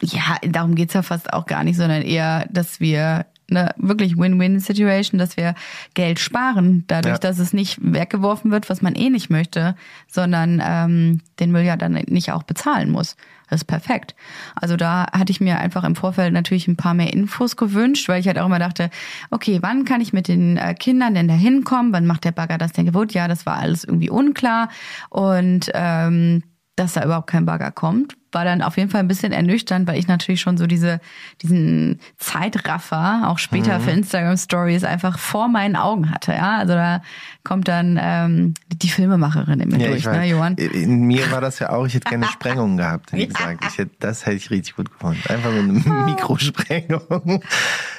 Ja, 0.02 0.38
darum 0.42 0.76
geht's 0.76 0.94
ja 0.94 1.02
fast 1.02 1.32
auch 1.34 1.46
gar 1.46 1.64
nicht, 1.64 1.78
sondern 1.78 2.02
eher, 2.02 2.46
dass 2.52 2.80
wir 2.80 3.26
eine 3.50 3.74
wirklich 3.78 4.18
Win-Win-Situation, 4.18 5.20
dass 5.20 5.38
wir 5.38 5.56
Geld 5.94 6.20
sparen, 6.20 6.84
dadurch, 6.88 7.16
ja. 7.16 7.20
dass 7.20 7.40
es 7.40 7.54
nicht 7.54 7.78
weggeworfen 7.82 8.52
wird, 8.52 8.70
was 8.70 8.82
man 8.82 8.96
eh 8.96 9.10
nicht 9.10 9.30
möchte, 9.30 9.76
sondern 10.08 10.62
ähm, 10.66 11.22
den 11.40 11.52
Müll 11.52 11.64
ja 11.64 11.78
dann 11.78 11.94
nicht 11.94 12.32
auch 12.32 12.44
bezahlen 12.44 12.90
muss. 12.90 13.16
Das 13.50 13.62
ist 13.62 13.66
perfekt. 13.66 14.16
Also 14.56 14.76
da 14.76 15.06
hatte 15.12 15.32
ich 15.32 15.40
mir 15.40 15.60
einfach 15.60 15.84
im 15.84 15.96
Vorfeld 15.96 16.34
natürlich 16.34 16.68
ein 16.68 16.78
paar 16.78 16.94
mehr 16.94 17.14
Infos 17.14 17.56
gewünscht, 17.56 18.10
weil 18.10 18.20
ich 18.20 18.28
halt 18.28 18.40
auch 18.40 18.48
immer 18.48 18.60
dachte, 18.60 18.90
okay, 19.32 19.60
wann 19.62 19.86
kann 19.86 20.02
ich 20.02 20.14
mit 20.14 20.28
den 20.28 20.58
äh, 20.58 20.74
Kindern 20.74 21.14
denn 21.14 21.28
da 21.28 21.34
hinkommen? 21.34 21.94
Wann 21.94 22.08
macht 22.08 22.26
der 22.26 22.32
Bagger 22.32 22.58
das 22.58 22.72
denn 22.72 22.86
gewohnt? 22.86 23.14
Ja, 23.14 23.28
das 23.28 23.46
war 23.46 23.58
alles 23.58 23.84
irgendwie 23.84 24.10
unklar. 24.10 24.70
Und 25.10 25.70
ähm, 25.74 26.44
dass 26.76 26.94
da 26.94 27.04
überhaupt 27.04 27.28
kein 27.28 27.46
Bagger 27.46 27.72
kommt, 27.72 28.18
war 28.36 28.46
dann 28.46 28.62
auf 28.62 28.78
jeden 28.78 28.92
Fall 28.92 29.00
ein 29.00 29.08
bisschen 29.08 29.32
ernüchternd, 29.32 29.88
weil 29.88 29.98
ich 29.98 30.08
natürlich 30.08 30.42
schon 30.42 30.58
so 30.58 30.68
diese, 30.68 31.00
diesen 31.42 32.00
Zeitraffer, 32.18 33.30
auch 33.30 33.40
später 33.40 33.80
mhm. 33.80 33.84
für 33.84 33.92
Instagram 33.92 34.38
Stories, 34.38 34.84
einfach 34.84 35.18
vor 35.18 35.48
meinen 35.48 35.76
Augen 35.76 36.12
hatte. 36.12 36.34
Ja, 36.34 36.58
also 36.58 36.74
da 36.74 37.02
kommt 37.44 37.68
dann 37.68 37.98
ähm, 38.02 38.54
die 38.68 38.90
Filmemacherin 38.90 39.62
in 39.62 39.70
mir 39.70 39.80
ja, 39.80 39.88
durch, 39.88 40.06
ne, 40.06 40.26
Johann? 40.26 40.56
In 40.56 41.04
mir 41.04 41.32
war 41.32 41.42
das 41.42 41.60
ja 41.60 41.70
auch, 41.70 41.88
ich 41.88 41.94
hätte 41.94 42.10
gerne 42.10 42.26
Sprengungen 42.34 42.78
gehabt, 42.78 43.14
wie 43.14 43.26
gesagt. 43.26 43.64
Ich 43.70 43.78
hätte, 43.78 43.92
das 44.00 44.26
hätte 44.26 44.36
ich 44.36 44.50
richtig 44.52 44.76
gut 44.76 44.92
gefunden. 44.92 45.22
Einfach 45.30 45.52
mit 45.52 45.86
einer 45.86 46.06
Mikrosprengung. 46.06 47.42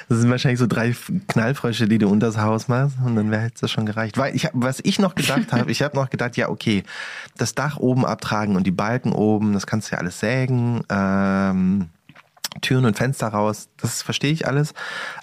Das 0.09 0.19
sind 0.19 0.29
wahrscheinlich 0.29 0.59
so 0.59 0.67
drei 0.67 0.95
Knallfrösche, 1.27 1.87
die 1.87 1.97
du 1.97 2.07
unters 2.07 2.37
Haus 2.37 2.67
machst 2.67 2.97
und 3.03 3.15
dann 3.15 3.31
wäre 3.31 3.49
das 3.59 3.71
schon 3.71 3.85
gereicht. 3.85 4.17
Weil 4.17 4.35
ich, 4.35 4.47
was 4.53 4.79
ich 4.83 4.99
noch 4.99 5.15
gedacht 5.15 5.51
habe, 5.51 5.71
ich 5.71 5.81
habe 5.81 5.95
noch 5.95 6.09
gedacht, 6.09 6.37
ja 6.37 6.49
okay, 6.49 6.83
das 7.37 7.55
Dach 7.55 7.77
oben 7.77 8.05
abtragen 8.05 8.55
und 8.55 8.67
die 8.67 8.71
Balken 8.71 9.13
oben, 9.13 9.53
das 9.53 9.65
kannst 9.65 9.89
du 9.89 9.95
ja 9.95 9.99
alles 9.99 10.19
sägen. 10.27 10.83
Ähm, 10.89 11.89
Türen 12.61 12.85
und 12.85 12.97
Fenster 12.97 13.27
raus, 13.27 13.69
das 13.77 14.01
verstehe 14.01 14.31
ich 14.31 14.47
alles. 14.47 14.73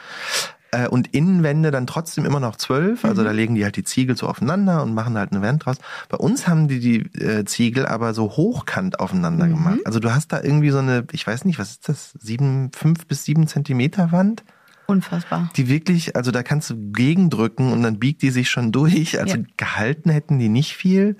Äh, 0.71 0.87
und 0.87 1.13
Innenwände 1.13 1.71
dann 1.71 1.87
trotzdem 1.87 2.25
immer 2.25 2.41
noch 2.41 2.57
zwölf, 2.57 3.05
also 3.05 3.21
mhm. 3.21 3.25
da 3.25 3.31
legen 3.31 3.55
die 3.55 3.63
halt 3.63 3.77
die 3.77 3.85
Ziegel 3.85 4.17
so 4.17 4.27
aufeinander 4.27 4.83
und 4.83 4.93
machen 4.93 5.17
halt 5.17 5.31
eine 5.31 5.41
Wand 5.41 5.65
draus. 5.65 5.77
Bei 6.09 6.17
uns 6.17 6.47
haben 6.47 6.67
die 6.67 6.79
die 6.79 6.99
äh, 7.21 7.45
Ziegel 7.45 7.85
aber 7.85 8.13
so 8.13 8.31
hochkant 8.31 8.99
aufeinander 8.99 9.45
mhm. 9.45 9.51
gemacht. 9.51 9.79
Also 9.85 9.99
du 9.99 10.13
hast 10.13 10.33
da 10.33 10.41
irgendwie 10.41 10.71
so 10.71 10.79
eine, 10.79 11.05
ich 11.11 11.25
weiß 11.25 11.45
nicht, 11.45 11.57
was 11.57 11.71
ist 11.71 11.87
das, 11.87 12.11
sieben, 12.19 12.71
fünf 12.73 13.07
bis 13.07 13.23
sieben 13.23 13.47
Zentimeter 13.47 14.11
Wand? 14.11 14.43
Unfassbar. 14.87 15.49
Die 15.55 15.69
wirklich, 15.69 16.15
also 16.15 16.31
da 16.31 16.43
kannst 16.43 16.69
du 16.69 16.91
gegendrücken 16.91 17.71
und 17.71 17.83
dann 17.83 17.99
biegt 17.99 18.21
die 18.21 18.29
sich 18.29 18.49
schon 18.49 18.71
durch. 18.71 19.19
Also 19.19 19.37
ja. 19.37 19.43
gehalten 19.55 20.09
hätten 20.09 20.39
die 20.39 20.49
nicht 20.49 20.75
viel. 20.75 21.17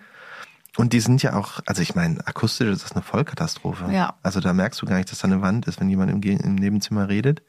Und 0.77 0.93
die 0.93 0.99
sind 0.99 1.23
ja 1.23 1.35
auch, 1.35 1.59
also 1.65 1.81
ich 1.81 1.95
meine, 1.95 2.25
akustisch 2.27 2.67
ist 2.67 2.83
das 2.83 2.91
eine 2.91 3.01
Vollkatastrophe. 3.01 3.91
Ja. 3.91 4.15
Also 4.23 4.41
da 4.41 4.53
merkst 4.53 4.81
du 4.81 4.85
gar 4.85 4.97
nicht, 4.97 5.11
dass 5.11 5.19
da 5.19 5.27
eine 5.27 5.41
Wand 5.41 5.67
ist, 5.67 5.79
wenn 5.79 5.89
jemand 5.89 6.11
im, 6.11 6.21
im 6.21 6.55
Nebenzimmer 6.55 7.09
redet. 7.09 7.41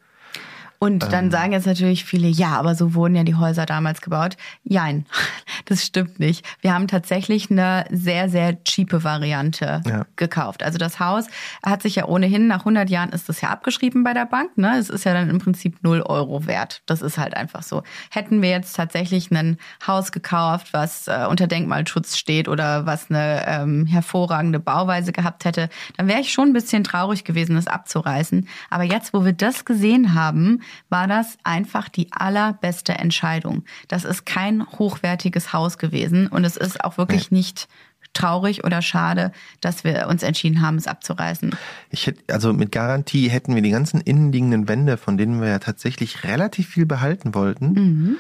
Und 0.81 1.13
dann 1.13 1.27
ähm. 1.27 1.31
sagen 1.31 1.53
jetzt 1.53 1.67
natürlich 1.67 2.05
viele, 2.05 2.29
ja, 2.29 2.53
aber 2.53 2.77
so 2.77 2.95
wurden 2.95 3.17
ja 3.17 3.25
die 3.25 3.35
Häuser 3.35 3.67
damals 3.67 4.01
gebaut. 4.01 4.37
Jein, 4.63 5.07
das 5.65 5.85
stimmt 5.85 6.21
nicht. 6.21 6.47
Wir 6.61 6.73
haben 6.73 6.87
tatsächlich 6.87 7.51
eine 7.51 7.85
sehr, 7.91 8.29
sehr 8.29 8.63
cheape 8.63 9.03
Variante 9.03 9.83
ja. 9.85 10.07
gekauft. 10.15 10.63
Also 10.63 10.79
das 10.79 11.01
Haus 11.01 11.27
hat 11.65 11.83
sich 11.83 11.97
ja 11.97 12.05
ohnehin, 12.05 12.47
nach 12.47 12.61
100 12.61 12.89
Jahren 12.91 13.11
ist 13.11 13.29
das 13.29 13.41
ja 13.41 13.49
abgeschrieben 13.49 14.05
bei 14.05 14.15
der 14.15 14.25
Bank. 14.25 14.57
Ne? 14.57 14.77
Es 14.79 14.89
ist 14.89 15.05
ja 15.05 15.15
dann 15.15 15.31
im 15.31 15.39
Prinzip 15.39 15.83
0 15.83 16.03
Euro 16.03 16.47
wert. 16.47 16.83
Das 16.87 17.03
ist 17.03 17.19
halt 17.19 17.37
einfach 17.37 17.65
so. 17.65 17.83
Hätten 18.11 18.41
wir 18.41 18.51
jetzt 18.51 18.77
tatsächlich 18.77 19.33
ein 19.33 19.59
Haus 19.85 20.13
gekauft, 20.13 20.69
was 20.73 21.09
äh, 21.09 21.27
unter 21.29 21.49
Denkmalschutz 21.49 22.17
steht 22.17 22.47
oder 22.47 22.87
was 22.87 23.11
eine 23.11 23.45
ähm, 23.49 23.87
hervorragende 23.87 24.61
Bauweise 24.61 25.11
gehabt 25.11 25.45
hätte, 25.45 25.69
dann 25.97 26.07
wäre 26.07 26.21
ich 26.21 26.33
schon 26.33 26.51
ein 26.51 26.53
bisschen 26.53 26.85
traurig 26.85 27.25
gewesen, 27.25 27.57
das 27.57 27.67
abzureißen. 27.67 28.49
Aber 28.71 28.85
jetzt, 28.85 29.13
wo 29.13 29.25
wir 29.25 29.33
das 29.33 29.65
gesehen 29.65 30.15
haben, 30.15 30.61
war 30.89 31.07
das 31.07 31.39
einfach 31.45 31.89
die 31.89 32.13
allerbeste 32.13 32.93
Entscheidung. 32.95 33.65
Das 33.89 34.05
ist 34.05 34.27
kein 34.27 34.67
hochwertiges 34.67 35.53
Haus 35.53 35.79
gewesen 35.79 36.29
und 36.29 36.45
es 36.45 36.57
ist 36.57 36.85
auch 36.85 36.99
wirklich 36.99 37.31
nee. 37.31 37.39
nicht 37.39 37.69
traurig 38.15 38.65
oder 38.65 38.83
schade, 38.83 39.33
dass 39.61 39.85
wir 39.85 40.09
uns 40.09 40.23
entschieden 40.23 40.61
haben, 40.61 40.77
es 40.77 40.87
abzureißen. 40.87 41.55
Ich 41.91 42.07
hätte, 42.07 42.33
also 42.33 42.53
mit 42.53 42.73
Garantie 42.73 43.29
hätten 43.29 43.55
wir 43.55 43.63
die 43.63 43.71
ganzen 43.71 44.01
innenliegenden 44.01 44.69
Wände, 44.69 44.97
von 44.97 45.17
denen 45.17 45.41
wir 45.41 45.49
ja 45.49 45.59
tatsächlich 45.59 46.25
relativ 46.25 46.69
viel 46.69 46.87
behalten 46.87 47.35
wollten, 47.35 47.73
mhm. 47.73 48.17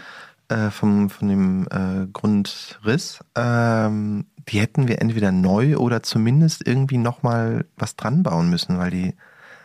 äh, 0.48 0.70
vom, 0.70 1.11
von 1.11 1.28
dem 1.28 1.66
äh, 1.70 2.06
Grundriss, 2.12 3.20
ähm, 3.34 4.26
die 4.48 4.61
hätten 4.61 4.88
wir 4.88 5.00
entweder 5.02 5.32
neu 5.32 5.76
oder 5.76 6.02
zumindest 6.02 6.66
irgendwie 6.66 6.98
nochmal 6.98 7.66
was 7.76 7.96
dran 7.96 8.22
bauen 8.22 8.48
müssen, 8.50 8.78
weil 8.78 8.90
die, 8.90 9.06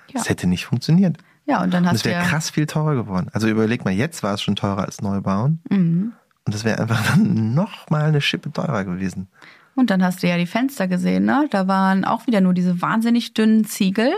Ja. 0.08 0.16
das 0.16 0.30
hätte 0.30 0.48
nicht 0.48 0.66
funktioniert. 0.66 1.18
Ja, 1.46 1.62
und 1.62 1.74
dann 1.74 1.86
hast 1.86 1.98
es 1.98 2.04
du 2.04 2.10
wäre 2.10 2.22
ja, 2.22 2.28
krass 2.28 2.50
viel 2.50 2.66
teurer 2.66 2.96
geworden. 2.96 3.28
Also 3.34 3.48
überleg 3.48 3.84
mal, 3.84 3.92
jetzt 3.92 4.24
war 4.24 4.34
es 4.34 4.42
schon 4.42 4.56
teurer 4.56 4.86
als 4.86 5.02
neu 5.02 5.22
bauen. 5.22 5.60
Mhm. 5.70 6.14
Und 6.46 6.56
das 6.56 6.64
wäre 6.64 6.80
einfach 6.80 7.06
dann 7.10 7.54
nochmal 7.54 8.04
eine 8.04 8.22
Schippe 8.22 8.52
teurer 8.52 8.84
gewesen. 8.86 9.28
und 9.76 9.90
dann 9.90 10.04
hast 10.04 10.24
du 10.24 10.28
ja 10.28 10.38
die 10.38 10.46
Fenster 10.46 10.88
gesehen, 10.88 11.26
ne? 11.26 11.48
Da 11.52 11.68
waren 11.68 12.06
auch 12.06 12.28
wieder 12.28 12.42
nur 12.42 12.54
diese 12.54 12.82
wahnsinnig 12.82 13.34
dünnen 13.34 13.66
Ziegel 13.66 14.12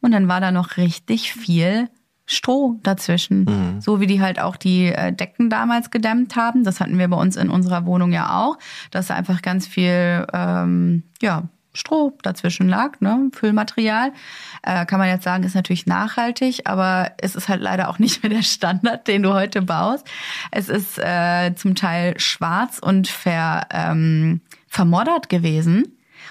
und 0.00 0.12
dann 0.12 0.28
war 0.28 0.40
da 0.40 0.52
noch 0.52 0.76
richtig 0.76 1.32
viel 1.32 1.88
Stroh 2.26 2.78
dazwischen. 2.82 3.44
Mhm. 3.44 3.80
So 3.80 4.00
wie 4.00 4.06
die 4.06 4.20
halt 4.20 4.38
auch 4.38 4.56
die 4.56 4.86
äh, 4.86 5.12
Decken 5.12 5.48
damals 5.48 5.90
gedämmt 5.90 6.36
haben. 6.36 6.62
Das 6.62 6.78
hatten 6.78 6.98
wir 6.98 7.08
bei 7.08 7.16
uns 7.16 7.36
in 7.36 7.48
unserer 7.48 7.86
Wohnung 7.86 8.12
ja 8.12 8.38
auch, 8.38 8.58
dass 8.90 9.06
da 9.06 9.14
einfach 9.14 9.40
ganz 9.40 9.66
viel 9.66 10.26
ähm, 10.34 11.04
ja, 11.22 11.48
Stroh 11.78 12.16
dazwischen 12.22 12.68
lag, 12.68 13.00
ne? 13.00 13.30
Füllmaterial. 13.32 14.12
Äh, 14.62 14.84
kann 14.86 14.98
man 14.98 15.08
jetzt 15.08 15.24
sagen, 15.24 15.44
ist 15.44 15.54
natürlich 15.54 15.86
nachhaltig, 15.86 16.62
aber 16.64 17.12
es 17.18 17.36
ist 17.36 17.48
halt 17.48 17.60
leider 17.60 17.88
auch 17.88 17.98
nicht 17.98 18.22
mehr 18.22 18.30
der 18.30 18.42
Standard, 18.42 19.06
den 19.08 19.22
du 19.22 19.32
heute 19.32 19.62
baust. 19.62 20.06
Es 20.50 20.68
ist 20.68 20.98
äh, 20.98 21.54
zum 21.54 21.74
Teil 21.74 22.18
schwarz 22.18 22.78
und 22.78 23.08
ver, 23.08 23.66
ähm, 23.70 24.40
vermoddert 24.66 25.28
gewesen. 25.28 25.84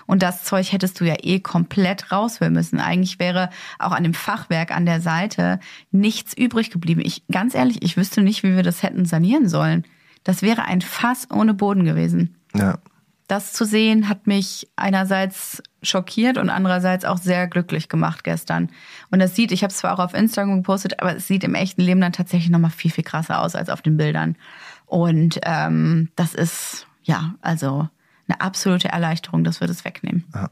Und 0.05 0.23
das 0.23 0.43
Zeug 0.43 0.71
hättest 0.71 0.99
du 0.99 1.05
ja 1.05 1.15
eh 1.21 1.39
komplett 1.39 2.11
rausholen 2.11 2.53
müssen. 2.53 2.79
Eigentlich 2.79 3.19
wäre 3.19 3.49
auch 3.79 3.91
an 3.91 4.03
dem 4.03 4.13
Fachwerk 4.13 4.71
an 4.71 4.85
der 4.85 5.01
Seite 5.01 5.59
nichts 5.91 6.33
übrig 6.33 6.71
geblieben. 6.71 7.01
Ich, 7.03 7.25
ganz 7.27 7.55
ehrlich, 7.55 7.81
ich 7.81 7.97
wüsste 7.97 8.21
nicht, 8.21 8.43
wie 8.43 8.55
wir 8.55 8.63
das 8.63 8.83
hätten 8.83 9.05
sanieren 9.05 9.49
sollen. 9.49 9.85
Das 10.23 10.41
wäre 10.41 10.63
ein 10.63 10.81
Fass 10.81 11.27
ohne 11.31 11.53
Boden 11.53 11.83
gewesen. 11.83 12.35
Ja. 12.53 12.79
Das 13.27 13.51
zu 13.51 13.65
sehen 13.65 14.07
hat 14.07 14.25
mich 14.25 14.69
einerseits 14.75 15.61
schockiert 15.83 16.37
und 16.37 16.49
andererseits 16.49 17.05
auch 17.05 17.17
sehr 17.17 17.47
glücklich 17.47 17.89
gemacht 17.89 18.23
gestern. 18.23 18.69
Und 19.11 19.19
das 19.19 19.35
sieht, 19.35 19.51
ich 19.51 19.63
habe 19.63 19.71
es 19.71 19.77
zwar 19.77 19.93
auch 19.93 20.03
auf 20.03 20.13
Instagram 20.13 20.57
gepostet, 20.57 21.01
aber 21.01 21.17
es 21.17 21.27
sieht 21.27 21.43
im 21.43 21.55
echten 21.55 21.81
Leben 21.81 22.01
dann 22.01 22.13
tatsächlich 22.13 22.49
nochmal 22.49 22.71
viel, 22.71 22.91
viel 22.91 23.03
krasser 23.03 23.41
aus 23.41 23.55
als 23.55 23.69
auf 23.69 23.81
den 23.81 23.97
Bildern. 23.97 24.37
Und 24.85 25.39
ähm, 25.43 26.09
das 26.15 26.33
ist, 26.33 26.87
ja, 27.03 27.35
also 27.41 27.89
eine 28.27 28.41
absolute 28.41 28.89
Erleichterung, 28.89 29.43
dass 29.43 29.59
wir 29.59 29.67
das 29.67 29.83
wegnehmen. 29.83 30.25
Ja. 30.33 30.49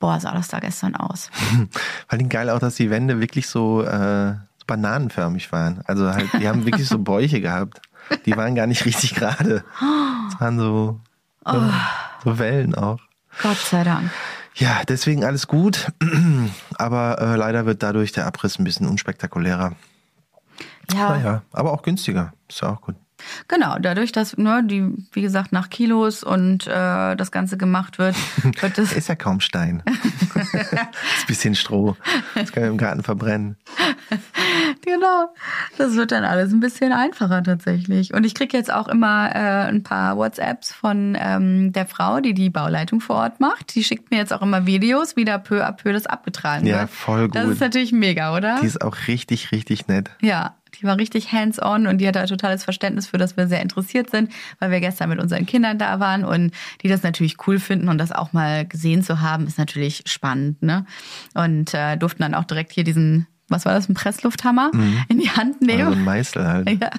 Boah, 0.00 0.18
sah 0.18 0.32
das 0.32 0.48
da 0.48 0.58
gestern 0.58 0.96
aus. 0.96 1.30
Vor 2.08 2.18
allem 2.18 2.28
geil 2.28 2.50
auch, 2.50 2.58
dass 2.58 2.74
die 2.74 2.90
Wände 2.90 3.20
wirklich 3.20 3.46
so, 3.46 3.82
äh, 3.82 4.34
bananenförmig 4.66 5.52
waren. 5.52 5.82
Also 5.86 6.08
halt, 6.10 6.30
die 6.40 6.48
haben 6.48 6.64
wirklich 6.64 6.88
so 6.88 6.98
Bäuche 7.04 7.40
gehabt. 7.40 7.80
Die 8.26 8.36
waren 8.36 8.54
gar 8.54 8.66
nicht 8.66 8.84
richtig 8.84 9.14
gerade. 9.14 9.64
Es 10.28 10.40
waren 10.40 10.58
so, 10.58 10.98
so, 11.44 11.72
so 12.24 12.38
Wellen 12.38 12.74
auch. 12.74 12.98
Gott 13.42 13.56
sei 13.56 13.84
Dank. 13.84 14.10
Ja, 14.54 14.82
deswegen 14.86 15.24
alles 15.24 15.46
gut. 15.46 15.90
Aber 16.74 17.18
äh, 17.20 17.36
leider 17.36 17.64
wird 17.66 17.82
dadurch 17.82 18.12
der 18.12 18.26
Abriss 18.26 18.58
ein 18.58 18.64
bisschen 18.64 18.86
unspektakulärer. 18.86 19.72
Ja, 20.92 21.08
Naja, 21.10 21.42
aber 21.52 21.72
auch 21.72 21.82
günstiger. 21.82 22.32
Ist 22.48 22.60
ja 22.60 22.70
auch 22.70 22.80
gut. 22.82 22.96
Genau. 23.48 23.78
Dadurch, 23.78 24.12
dass 24.12 24.36
ne, 24.36 24.62
die, 24.64 24.84
wie 25.12 25.22
gesagt, 25.22 25.52
nach 25.52 25.70
Kilos 25.70 26.22
und 26.22 26.66
äh, 26.66 27.14
das 27.16 27.30
Ganze 27.32 27.56
gemacht 27.56 27.98
wird, 27.98 28.14
wird 28.60 28.78
das 28.78 28.92
Ist 28.92 29.08
ja 29.08 29.14
kaum 29.14 29.40
Stein. 29.40 29.82
ist 30.34 30.54
ein 30.54 30.88
bisschen 31.26 31.54
Stroh. 31.54 31.96
Das 32.34 32.52
kann 32.52 32.62
man 32.64 32.72
im 32.72 32.78
Garten 32.78 33.02
verbrennen. 33.02 33.56
Genau. 34.84 35.32
Das 35.78 35.94
wird 35.94 36.12
dann 36.12 36.24
alles 36.24 36.52
ein 36.52 36.60
bisschen 36.60 36.92
einfacher 36.92 37.42
tatsächlich. 37.42 38.12
Und 38.14 38.24
ich 38.24 38.34
kriege 38.34 38.56
jetzt 38.56 38.72
auch 38.72 38.88
immer 38.88 39.30
äh, 39.34 39.68
ein 39.68 39.82
paar 39.82 40.16
WhatsApps 40.16 40.72
von 40.72 41.16
ähm, 41.18 41.72
der 41.72 41.86
Frau, 41.86 42.20
die 42.20 42.34
die 42.34 42.50
Bauleitung 42.50 43.00
vor 43.00 43.16
Ort 43.16 43.40
macht. 43.40 43.74
Die 43.74 43.84
schickt 43.84 44.10
mir 44.10 44.16
jetzt 44.18 44.32
auch 44.32 44.42
immer 44.42 44.66
Videos, 44.66 45.16
wie 45.16 45.24
da 45.24 45.38
peu 45.38 45.64
à 45.64 45.72
peu 45.72 45.92
das 45.92 46.06
abgetragen 46.06 46.66
Ja, 46.66 46.80
wird. 46.80 46.90
voll 46.90 47.28
Das 47.28 47.44
gut. 47.44 47.52
ist 47.54 47.60
natürlich 47.60 47.92
mega, 47.92 48.36
oder? 48.36 48.58
Die 48.60 48.66
ist 48.66 48.82
auch 48.82 48.96
richtig, 49.08 49.52
richtig 49.52 49.86
nett. 49.88 50.10
Ja, 50.20 50.54
die 50.82 50.86
war 50.86 50.98
richtig 50.98 51.32
hands-on 51.32 51.86
und 51.86 51.98
die 51.98 52.08
hat 52.08 52.16
da 52.16 52.26
totales 52.26 52.64
Verständnis 52.64 53.06
für, 53.06 53.18
dass 53.18 53.36
wir 53.36 53.46
sehr 53.46 53.62
interessiert 53.62 54.10
sind, 54.10 54.32
weil 54.58 54.70
wir 54.70 54.80
gestern 54.80 55.08
mit 55.08 55.20
unseren 55.20 55.46
Kindern 55.46 55.78
da 55.78 56.00
waren 56.00 56.24
und 56.24 56.52
die 56.82 56.88
das 56.88 57.02
natürlich 57.02 57.36
cool 57.46 57.60
finden 57.60 57.88
und 57.88 57.98
das 57.98 58.12
auch 58.12 58.32
mal 58.32 58.66
gesehen 58.66 59.02
zu 59.02 59.20
haben, 59.20 59.46
ist 59.46 59.58
natürlich 59.58 60.02
spannend, 60.06 60.62
ne? 60.62 60.84
Und 61.34 61.72
äh, 61.72 61.96
durften 61.96 62.22
dann 62.22 62.34
auch 62.34 62.44
direkt 62.44 62.72
hier 62.72 62.84
diesen, 62.84 63.26
was 63.48 63.64
war 63.64 63.74
das, 63.74 63.88
ein 63.88 63.94
Presslufthammer 63.94 64.72
in 65.08 65.18
die 65.18 65.30
Hand 65.30 65.62
nehmen. 65.62 65.86
Also 65.86 65.98
ein 65.98 66.04
Meißel 66.04 66.46
halt. 66.46 66.70
Ja. 66.80 66.90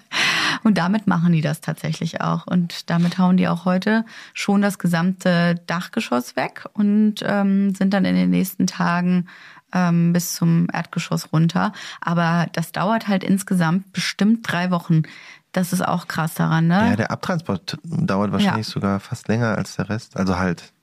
Und 0.63 0.77
damit 0.77 1.07
machen 1.07 1.33
die 1.33 1.41
das 1.41 1.59
tatsächlich 1.59 2.21
auch. 2.21 2.47
Und 2.47 2.89
damit 2.89 3.17
hauen 3.17 3.35
die 3.35 3.47
auch 3.47 3.65
heute 3.65 4.05
schon 4.33 4.61
das 4.61 4.79
gesamte 4.79 5.55
Dachgeschoss 5.67 6.35
weg 6.35 6.65
und 6.73 7.15
ähm, 7.23 7.75
sind 7.75 7.93
dann 7.93 8.05
in 8.05 8.15
den 8.15 8.29
nächsten 8.29 8.67
Tagen 8.67 9.27
ähm, 9.73 10.13
bis 10.13 10.33
zum 10.33 10.67
Erdgeschoss 10.71 11.33
runter. 11.33 11.73
Aber 12.01 12.47
das 12.53 12.71
dauert 12.71 13.07
halt 13.07 13.23
insgesamt 13.23 13.91
bestimmt 13.93 14.39
drei 14.49 14.71
Wochen. 14.71 15.03
Das 15.51 15.73
ist 15.73 15.85
auch 15.85 16.07
krass 16.07 16.33
daran, 16.33 16.67
ne? 16.67 16.89
Ja, 16.89 16.95
der 16.95 17.11
Abtransport 17.11 17.77
dauert 17.83 18.31
wahrscheinlich 18.31 18.67
sogar 18.67 18.99
fast 18.99 19.27
länger 19.27 19.57
als 19.57 19.75
der 19.75 19.89
Rest. 19.89 20.17
Also 20.17 20.39
halt, 20.39 20.73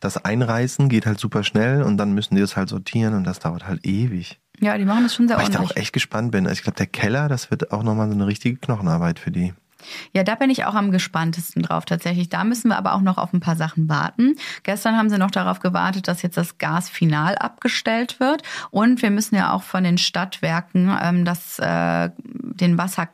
das 0.00 0.22
Einreißen 0.22 0.88
geht 0.88 1.06
halt 1.06 1.18
super 1.18 1.42
schnell 1.42 1.82
und 1.82 1.96
dann 1.96 2.12
müssen 2.12 2.34
die 2.34 2.40
das 2.40 2.56
halt 2.56 2.68
sortieren 2.68 3.14
und 3.14 3.24
das 3.24 3.38
dauert 3.38 3.66
halt 3.66 3.86
ewig. 3.86 4.38
Ja, 4.60 4.76
die 4.76 4.84
machen 4.84 5.04
das 5.04 5.14
schon 5.14 5.28
sehr 5.28 5.36
Weil 5.36 5.44
ich 5.44 5.50
da 5.50 5.58
ordentlich. 5.60 5.76
auch 5.76 5.80
echt 5.80 5.92
gespannt 5.92 6.32
bin. 6.32 6.46
Also 6.46 6.58
ich 6.58 6.62
glaube, 6.62 6.76
der 6.76 6.86
Keller, 6.86 7.28
das 7.28 7.50
wird 7.50 7.72
auch 7.72 7.82
nochmal 7.82 8.08
so 8.08 8.14
eine 8.14 8.26
richtige 8.26 8.56
Knochenarbeit 8.56 9.18
für 9.18 9.30
die. 9.30 9.54
Ja, 10.12 10.24
da 10.24 10.34
bin 10.34 10.50
ich 10.50 10.64
auch 10.64 10.74
am 10.74 10.90
gespanntesten 10.90 11.62
drauf 11.62 11.84
tatsächlich. 11.84 12.28
Da 12.28 12.44
müssen 12.44 12.68
wir 12.68 12.76
aber 12.76 12.94
auch 12.94 13.00
noch 13.00 13.18
auf 13.18 13.32
ein 13.32 13.40
paar 13.40 13.56
Sachen 13.56 13.88
warten. 13.88 14.36
Gestern 14.62 14.96
haben 14.96 15.10
sie 15.10 15.18
noch 15.18 15.30
darauf 15.30 15.60
gewartet, 15.60 16.08
dass 16.08 16.22
jetzt 16.22 16.36
das 16.36 16.58
Gas 16.58 16.88
final 16.88 17.36
abgestellt 17.36 18.20
wird. 18.20 18.42
Und 18.70 19.02
wir 19.02 19.10
müssen 19.10 19.36
ja 19.36 19.52
auch 19.52 19.62
von 19.62 19.84
den 19.84 19.98
Stadtwerken 19.98 20.96
ähm, 21.00 21.24
das, 21.24 21.58
äh, 21.58 22.10
den 22.18 22.78
Wasser 22.78 23.08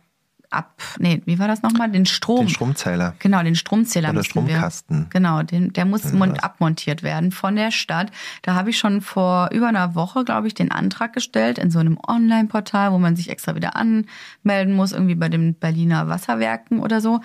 ab, 0.54 0.82
nee, 0.98 1.22
wie 1.26 1.38
war 1.38 1.48
das 1.48 1.62
nochmal? 1.62 1.90
Den 1.90 2.06
Strom. 2.06 2.46
Den 2.46 2.48
Stromzähler. 2.48 3.14
Genau, 3.18 3.42
den 3.42 3.54
Stromzähler 3.54 4.10
Oder 4.10 4.18
müssen 4.18 4.34
wir. 4.34 4.54
Stromkasten. 4.54 5.06
Genau, 5.10 5.42
den, 5.42 5.72
der 5.72 5.84
muss 5.84 6.12
Ja, 6.12 6.32
abmontiert 6.42 7.02
werden 7.02 7.32
von 7.32 7.56
der 7.56 7.70
Stadt. 7.70 8.10
Da 8.42 8.54
habe 8.54 8.70
ich 8.70 8.78
schon 8.78 9.00
vor 9.00 9.50
über 9.52 9.68
einer 9.68 9.94
Woche, 9.94 10.24
glaube 10.24 10.46
ich, 10.46 10.54
den 10.54 10.70
Antrag 10.70 11.12
gestellt 11.12 11.58
in 11.58 11.70
so 11.70 11.78
einem 11.78 11.98
Online-Portal, 12.06 12.92
wo 12.92 12.98
man 12.98 13.16
sich 13.16 13.30
extra 13.30 13.54
wieder 13.54 13.76
anmelden 13.76 14.74
muss, 14.74 14.92
irgendwie 14.92 15.14
bei 15.14 15.28
den 15.28 15.54
Berliner 15.54 16.08
Wasserwerken 16.08 16.80
oder 16.80 17.00
so. 17.00 17.20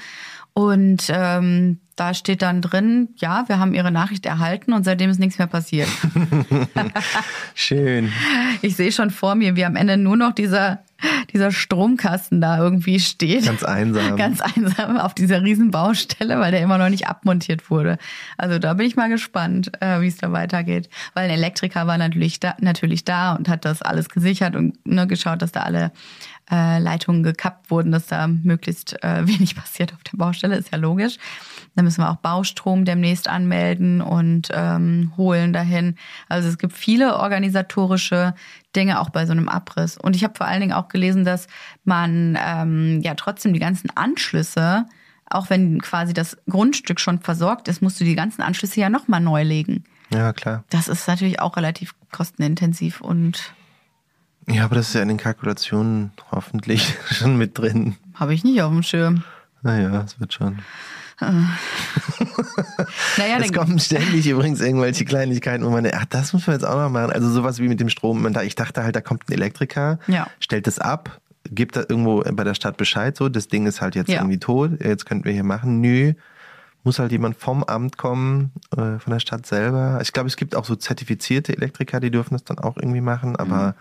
Und 0.54 1.04
ähm, 1.10 1.80
da 2.00 2.14
steht 2.14 2.42
dann 2.42 2.62
drin, 2.62 3.10
ja, 3.18 3.44
wir 3.48 3.60
haben 3.60 3.74
Ihre 3.74 3.92
Nachricht 3.92 4.26
erhalten 4.26 4.72
und 4.72 4.86
seitdem 4.86 5.10
ist 5.10 5.20
nichts 5.20 5.38
mehr 5.38 5.48
passiert. 5.48 5.90
Schön. 7.56 8.12
Ich 8.62 8.78
sehe 8.78 8.92
schon 8.92 9.10
vor 9.10 9.36
mir, 9.36 9.58
wie 9.58 9.66
am 9.66 9.76
Ende 9.76 9.98
nur 9.98 10.16
noch 10.16 10.32
dieser, 10.32 10.84
dieser 11.34 11.52
Stromkasten 11.52 12.40
da 12.40 12.58
irgendwie 12.58 13.02
steht. 13.02 13.46
Ganz 13.46 13.64
einsam. 13.64 14.16
Ganz 14.16 14.40
einsam 14.40 14.98
auf 14.98 15.14
dieser 15.14 15.44
riesen 15.44 15.72
Baustelle, 15.72 16.40
weil 16.40 16.52
der 16.52 16.62
immer 16.62 16.78
noch 16.78 16.90
nicht 16.90 17.08
abmontiert 17.08 17.70
wurde. 17.70 17.98
Also 18.38 18.60
da 18.60 18.76
bin 18.76 18.88
ich 18.88 18.96
mal 18.96 19.10
gespannt, 19.10 19.72
äh, 19.82 20.00
wie 20.00 20.08
es 20.08 20.18
da 20.18 20.32
weitergeht. 20.32 20.90
Weil 21.16 21.26
ein 21.26 21.32
Elektriker 21.32 21.86
war 21.86 21.98
natürlich 21.98 22.40
da, 22.40 22.56
natürlich 22.62 23.04
da 23.04 23.34
und 23.34 23.50
hat 23.50 23.66
das 23.66 23.82
alles 23.82 24.08
gesichert 24.08 24.56
und 24.56 24.86
ne, 24.88 25.06
geschaut, 25.06 25.42
dass 25.42 25.52
da 25.52 25.62
alle 25.62 25.92
äh, 26.50 26.80
Leitungen 26.80 27.24
gekappt 27.24 27.70
wurden, 27.70 27.92
dass 27.92 28.08
da 28.08 28.28
möglichst 28.28 29.04
äh, 29.04 29.28
wenig 29.28 29.56
passiert 29.58 29.94
auf 29.94 30.04
der 30.04 30.18
Baustelle, 30.18 30.56
ist 30.56 30.72
ja 30.72 30.78
logisch. 30.78 31.18
Dann 31.80 31.86
müssen 31.86 32.02
wir 32.04 32.10
auch 32.12 32.18
Baustrom 32.18 32.84
demnächst 32.84 33.30
anmelden 33.30 34.02
und 34.02 34.50
ähm, 34.52 35.14
holen 35.16 35.54
dahin. 35.54 35.96
Also 36.28 36.50
es 36.50 36.58
gibt 36.58 36.74
viele 36.74 37.16
organisatorische 37.16 38.34
Dinge 38.76 39.00
auch 39.00 39.12
bei 39.12 39.26
so 39.26 39.32
einem 39.32 39.48
Abriss. 39.48 39.98
Und 39.98 40.14
ich 40.14 40.26
habe 40.26 40.34
vor 40.36 40.46
allen 40.46 40.60
Dingen 40.60 40.74
auch 40.74 40.90
gelesen, 40.90 41.24
dass 41.24 41.48
man 41.86 42.38
ähm, 42.38 43.00
ja 43.02 43.16
trotzdem 43.16 43.54
die 43.54 43.62
ganzen 43.62 43.90
Anschlüsse, 43.96 44.88
auch 45.30 45.50
wenn 45.50 45.82
quasi 45.82 46.12
das 46.12 46.36
Grundstück 46.50 47.00
schon 47.00 47.22
versorgt 47.22 47.70
ist, 47.70 47.82
musst 47.82 47.98
du 48.02 48.04
die 48.04 48.16
ganzen 48.16 48.42
Anschlüsse 48.42 48.82
ja 48.82 48.90
nochmal 48.90 49.22
neu 49.22 49.44
legen. 49.44 49.86
Ja, 50.14 50.34
klar. 50.34 50.66
Das 50.70 50.90
ist 50.90 51.08
natürlich 51.08 51.40
auch 51.40 51.56
relativ 51.56 51.96
kostenintensiv 52.12 53.00
und 53.00 53.54
Ja, 54.48 54.66
aber 54.66 54.76
das 54.76 54.90
ist 54.90 54.96
ja 54.96 55.02
in 55.02 55.08
den 55.08 55.16
Kalkulationen 55.18 56.12
hoffentlich 56.30 56.98
schon 57.10 57.38
mit 57.38 57.58
drin. 57.58 57.96
habe 58.16 58.34
ich 58.34 58.44
nicht 58.44 58.62
auf 58.64 58.70
dem 58.70 58.84
Schirm. 58.84 59.24
Naja, 59.62 60.02
es 60.02 60.20
wird 60.20 60.34
schon. 60.34 60.60
Naja, 63.18 63.38
Es 63.42 63.52
kommen 63.54 63.80
ständig 63.80 64.28
übrigens 64.28 64.62
irgendwelche 64.62 65.06
Kleinigkeiten, 65.06 65.66
wo 65.66 65.70
man, 65.70 65.84
denkt, 65.84 65.98
ach, 66.00 66.06
das 66.06 66.34
muss 66.34 66.48
man 66.48 66.56
jetzt 66.56 66.64
auch 66.66 66.76
noch 66.78 66.90
machen. 66.90 67.12
Also 67.12 67.30
sowas 67.30 67.60
wie 67.60 67.68
mit 67.68 67.80
dem 67.80 67.90
Strom. 67.90 68.26
Ich 68.44 68.56
dachte 68.56 68.84
halt, 68.84 68.96
da 68.96 69.02
kommt 69.02 69.30
ein 69.30 69.34
Elektriker, 69.34 70.00
Ja. 70.08 70.28
stellt 70.40 70.68
das 70.68 70.80
ab, 70.80 71.20
gibt 71.52 71.76
da 71.76 71.82
irgendwo 71.82 72.22
bei 72.24 72.44
der 72.44 72.54
Stadt 72.54 72.78
Bescheid, 72.78 73.16
so, 73.18 73.30
das 73.30 73.48
Ding 73.48 73.66
ist 73.68 73.82
halt 73.82 73.96
jetzt 73.96 74.10
Ja. 74.10 74.20
irgendwie 74.20 74.40
tot, 74.40 74.72
jetzt 74.84 75.06
könnten 75.06 75.26
wir 75.26 75.34
hier 75.34 75.44
machen. 75.44 75.82
Nö, 75.82 76.14
muss 76.84 76.98
halt 77.00 77.12
jemand 77.12 77.36
vom 77.38 77.64
Amt 77.66 77.98
kommen, 77.98 78.52
äh, 78.72 79.00
von 79.00 79.12
der 79.12 79.20
Stadt 79.20 79.46
selber. 79.46 80.00
Ich 80.02 80.14
glaube, 80.14 80.28
es 80.28 80.38
gibt 80.38 80.56
auch 80.56 80.64
so 80.66 80.76
zertifizierte 80.76 81.56
Elektriker, 81.56 82.00
die 82.00 82.10
dürfen 82.12 82.34
das 82.36 82.46
dann 82.46 82.58
auch 82.60 82.78
irgendwie 82.78 83.02
machen, 83.02 83.36
aber 83.36 83.76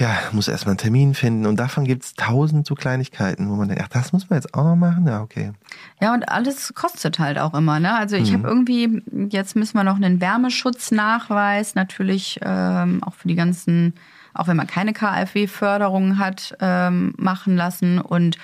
ja, 0.00 0.16
muss 0.32 0.48
erstmal 0.48 0.72
einen 0.72 0.78
Termin 0.78 1.14
finden 1.14 1.46
und 1.46 1.56
davon 1.60 1.84
gibt's 1.84 2.14
tausend 2.14 2.66
so 2.66 2.74
Kleinigkeiten, 2.74 3.48
wo 3.50 3.54
man 3.54 3.68
denkt, 3.68 3.82
ach, 3.84 3.88
das 3.88 4.12
muss 4.12 4.28
man 4.30 4.38
jetzt 4.38 4.54
auch 4.54 4.64
noch 4.64 4.74
machen? 4.74 5.06
Ja, 5.06 5.20
okay. 5.22 5.52
Ja, 6.00 6.12
und 6.14 6.28
alles 6.28 6.74
kostet 6.74 7.18
halt 7.18 7.38
auch 7.38 7.54
immer. 7.54 7.78
Ne? 7.78 7.94
Also 7.94 8.16
ich 8.16 8.30
Mhm. 8.32 8.38
habe 8.38 8.48
irgendwie, 8.48 9.02
jetzt 9.28 9.54
müssen 9.56 9.76
wir 9.76 9.84
noch 9.84 9.96
einen 9.96 10.20
Wärmeschutznachweis, 10.20 11.74
natürlich 11.74 12.38
ähm, 12.42 13.02
auch 13.04 13.14
für 13.14 13.28
die 13.28 13.34
ganzen, 13.34 13.94
auch 14.34 14.48
wenn 14.48 14.56
man 14.56 14.66
keine 14.66 14.92
KfW-Förderung 14.92 16.18
hat, 16.18 16.56
ähm, 16.60 17.14
machen 17.16 17.56
lassen 17.56 18.00
und 18.00 18.38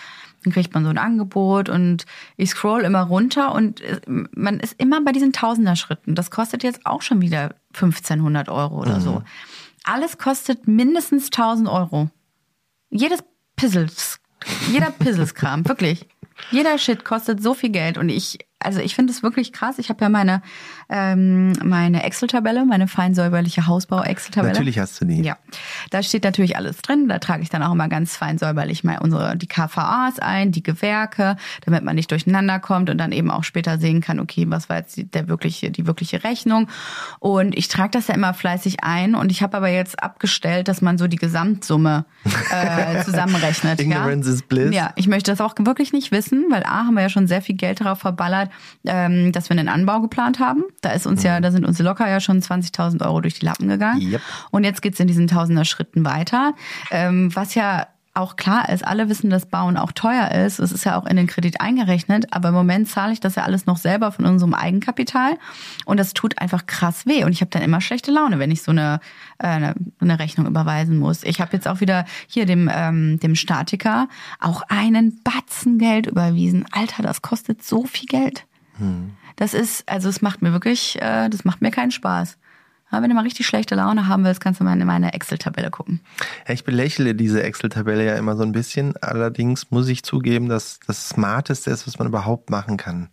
dann 0.45 0.53
kriegt 0.53 0.75
man 0.75 0.85
so 0.85 0.90
ein 0.90 0.99
Angebot 0.99 1.69
und 1.69 2.07
ich 2.37 2.51
scroll 2.51 2.83
immer 2.83 3.01
runter 3.03 3.53
und 3.55 3.81
äh, 3.81 4.01
man 4.07 4.61
ist 4.61 4.75
immer 4.81 5.01
bei 5.03 5.11
diesen 5.12 5.33
Tausender-Schritten. 5.33 6.14
Das 6.14 6.31
kostet 6.31 6.62
jetzt 6.62 6.87
auch 6.87 7.03
schon 7.03 7.21
wieder 7.21 7.55
1500 7.75 8.49
Euro 8.49 8.81
oder 8.81 9.01
so. 9.01 9.23
Alles 9.87 10.18
kostet 10.18 10.66
mindestens 10.66 11.27
1000 11.27 11.68
Euro. 11.68 12.11
Jedes 12.90 13.20
Pizzles, 13.55 14.18
jeder 14.70 14.90
Pizzleskram, 14.90 15.64
wirklich. 15.68 16.07
Jeder 16.51 16.77
Shit 16.77 17.05
kostet 17.05 17.40
so 17.40 17.55
viel 17.55 17.70
Geld 17.70 17.96
und 17.96 18.09
ich, 18.09 18.38
also 18.59 18.81
ich 18.81 18.95
finde 18.95 19.12
es 19.12 19.23
wirklich 19.23 19.53
krass. 19.53 19.79
Ich 19.79 19.90
habe 19.90 20.03
ja 20.03 20.09
meine, 20.09 20.42
ähm, 20.88 21.53
meine 21.62 22.03
Excel-Tabelle, 22.03 22.64
meine 22.64 22.88
fein 22.88 23.14
säuberliche 23.14 23.66
Hausbau-Excel-Tabelle. 23.66 24.53
Natürlich 24.53 24.79
hast 24.79 25.01
du 25.01 25.05
die. 25.05 25.23
Ja, 25.23 25.37
da 25.90 26.03
steht 26.03 26.25
natürlich 26.25 26.57
alles 26.57 26.79
drin. 26.79 27.09
Da 27.09 27.19
trage 27.19 27.42
ich 27.42 27.51
dann 27.51 27.62
auch 27.62 27.73
immer 27.73 27.88
ganz 27.88 28.16
fein 28.16 28.38
säuberlich 28.38 28.83
mal 28.83 28.99
unsere 28.99 29.37
die 29.37 29.47
KVAs 29.47 30.19
ein, 30.21 30.53
die 30.53 30.62
Gewerke, 30.62 31.37
damit 31.64 31.85
man 31.85 31.97
nicht 31.97 32.11
durcheinander 32.11 32.59
kommt 32.59 32.88
und 32.88 32.99
dann 32.99 33.12
eben 33.12 33.31
auch 33.31 33.45
später 33.45 33.79
sehen 33.79 34.01
kann, 34.01 34.19
okay, 34.21 34.47
was 34.49 34.69
war 34.69 34.79
jetzt 34.79 34.97
die, 34.97 35.05
der 35.05 35.29
wirkliche 35.29 35.71
die 35.71 35.87
wirkliche 35.87 36.25
Rechnung. 36.25 36.69
Und 37.21 37.57
ich 37.57 37.69
trage 37.69 37.90
das 37.90 38.09
ja 38.09 38.14
immer 38.14 38.33
fleißig 38.33 38.83
ein 38.83 39.14
und 39.14 39.31
ich 39.31 39.42
habe 39.42 39.57
aber 39.57 39.69
jetzt 39.69 40.03
abgestellt, 40.03 40.69
dass 40.69 40.81
man 40.81 40.97
so 40.99 41.07
die 41.07 41.16
Gesamtsumme 41.16 42.07
äh, 42.51 43.03
zusammenrechnet. 43.05 43.81
Ignorance 43.81 44.29
ja? 44.29 44.35
is 44.35 44.42
bliss. 44.42 44.75
Ja, 44.75 44.92
ich 44.97 45.09
möchte 45.09 45.31
das 45.31 45.40
auch 45.40 45.55
wirklich 45.59 45.92
nicht 45.92 46.11
wissen, 46.11 46.47
weil 46.51 46.62
A 46.64 46.87
haben 46.87 46.95
wir 46.95 47.03
ja 47.03 47.09
schon 47.11 47.27
sehr 47.27 47.42
viel 47.42 47.57
Geld 47.57 47.81
darauf 47.81 47.99
verballert, 47.99 48.45
ähm, 48.87 49.32
dass 49.32 49.48
wir 49.48 49.59
einen 49.59 49.68
Anbau 49.68 50.00
geplant 50.00 50.38
haben. 50.38 50.64
Da 50.80 50.90
ist 50.90 51.06
uns 51.06 51.22
ja, 51.22 51.40
da 51.40 51.50
sind 51.50 51.64
uns 51.64 51.78
locker 51.78 52.09
ja 52.09 52.20
schon 52.20 52.40
20.000 52.40 53.04
Euro 53.04 53.20
durch 53.20 53.35
die 53.35 53.46
Lappen 53.46 53.68
gegangen. 53.68 54.00
Yep. 54.00 54.20
Und 54.50 54.64
jetzt 54.64 54.82
geht's 54.82 55.00
in 55.00 55.06
diesen 55.06 55.26
Tausender 55.26 55.64
Schritten 55.64 56.04
weiter, 56.04 56.54
ähm, 56.90 57.35
was 57.35 57.54
ja 57.54 57.87
auch 58.16 58.37
klar 58.37 58.68
ist, 58.68 58.87
alle 58.87 59.09
wissen, 59.09 59.31
dass 59.31 59.46
Bauen 59.46 59.76
auch 59.76 59.92
teuer 59.92 60.31
ist. 60.31 60.59
Es 60.59 60.72
ist 60.72 60.85
ja 60.85 60.98
auch 60.98 61.07
in 61.07 61.16
den 61.16 61.26
Kredit 61.26 61.61
eingerechnet, 61.61 62.26
aber 62.33 62.48
im 62.48 62.55
Moment 62.55 62.88
zahle 62.88 63.12
ich 63.12 63.20
das 63.20 63.35
ja 63.35 63.44
alles 63.44 63.66
noch 63.66 63.76
selber 63.76 64.12
von 64.12 64.24
unserem 64.24 64.55
Eigenkapital 64.55 65.38
und 65.85 65.98
das 65.98 66.14
tut 66.14 66.38
einfach 66.38 66.66
krass 66.66 67.07
weh 67.07 67.24
und 67.24 67.33
ich 67.33 67.40
habe 67.40 67.50
dann 67.50 67.62
immer 67.62 67.81
schlechte 67.81 68.11
Laune, 68.11 68.38
wenn 68.38 68.50
ich 68.50 68.62
so 68.62 68.70
eine, 68.72 69.00
äh, 69.38 69.46
eine, 69.46 69.74
eine 70.00 70.18
Rechnung 70.18 70.46
überweisen 70.46 70.98
muss. 70.98 71.22
Ich 71.24 71.40
habe 71.40 71.52
jetzt 71.52 71.68
auch 71.68 71.81
wieder 71.81 72.05
hier 72.26 72.46
dem, 72.46 72.70
ähm, 72.72 73.20
dem 73.20 73.35
Statiker 73.35 74.09
auch 74.40 74.62
einen 74.68 75.20
Batzen 75.22 75.79
Geld 75.79 76.07
überwiesen. 76.07 76.66
Alter, 76.72 77.02
das 77.02 77.22
kostet 77.22 77.62
so 77.62 77.85
viel 77.85 78.07
Geld. 78.07 78.46
Das 79.37 79.55
ist, 79.55 79.88
also 79.88 80.09
es 80.09 80.22
macht 80.22 80.42
mir 80.42 80.52
wirklich, 80.52 81.00
äh, 81.00 81.29
das 81.29 81.44
macht 81.44 81.61
mir 81.61 81.70
keinen 81.70 81.90
Spaß. 81.90 82.38
Ja, 82.92 83.03
wenn 83.03 83.09
du 83.09 83.16
mal 83.16 83.22
richtig 83.22 83.46
schlechte 83.46 83.75
Laune 83.75 84.07
haben 84.07 84.25
willst, 84.25 84.40
kannst 84.40 84.61
du 84.61 84.64
mal 84.64 84.81
in 84.81 84.87
meine 84.87 85.12
Excel-Tabelle 85.12 85.70
gucken. 85.70 86.01
Ich 86.49 86.64
belächle 86.64 87.14
diese 87.14 87.42
Excel-Tabelle 87.42 88.05
ja 88.05 88.14
immer 88.16 88.37
so 88.37 88.44
ein 88.44 88.53
bisschen. 88.53 88.96
Allerdings 88.99 89.70
muss 89.70 89.88
ich 89.88 90.05
zugeben, 90.05 90.49
dass 90.49 90.79
das 90.87 91.09
Smarteste 91.09 91.70
ist, 91.70 91.87
was 91.87 91.99
man 91.99 92.07
überhaupt 92.07 92.51
machen 92.51 92.77
kann. 92.77 93.09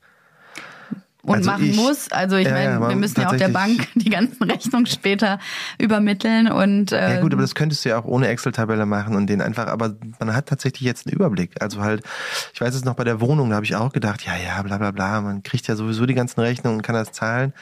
Und 1.26 1.36
Also 1.36 1.52
machen 1.52 1.70
ich- 1.70 1.76
muss. 1.78 2.12
Also 2.12 2.36
ich 2.36 2.46
Ja, 2.48 2.52
meine, 2.54 2.66
ja, 2.66 2.90
wir 2.90 2.96
müssen 2.98 3.22
ja 3.22 3.30
auch 3.30 3.36
der 3.38 3.48
Bank 3.48 3.88
die 3.96 4.10
ganzen 4.10 4.44
Rechnungen 4.44 4.86
später 4.86 5.40
übermitteln 5.80 6.52
und 6.52 6.92
äh, 6.92 7.16
Ja 7.16 7.22
gut, 7.22 7.32
aber 7.32 7.42
das 7.42 7.56
könntest 7.56 7.86
du 7.86 7.90
ja 7.90 7.98
auch 8.00 8.04
ohne 8.04 8.28
Excel-Tabelle 8.28 8.86
machen 8.86 9.16
und 9.16 9.28
den 9.28 9.42
einfach, 9.42 9.68
aber 9.68 9.96
man 10.20 10.36
hat 10.36 10.48
tatsächlich 10.48 10.82
jetzt 10.82 11.08
einen 11.08 11.16
Überblick. 11.16 11.52
Also 11.62 11.82
halt, 11.82 12.04
ich 12.54 12.60
weiß 12.60 12.76
es 12.76 12.84
noch 12.84 12.96
bei 12.96 13.06
der 13.06 13.22
Wohnung, 13.22 13.50
da 13.50 13.56
habe 13.56 13.66
ich 13.66 13.74
auch 13.74 13.94
gedacht, 13.94 14.24
ja, 14.26 14.36
ja, 14.36 14.62
bla 14.64 14.78
bla 14.78 14.92
bla, 14.92 15.22
man 15.22 15.44
kriegt 15.44 15.66
ja 15.70 15.78
sowieso 15.78 16.06
die 16.06 16.14
ganzen 16.14 16.42
Rechnungen 16.42 16.80
und 16.80 16.82
kann 16.84 16.96
das 16.96 17.14
zahlen. 17.14 17.54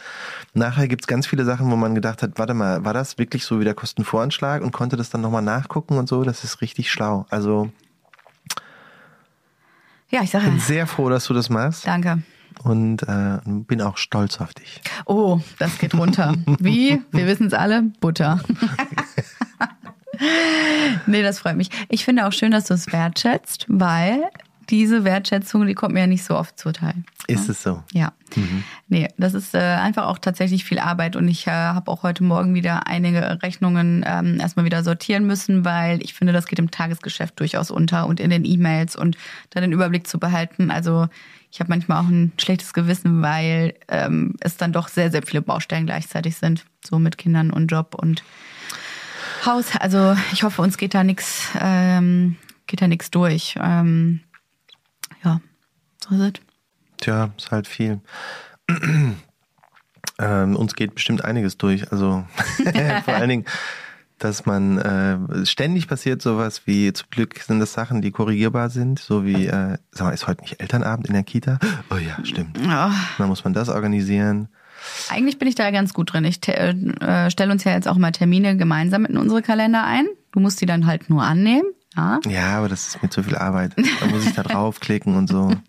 Nachher 0.55 0.87
gibt's 0.87 1.05
ganz 1.05 1.27
viele 1.27 1.45
Sachen, 1.45 1.69
wo 1.69 1.75
man 1.75 1.93
gedacht 1.93 2.23
hat, 2.23 2.39
warte 2.39 2.55
mal, 2.55 2.83
war 2.83 2.95
das 2.95 3.19
wirklich 3.19 3.45
so 3.45 3.59
wie 3.59 3.63
der 3.63 3.75
Kostenvoranschlag 3.75 4.63
und 4.63 4.71
konnte 4.71 4.97
das 4.97 5.11
dann 5.11 5.21
nochmal 5.21 5.43
nachgucken 5.43 5.99
und 5.99 6.09
so, 6.09 6.23
das 6.23 6.43
ist 6.43 6.61
richtig 6.61 6.91
schlau. 6.91 7.27
Also 7.29 7.71
ja, 10.09 10.21
ich 10.23 10.31
sage 10.31 10.45
bin 10.45 10.59
sehr 10.59 10.87
froh, 10.87 11.09
dass 11.09 11.25
du 11.25 11.35
das 11.35 11.49
machst 11.49 11.85
danke. 11.85 12.23
Und 12.63 13.03
äh, 13.03 13.39
bin 13.45 13.81
auch 13.81 13.97
stolz 13.97 14.39
auf 14.39 14.53
dich. 14.53 14.81
Oh, 15.05 15.39
das 15.59 15.77
geht 15.77 15.93
runter. 15.93 16.35
Wie? 16.59 17.01
Wir 17.11 17.27
wissen 17.27 17.47
es 17.47 17.53
alle, 17.53 17.83
Butter. 17.99 18.39
nee, 21.05 21.21
das 21.23 21.39
freut 21.39 21.57
mich. 21.57 21.69
Ich 21.89 22.05
finde 22.05 22.27
auch 22.27 22.33
schön, 22.33 22.51
dass 22.51 22.65
du 22.65 22.73
es 22.73 22.91
wertschätzt, 22.91 23.65
weil 23.67 24.23
diese 24.69 25.03
Wertschätzung, 25.03 25.67
die 25.67 25.73
kommt 25.73 25.93
mir 25.93 26.01
ja 26.01 26.07
nicht 26.07 26.23
so 26.23 26.37
oft 26.37 26.57
zuteil. 26.57 26.93
Ist 27.27 27.49
es 27.49 27.61
so? 27.61 27.83
Ja. 27.91 28.13
Nee, 28.87 29.09
das 29.17 29.33
ist 29.33 29.53
äh, 29.53 29.59
einfach 29.59 30.07
auch 30.07 30.17
tatsächlich 30.17 30.63
viel 30.63 30.79
Arbeit 30.79 31.17
und 31.17 31.27
ich 31.27 31.45
äh, 31.47 31.51
habe 31.51 31.91
auch 31.91 32.03
heute 32.03 32.23
Morgen 32.23 32.55
wieder 32.55 32.87
einige 32.87 33.43
Rechnungen 33.43 34.05
ähm, 34.07 34.39
erstmal 34.39 34.65
wieder 34.65 34.83
sortieren 34.83 35.25
müssen, 35.25 35.65
weil 35.65 36.01
ich 36.01 36.13
finde, 36.13 36.31
das 36.31 36.47
geht 36.47 36.59
im 36.59 36.71
Tagesgeschäft 36.71 37.39
durchaus 37.39 37.69
unter 37.69 38.07
und 38.07 38.21
in 38.21 38.29
den 38.29 38.45
E-Mails 38.45 38.95
und 38.95 39.17
da 39.49 39.59
den 39.59 39.73
Überblick 39.73 40.07
zu 40.07 40.19
behalten. 40.19 40.71
Also 40.71 41.07
ich 41.51 41.59
habe 41.59 41.69
manchmal 41.69 42.01
auch 42.01 42.07
ein 42.07 42.31
schlechtes 42.39 42.73
Gewissen, 42.73 43.21
weil 43.21 43.75
ähm, 43.89 44.35
es 44.39 44.55
dann 44.55 44.71
doch 44.71 44.87
sehr, 44.87 45.11
sehr 45.11 45.21
viele 45.21 45.41
Baustellen 45.41 45.85
gleichzeitig 45.85 46.37
sind, 46.37 46.65
so 46.83 46.97
mit 46.97 47.17
Kindern 47.17 47.51
und 47.51 47.67
Job 47.67 47.95
und 47.95 48.23
Haus. 49.45 49.75
Also 49.77 50.15
ich 50.31 50.43
hoffe, 50.43 50.61
uns 50.61 50.77
geht 50.77 50.93
da 50.93 51.03
nichts, 51.03 51.49
ähm, 51.59 52.37
geht 52.67 52.81
da 52.81 52.87
nichts 52.87 53.11
durch. 53.11 53.55
Ähm, 53.61 54.21
ja, 55.23 55.41
so 55.99 56.15
ist 56.15 56.21
es. 56.21 56.33
Tja, 57.01 57.31
ist 57.35 57.51
halt 57.51 57.67
viel. 57.67 57.99
ähm, 60.19 60.55
uns 60.55 60.73
geht 60.75 60.95
bestimmt 60.95 61.25
einiges 61.25 61.57
durch. 61.57 61.91
Also 61.91 62.25
vor 63.03 63.13
allen 63.13 63.29
Dingen, 63.29 63.45
dass 64.23 64.45
man 64.45 64.77
äh, 64.77 65.45
ständig 65.45 65.87
passiert 65.87 66.21
sowas 66.21 66.61
wie 66.65 66.93
zum 66.93 67.09
Glück 67.09 67.39
sind 67.39 67.59
das 67.59 67.73
Sachen, 67.73 68.01
die 68.01 68.11
korrigierbar 68.11 68.69
sind, 68.69 68.99
so 68.99 69.25
wie 69.25 69.47
äh, 69.47 69.77
sag 69.91 70.07
mal, 70.07 70.13
ist 70.13 70.27
heute 70.27 70.41
nicht 70.41 70.61
Elternabend 70.61 71.07
in 71.07 71.13
der 71.13 71.23
Kita? 71.23 71.59
Oh 71.89 71.97
ja, 71.97 72.23
stimmt. 72.23 72.57
Ja. 72.63 72.93
Dann 73.17 73.27
muss 73.27 73.43
man 73.43 73.53
das 73.53 73.69
organisieren. 73.69 74.47
Eigentlich 75.09 75.39
bin 75.39 75.47
ich 75.47 75.55
da 75.55 75.69
ganz 75.71 75.93
gut 75.93 76.13
drin. 76.13 76.25
Ich 76.25 76.47
äh, 76.47 77.29
stelle 77.29 77.51
uns 77.51 77.63
ja 77.63 77.73
jetzt 77.73 77.87
auch 77.87 77.97
mal 77.97 78.11
Termine 78.11 78.57
gemeinsam 78.57 79.05
in 79.05 79.17
unsere 79.17 79.41
Kalender 79.41 79.83
ein. 79.83 80.07
Du 80.31 80.39
musst 80.39 80.61
die 80.61 80.65
dann 80.65 80.85
halt 80.85 81.09
nur 81.09 81.23
annehmen. 81.23 81.65
Ja. 81.95 82.19
Ja, 82.27 82.57
aber 82.57 82.69
das 82.69 82.87
ist 82.87 83.03
mir 83.03 83.09
zu 83.09 83.23
viel 83.23 83.35
Arbeit. 83.35 83.73
Da 83.99 84.05
muss 84.07 84.25
ich 84.25 84.33
da 84.33 84.43
draufklicken 84.43 85.15
und 85.15 85.27
so. 85.27 85.51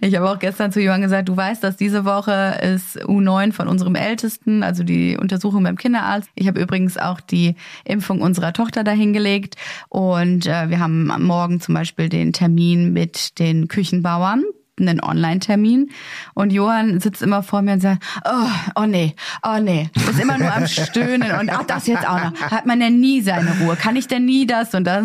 Ich 0.00 0.16
habe 0.16 0.28
auch 0.28 0.38
gestern 0.38 0.72
zu 0.72 0.80
Johann 0.80 1.02
gesagt, 1.02 1.28
du 1.28 1.36
weißt, 1.36 1.62
dass 1.62 1.76
diese 1.76 2.04
Woche 2.04 2.58
ist 2.60 2.98
U9 3.04 3.52
von 3.52 3.68
unserem 3.68 3.94
Ältesten, 3.94 4.64
also 4.64 4.82
die 4.82 5.16
Untersuchung 5.16 5.62
beim 5.62 5.76
Kinderarzt. 5.76 6.28
Ich 6.34 6.48
habe 6.48 6.60
übrigens 6.60 6.98
auch 6.98 7.20
die 7.20 7.54
Impfung 7.84 8.20
unserer 8.20 8.52
Tochter 8.52 8.82
dahingelegt 8.82 9.56
und 9.88 10.46
äh, 10.46 10.70
wir 10.70 10.80
haben 10.80 11.06
Morgen 11.24 11.60
zum 11.60 11.74
Beispiel 11.74 12.08
den 12.08 12.32
Termin 12.32 12.92
mit 12.92 13.38
den 13.38 13.68
Küchenbauern 13.68 14.42
einen 14.80 15.02
Online-Termin 15.02 15.90
und 16.34 16.50
Johann 16.50 16.98
sitzt 16.98 17.20
immer 17.20 17.42
vor 17.42 17.60
mir 17.60 17.74
und 17.74 17.80
sagt, 17.80 18.02
oh, 18.24 18.48
oh 18.80 18.86
nee, 18.86 19.14
oh 19.46 19.58
nee, 19.60 19.90
ist 19.94 20.18
immer 20.18 20.38
nur 20.38 20.52
am 20.54 20.66
Stöhnen 20.66 21.30
und 21.38 21.50
ach, 21.50 21.64
das 21.64 21.86
jetzt 21.86 22.08
auch 22.08 22.18
noch. 22.22 22.40
Hat 22.40 22.64
man 22.64 22.80
denn 22.80 22.98
nie 22.98 23.20
seine 23.20 23.50
Ruhe? 23.60 23.76
Kann 23.76 23.96
ich 23.96 24.08
denn 24.08 24.24
nie 24.24 24.46
das 24.46 24.74
und 24.74 24.84
das? 24.84 25.04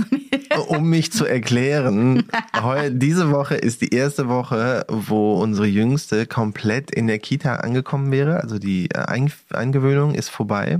um 0.69 0.89
mich 0.89 1.12
zu 1.12 1.25
erklären, 1.25 2.23
heu, 2.62 2.89
diese 2.91 3.30
Woche 3.32 3.56
ist 3.56 3.82
die 3.82 3.93
erste 3.93 4.30
Woche, 4.30 4.86
wo 4.89 5.41
unsere 5.41 5.67
Jüngste 5.67 6.25
komplett 6.25 6.89
in 6.89 7.08
der 7.08 7.19
Kita 7.19 7.58
angekommen 7.58 8.12
wäre. 8.12 8.41
Also 8.41 8.60
die 8.60 8.89
äh, 8.91 8.99
Ein 8.99 9.32
Eingewöhnung 9.53 10.15
ist 10.15 10.30
vorbei. 10.30 10.80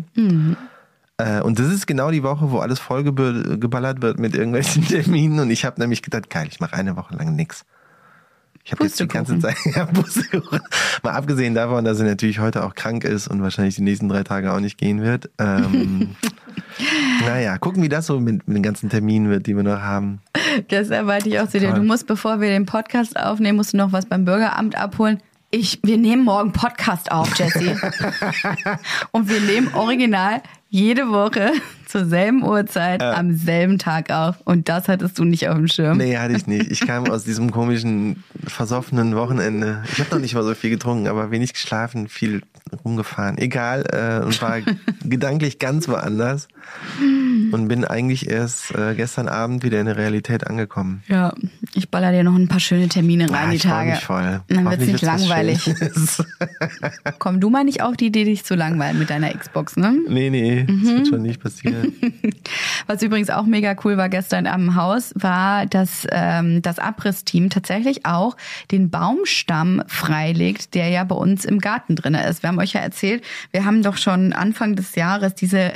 Äh, 1.18 1.42
Und 1.42 1.60
das 1.60 1.68
ist 1.68 1.88
genau 1.88 2.10
die 2.12 2.24
Woche, 2.24 2.52
wo 2.52 2.60
alles 2.60 2.80
vollgeballert 2.80 4.02
wird 4.02 4.18
mit 4.20 4.34
irgendwelchen 4.34 4.86
Terminen. 4.88 5.40
Und 5.40 5.52
ich 5.52 5.66
habe 5.66 5.80
nämlich 5.82 6.02
gedacht, 6.02 6.30
geil, 6.30 6.48
ich 6.50 6.60
mache 6.62 6.74
eine 6.74 6.96
Woche 6.96 7.16
lang 7.16 7.36
nix. 7.36 7.66
Ich 8.68 8.74
habe 8.74 8.84
jetzt 8.84 9.00
die 9.00 9.08
ganze 9.08 9.40
Zeit 9.40 9.56
ja. 9.76 9.88
Mal 11.02 11.12
abgesehen 11.12 11.56
davon, 11.56 11.86
dass 11.86 12.00
sie 12.00 12.04
natürlich 12.04 12.40
heute 12.40 12.66
auch 12.66 12.76
krank 12.76 13.06
ist 13.06 13.30
und 13.30 13.42
wahrscheinlich 13.42 13.76
die 13.76 13.82
nächsten 13.82 14.10
drei 14.10 14.24
Tage 14.24 14.52
auch 14.52 14.60
nicht 14.60 14.78
gehen 14.78 15.02
wird. 15.02 15.30
Ähm, 15.40 16.18
naja, 17.26 17.58
gucken, 17.60 17.82
wie 17.82 17.88
das 17.88 18.08
so 18.08 18.20
mit, 18.20 18.46
mit 18.46 18.58
den 18.58 18.64
ganzen 18.64 18.90
Terminen 18.90 19.30
wird, 19.30 19.48
die 19.48 19.56
wir 19.56 19.64
noch 19.64 19.80
haben. 19.80 20.20
Gestern 20.68 21.06
meinte 21.06 21.30
ich 21.30 21.40
auch 21.40 21.48
zu 21.48 21.62
dir, 21.62 21.72
du 21.72 21.82
musst, 21.82 22.08
bevor 22.08 22.42
wir 22.42 22.50
den 22.50 22.66
Podcast 22.66 23.18
aufnehmen, 23.18 23.56
musst 23.56 23.72
du 23.72 23.78
noch 23.78 23.94
was 23.94 24.06
beim 24.06 24.26
Bürgeramt 24.26 24.76
abholen. 24.76 25.24
Ich, 25.50 25.80
wir 25.84 25.98
nehmen 25.98 26.26
morgen 26.26 26.52
Podcast 26.52 27.10
auf, 27.10 27.34
Jesse. 27.40 27.74
Und 29.12 29.30
wir 29.30 29.40
nehmen 29.40 29.74
original 29.76 30.42
jede 30.68 31.08
Woche 31.08 31.54
zur 31.88 32.06
selben 32.06 32.44
Uhrzeit 32.44 33.02
am 33.02 33.36
selben 33.36 33.78
Tag 33.80 34.12
auf. 34.12 34.36
Und 34.46 34.70
das 34.70 34.88
hattest 34.88 35.18
du 35.20 35.24
nicht 35.24 35.48
auf 35.50 35.56
dem 35.56 35.68
Schirm. 35.68 35.98
Nee, 35.98 36.18
hatte 36.18 36.36
ich 36.36 36.46
nicht. 36.48 36.70
Ich 36.72 36.82
kam 36.86 37.10
aus 37.10 37.24
diesem 37.24 37.52
komischen, 37.52 38.24
versoffenen 38.46 39.16
Wochenende. 39.16 39.84
Ich 39.92 40.00
habe 40.00 40.10
noch 40.12 40.20
nicht 40.20 40.36
mal 40.36 40.44
so 40.44 40.54
viel 40.54 40.70
getrunken, 40.70 41.08
aber 41.08 41.32
wenig 41.32 41.54
geschlafen, 41.54 42.08
viel 42.10 42.42
rumgefahren. 42.84 43.38
Egal, 43.38 43.86
äh, 43.94 44.26
und 44.26 44.42
war 44.42 44.58
gedanklich 45.06 45.58
ganz 45.60 45.88
woanders. 45.88 46.50
und 47.52 47.68
bin 47.70 47.86
eigentlich 47.86 48.30
erst 48.30 48.76
äh, 48.76 48.94
gestern 48.96 49.30
Abend 49.30 49.64
wieder 49.64 49.80
in 49.80 49.86
der 49.86 49.96
Realität 49.96 50.46
angekommen. 50.48 51.02
Ja, 51.08 51.34
ich 51.74 51.90
baller 51.90 52.12
dir 52.12 52.24
noch 52.26 52.36
ein 52.36 52.50
paar 52.50 52.60
schöne 52.60 52.90
Termine 52.90 53.30
rein 53.32 53.48
Ah, 53.48 53.52
die 53.52 53.58
Tage. 53.60 53.92
mich 53.92 54.00
voll. 54.04 54.42
Dann 54.50 54.66
wird's 54.66 54.66
Hoffentlich 54.66 54.92
nicht 54.94 55.04
wird's 55.04 55.22
langweilig. 55.30 55.76
Komm, 57.20 57.40
du 57.40 57.50
mal 57.50 57.64
nicht 57.64 57.82
auf 57.82 57.96
die 57.96 58.08
Idee, 58.08 58.26
dich 58.26 58.44
zu 58.44 58.56
langweilen 58.56 59.00
mit 59.00 59.10
deiner 59.10 59.34
Xbox, 59.34 59.78
ne? 59.78 59.96
nee, 60.10 60.30
nee, 60.30 60.66
das 60.66 60.76
Mhm. 60.76 60.84
wird 60.98 61.08
schon 61.08 61.22
nicht 61.22 61.42
passieren. 61.42 61.77
Was 62.88 63.02
übrigens 63.02 63.30
auch 63.30 63.46
mega 63.46 63.76
cool 63.84 63.98
war 63.98 64.10
gestern 64.10 64.48
am 64.48 64.76
Haus, 64.76 65.14
war, 65.16 65.66
dass 65.66 66.08
ähm, 66.12 66.62
das 66.62 66.80
Abrissteam 66.80 67.50
tatsächlich 67.50 68.06
auch 68.06 68.38
den 68.72 68.90
Baumstamm 68.90 69.84
freilegt, 69.88 70.74
der 70.74 70.90
ja 70.90 71.04
bei 71.04 71.16
uns 71.16 71.46
im 71.46 71.60
Garten 71.60 71.96
drinne 71.96 72.26
ist. 72.28 72.44
Wir 72.44 72.50
haben 72.50 72.60
euch 72.60 72.74
ja 72.74 72.82
erzählt, 72.82 73.24
wir 73.52 73.66
haben 73.66 73.84
doch 73.84 73.98
schon 73.98 74.34
Anfang 74.34 74.76
des 74.76 74.96
Jahres 74.96 75.36
diese, 75.36 75.74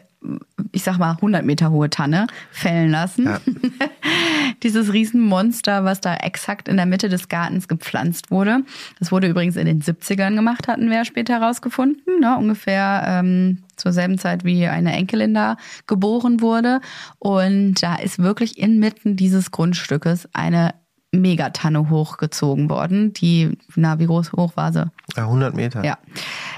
ich 0.72 0.84
sag 0.84 0.98
mal, 0.98 1.12
100 1.12 1.46
Meter 1.46 1.72
hohe 1.72 1.90
Tanne 1.90 2.28
fällen 2.52 2.92
lassen. 2.92 3.26
Ja. 3.26 3.40
Dieses 4.64 4.94
Riesenmonster, 4.94 5.84
was 5.84 6.02
da 6.02 6.16
exakt 6.16 6.68
in 6.68 6.78
der 6.78 6.86
Mitte 6.86 7.10
des 7.10 7.30
Gartens 7.30 7.68
gepflanzt 7.68 8.30
wurde. 8.30 8.60
Das 9.00 9.12
wurde 9.12 9.28
übrigens 9.28 9.56
in 9.56 9.66
den 9.66 9.82
70ern 9.82 10.36
gemacht, 10.36 10.68
hatten 10.68 10.90
wir 10.90 10.98
ja 10.98 11.06
später 11.06 11.40
herausgefunden. 11.40 12.20
Ne? 12.20 12.38
Ungefähr 12.38 13.04
ähm, 13.08 13.64
zur 13.82 13.92
selben 13.92 14.18
Zeit, 14.18 14.44
wie 14.44 14.68
eine 14.68 14.94
Enkelin 14.94 15.34
da 15.34 15.58
geboren 15.88 16.42
wurde. 16.42 16.82
Und 17.20 17.84
da 17.84 17.96
ist 17.96 18.20
wirklich 18.20 18.58
inmitten 18.58 19.16
dieses 19.16 19.52
Grundstückes 19.52 20.30
eine 20.34 20.74
Megatanne 21.12 21.90
hochgezogen 21.90 22.70
worden. 22.70 23.14
Die, 23.14 23.58
na, 23.76 24.00
wie 24.00 24.06
groß 24.06 24.32
hoch 24.34 24.56
war 24.56 24.72
sie? 24.72 24.90
Ja, 25.16 25.24
100 25.24 25.54
Meter. 25.54 25.84
Ja. 25.84 25.98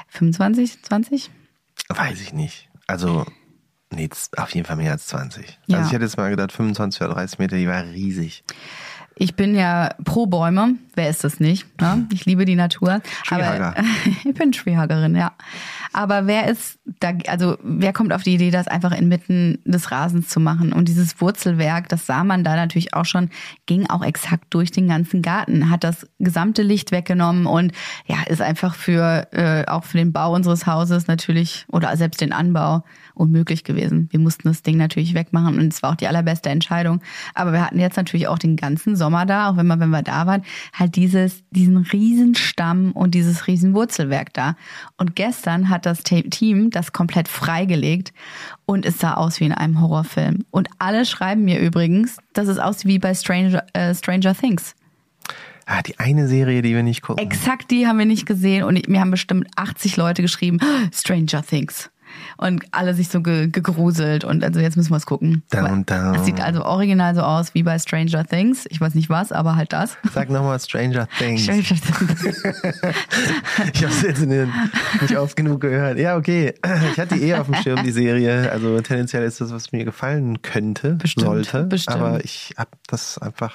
25, 0.09 0.83
20? 0.83 1.31
Weiß 1.89 2.21
ich 2.21 2.33
nicht. 2.33 2.69
Also, 2.85 3.25
nee, 3.91 4.09
auf 4.37 4.53
jeden 4.53 4.67
Fall 4.67 4.75
mehr 4.75 4.91
als 4.91 5.07
20. 5.07 5.59
Ja. 5.65 5.77
Also 5.77 5.87
ich 5.87 5.93
hätte 5.93 6.05
jetzt 6.05 6.17
mal 6.17 6.29
gedacht, 6.29 6.51
25 6.51 7.01
oder 7.01 7.13
30 7.15 7.39
Meter, 7.39 7.57
die 7.57 7.67
war 7.67 7.83
riesig. 7.83 8.43
Ich 9.15 9.35
bin 9.35 9.55
ja 9.55 9.95
pro 10.03 10.25
Bäume. 10.25 10.75
Wer 10.95 11.09
ist 11.09 11.23
das 11.23 11.39
nicht? 11.39 11.65
Ne? 11.81 12.07
Ich 12.11 12.25
liebe 12.25 12.45
die 12.45 12.55
Natur. 12.55 13.01
Aber 13.29 13.75
ich 14.23 14.33
bin 14.33 14.51
Treehuggerin, 14.51 15.15
ja. 15.15 15.33
Aber 15.91 16.25
wer 16.25 16.47
ist 16.47 16.79
da, 16.99 17.13
also 17.27 17.57
wer 17.63 17.93
kommt 17.93 18.13
auf 18.13 18.23
die 18.23 18.33
Idee, 18.33 18.49
das 18.49 18.67
einfach 18.67 18.91
inmitten 18.91 19.59
des 19.63 19.91
Rasens 19.91 20.29
zu 20.29 20.39
machen? 20.39 20.73
Und 20.73 20.87
dieses 20.87 21.21
Wurzelwerk, 21.21 21.89
das 21.89 22.05
sah 22.07 22.23
man 22.23 22.43
da 22.43 22.55
natürlich 22.55 22.93
auch 22.93 23.05
schon, 23.05 23.29
ging 23.67 23.89
auch 23.89 24.03
exakt 24.03 24.45
durch 24.51 24.71
den 24.71 24.87
ganzen 24.87 25.21
Garten, 25.21 25.69
hat 25.69 25.83
das 25.83 26.07
gesamte 26.19 26.63
Licht 26.63 26.91
weggenommen 26.91 27.45
und 27.45 27.73
ja, 28.07 28.17
ist 28.27 28.41
einfach 28.41 28.73
für 28.75 29.27
äh, 29.31 29.65
auch 29.67 29.83
für 29.83 29.97
den 29.97 30.13
Bau 30.13 30.33
unseres 30.33 30.65
Hauses 30.65 31.07
natürlich 31.07 31.65
oder 31.71 31.95
selbst 31.95 32.21
den 32.21 32.33
Anbau 32.33 32.83
unmöglich 33.13 33.63
gewesen. 33.63 34.09
Wir 34.11 34.19
mussten 34.19 34.47
das 34.47 34.63
Ding 34.63 34.77
natürlich 34.77 35.13
wegmachen 35.13 35.59
und 35.59 35.71
es 35.71 35.83
war 35.83 35.91
auch 35.91 35.95
die 35.95 36.07
allerbeste 36.07 36.49
Entscheidung. 36.49 37.01
Aber 37.35 37.53
wir 37.53 37.63
hatten 37.63 37.79
jetzt 37.79 37.97
natürlich 37.97 38.27
auch 38.27 38.39
den 38.39 38.55
ganzen 38.55 38.95
Sommer 39.03 39.25
da, 39.25 39.49
auch 39.49 39.57
wenn 39.57 39.67
wir, 39.67 39.77
wenn 39.81 39.89
wir 39.89 40.01
da 40.01 40.25
waren, 40.27 40.43
halt 40.71 40.95
dieses, 40.95 41.43
diesen 41.51 41.75
riesen 41.75 42.35
Stamm 42.35 42.93
und 42.93 43.13
dieses 43.15 43.47
riesen 43.47 43.73
Wurzelwerk 43.73 44.31
da. 44.33 44.55
Und 44.95 45.17
gestern 45.17 45.67
hat 45.67 45.85
das 45.85 46.03
Te- 46.03 46.29
Team 46.29 46.69
das 46.69 46.93
komplett 46.93 47.27
freigelegt 47.27 48.13
und 48.65 48.85
es 48.85 48.99
sah 48.99 49.15
aus 49.15 49.41
wie 49.41 49.45
in 49.45 49.51
einem 49.51 49.81
Horrorfilm. 49.81 50.45
Und 50.51 50.69
alle 50.79 51.05
schreiben 51.05 51.43
mir 51.43 51.59
übrigens, 51.59 52.15
dass 52.31 52.47
es 52.47 52.59
aussieht 52.59 52.87
wie 52.87 52.99
bei 52.99 53.13
Stranger, 53.13 53.65
äh, 53.73 53.93
Stranger 53.93 54.33
Things. 54.33 54.73
Ah, 55.65 55.81
die 55.81 55.99
eine 55.99 56.27
Serie, 56.29 56.61
die 56.61 56.73
wir 56.73 56.83
nicht 56.83 57.01
gucken. 57.01 57.21
Exakt 57.25 57.71
die 57.71 57.87
haben 57.87 57.97
wir 57.99 58.05
nicht 58.05 58.25
gesehen 58.25 58.63
und 58.63 58.87
mir 58.87 58.99
haben 59.01 59.11
bestimmt 59.11 59.47
80 59.57 59.97
Leute 59.97 60.21
geschrieben, 60.21 60.59
Stranger 60.93 61.41
Things. 61.43 61.89
Und 62.37 62.65
alle 62.71 62.93
sich 62.93 63.09
so 63.09 63.21
ge 63.21 63.47
gegruselt 63.49 64.23
und 64.23 64.43
also 64.43 64.59
jetzt 64.59 64.75
müssen 64.77 64.91
wir 64.91 64.97
es 64.97 65.05
gucken. 65.05 65.43
Aber 65.53 65.69
dun. 65.69 65.85
Es 66.15 66.25
sieht 66.25 66.41
also 66.41 66.63
original 66.65 67.15
so 67.15 67.21
aus 67.21 67.53
wie 67.53 67.63
bei 67.63 67.77
Stranger 67.79 68.25
Things. 68.25 68.65
Ich 68.69 68.81
weiß 68.81 68.95
nicht 68.95 69.09
was, 69.09 69.31
aber 69.31 69.55
halt 69.55 69.73
das. 69.73 69.97
Sag 70.13 70.29
nochmal 70.29 70.59
Stranger 70.59 71.07
Things. 71.17 71.43
Stranger 71.43 71.63
Things. 71.63 72.43
Ich 73.73 73.83
habe 73.83 73.93
es 73.93 74.01
jetzt 74.01 74.21
den, 74.21 74.51
nicht 75.01 75.17
oft 75.17 75.35
genug 75.35 75.61
gehört. 75.61 75.97
Ja, 75.99 76.17
okay. 76.17 76.53
Ich 76.91 76.99
hatte 76.99 77.15
die 77.15 77.23
eh 77.23 77.35
auf 77.35 77.45
dem 77.47 77.55
Schirm, 77.55 77.83
die 77.83 77.91
Serie. 77.91 78.51
Also 78.51 78.79
tendenziell 78.81 79.23
ist 79.23 79.41
das, 79.41 79.51
was 79.51 79.71
mir 79.71 79.85
gefallen 79.85 80.41
könnte, 80.41 80.95
Bestimmt, 80.95 81.25
sollte. 81.25 81.63
bestimmt. 81.63 81.97
Aber 81.97 82.23
ich 82.23 82.53
habe 82.57 82.71
das 82.87 83.17
einfach. 83.17 83.53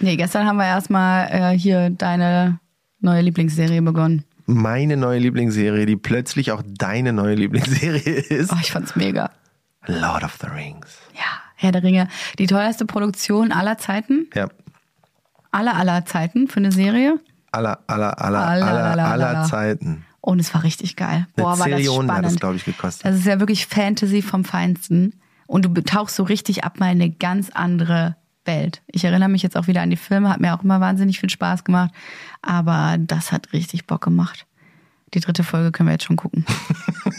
Nee, 0.00 0.16
gestern 0.16 0.46
haben 0.46 0.56
wir 0.56 0.66
erstmal 0.66 1.28
äh, 1.30 1.58
hier 1.58 1.90
deine 1.90 2.58
neue 3.00 3.22
Lieblingsserie 3.22 3.82
begonnen. 3.82 4.24
Meine 4.50 4.96
neue 4.96 5.18
Lieblingsserie, 5.18 5.84
die 5.84 5.96
plötzlich 5.96 6.52
auch 6.52 6.62
deine 6.66 7.12
neue 7.12 7.34
Lieblingsserie 7.34 8.00
ist. 8.30 8.50
Oh, 8.50 8.56
ich 8.60 8.72
fand's 8.72 8.96
mega. 8.96 9.30
Lord 9.86 10.24
of 10.24 10.38
the 10.40 10.46
Rings. 10.46 10.98
Ja, 11.14 11.42
Herr 11.54 11.70
der 11.72 11.82
Ringe. 11.82 12.08
Die 12.38 12.46
teuerste 12.46 12.86
Produktion 12.86 13.52
aller 13.52 13.76
Zeiten. 13.76 14.26
Ja. 14.34 14.48
Aller, 15.50 15.76
aller 15.76 16.06
Zeiten 16.06 16.48
für 16.48 16.60
eine 16.60 16.72
Serie. 16.72 17.20
Aller, 17.52 17.78
aller, 17.86 18.18
aller, 18.22 18.38
Aller, 18.38 19.04
aller. 19.04 19.44
Zeiten. 19.44 20.06
Und 20.22 20.38
es 20.40 20.54
war 20.54 20.62
richtig 20.62 20.96
geil. 20.96 21.26
Eine 21.26 21.26
Boah, 21.36 21.58
war 21.58 21.68
das 21.68 21.76
Zillion 21.78 22.06
spannend. 22.06 22.12
hat 22.12 22.24
das, 22.24 22.36
glaube 22.36 22.56
ich, 22.56 22.64
gekostet. 22.64 23.04
Das 23.04 23.16
ist 23.16 23.26
ja 23.26 23.40
wirklich 23.40 23.66
Fantasy 23.66 24.22
vom 24.22 24.44
Feinsten. 24.44 25.14
Und 25.46 25.66
du 25.66 25.82
tauchst 25.82 26.16
so 26.16 26.22
richtig 26.22 26.64
ab 26.64 26.80
mal 26.80 26.86
in 26.92 27.02
eine 27.02 27.10
ganz 27.10 27.50
andere 27.50 28.16
Welt. 28.48 28.82
Ich 28.90 29.04
erinnere 29.04 29.28
mich 29.28 29.44
jetzt 29.44 29.56
auch 29.56 29.68
wieder 29.68 29.82
an 29.82 29.90
die 29.90 29.96
Filme, 29.96 30.28
hat 30.28 30.40
mir 30.40 30.52
auch 30.56 30.64
immer 30.64 30.80
wahnsinnig 30.80 31.20
viel 31.20 31.30
Spaß 31.30 31.62
gemacht. 31.62 31.92
Aber 32.42 32.96
das 32.98 33.30
hat 33.30 33.52
richtig 33.52 33.86
Bock 33.86 34.02
gemacht. 34.02 34.46
Die 35.14 35.20
dritte 35.20 35.44
Folge 35.44 35.70
können 35.70 35.88
wir 35.88 35.92
jetzt 35.92 36.04
schon 36.04 36.16
gucken. 36.16 36.44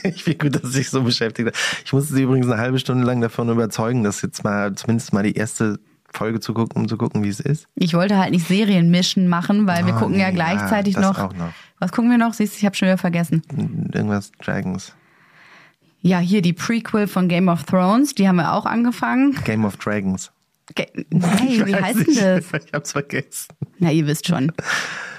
Ich 0.04 0.24
finde 0.24 0.38
gut, 0.38 0.56
dass 0.56 0.64
es 0.64 0.74
sich 0.74 0.90
so 0.90 1.02
beschäftigt 1.04 1.48
hat. 1.50 1.56
Ich 1.84 1.92
musste 1.92 2.14
sie 2.14 2.22
übrigens 2.24 2.48
eine 2.48 2.58
halbe 2.62 2.80
Stunde 2.80 3.06
lang 3.06 3.20
davon 3.20 3.50
überzeugen, 3.50 4.04
dass 4.04 4.22
jetzt 4.22 4.46
mal 4.46 4.74
zumindest 4.76 5.12
mal 5.12 5.24
die 5.24 5.34
erste 5.34 5.78
Folge 6.14 6.40
zu 6.40 6.54
gucken, 6.54 6.82
um 6.84 6.88
zu 6.88 6.96
gucken, 6.98 7.22
wie 7.24 7.28
es 7.28 7.42
ist. 7.42 7.68
Ich 7.76 7.94
wollte 7.94 8.18
halt 8.18 8.32
nicht 8.32 8.48
Serienmischen 8.48 9.28
machen, 9.28 9.68
weil 9.68 9.86
wir 9.86 9.96
Oh, 9.96 10.00
gucken 10.00 10.18
ja 10.18 10.30
nee, 10.30 10.36
gleichzeitig 10.36 10.94
ja, 10.96 11.02
noch, 11.02 11.34
noch. 11.34 11.52
Was 11.80 11.92
gucken 11.92 12.10
wir 12.12 12.18
noch? 12.18 12.34
Siehst 12.34 12.54
du, 12.54 12.58
ich 12.60 12.66
habe 12.66 12.76
schon 12.78 12.88
wieder 12.88 12.98
vergessen. 12.98 13.42
Irgendwas 13.94 14.32
Dragons. 14.42 14.94
Ja, 16.02 16.20
hier 16.20 16.42
die 16.42 16.54
Prequel 16.54 17.08
von 17.08 17.28
Game 17.28 17.50
of 17.50 17.64
Thrones, 17.64 18.16
die 18.16 18.28
haben 18.28 18.38
wir 18.38 18.54
auch 18.54 18.66
angefangen. 18.66 19.36
Game 19.44 19.66
of 19.66 19.76
Dragons. 19.78 20.32
Ge 20.76 20.86
hey, 20.94 21.66
wie 21.66 21.76
heißt 21.76 22.08
denn 22.08 22.16
das? 22.16 22.64
Ich 22.66 22.74
hab's 22.74 22.92
vergessen. 22.92 23.48
Na, 23.80 23.92
ihr 23.92 24.06
wisst 24.08 24.28
schon. 24.28 24.52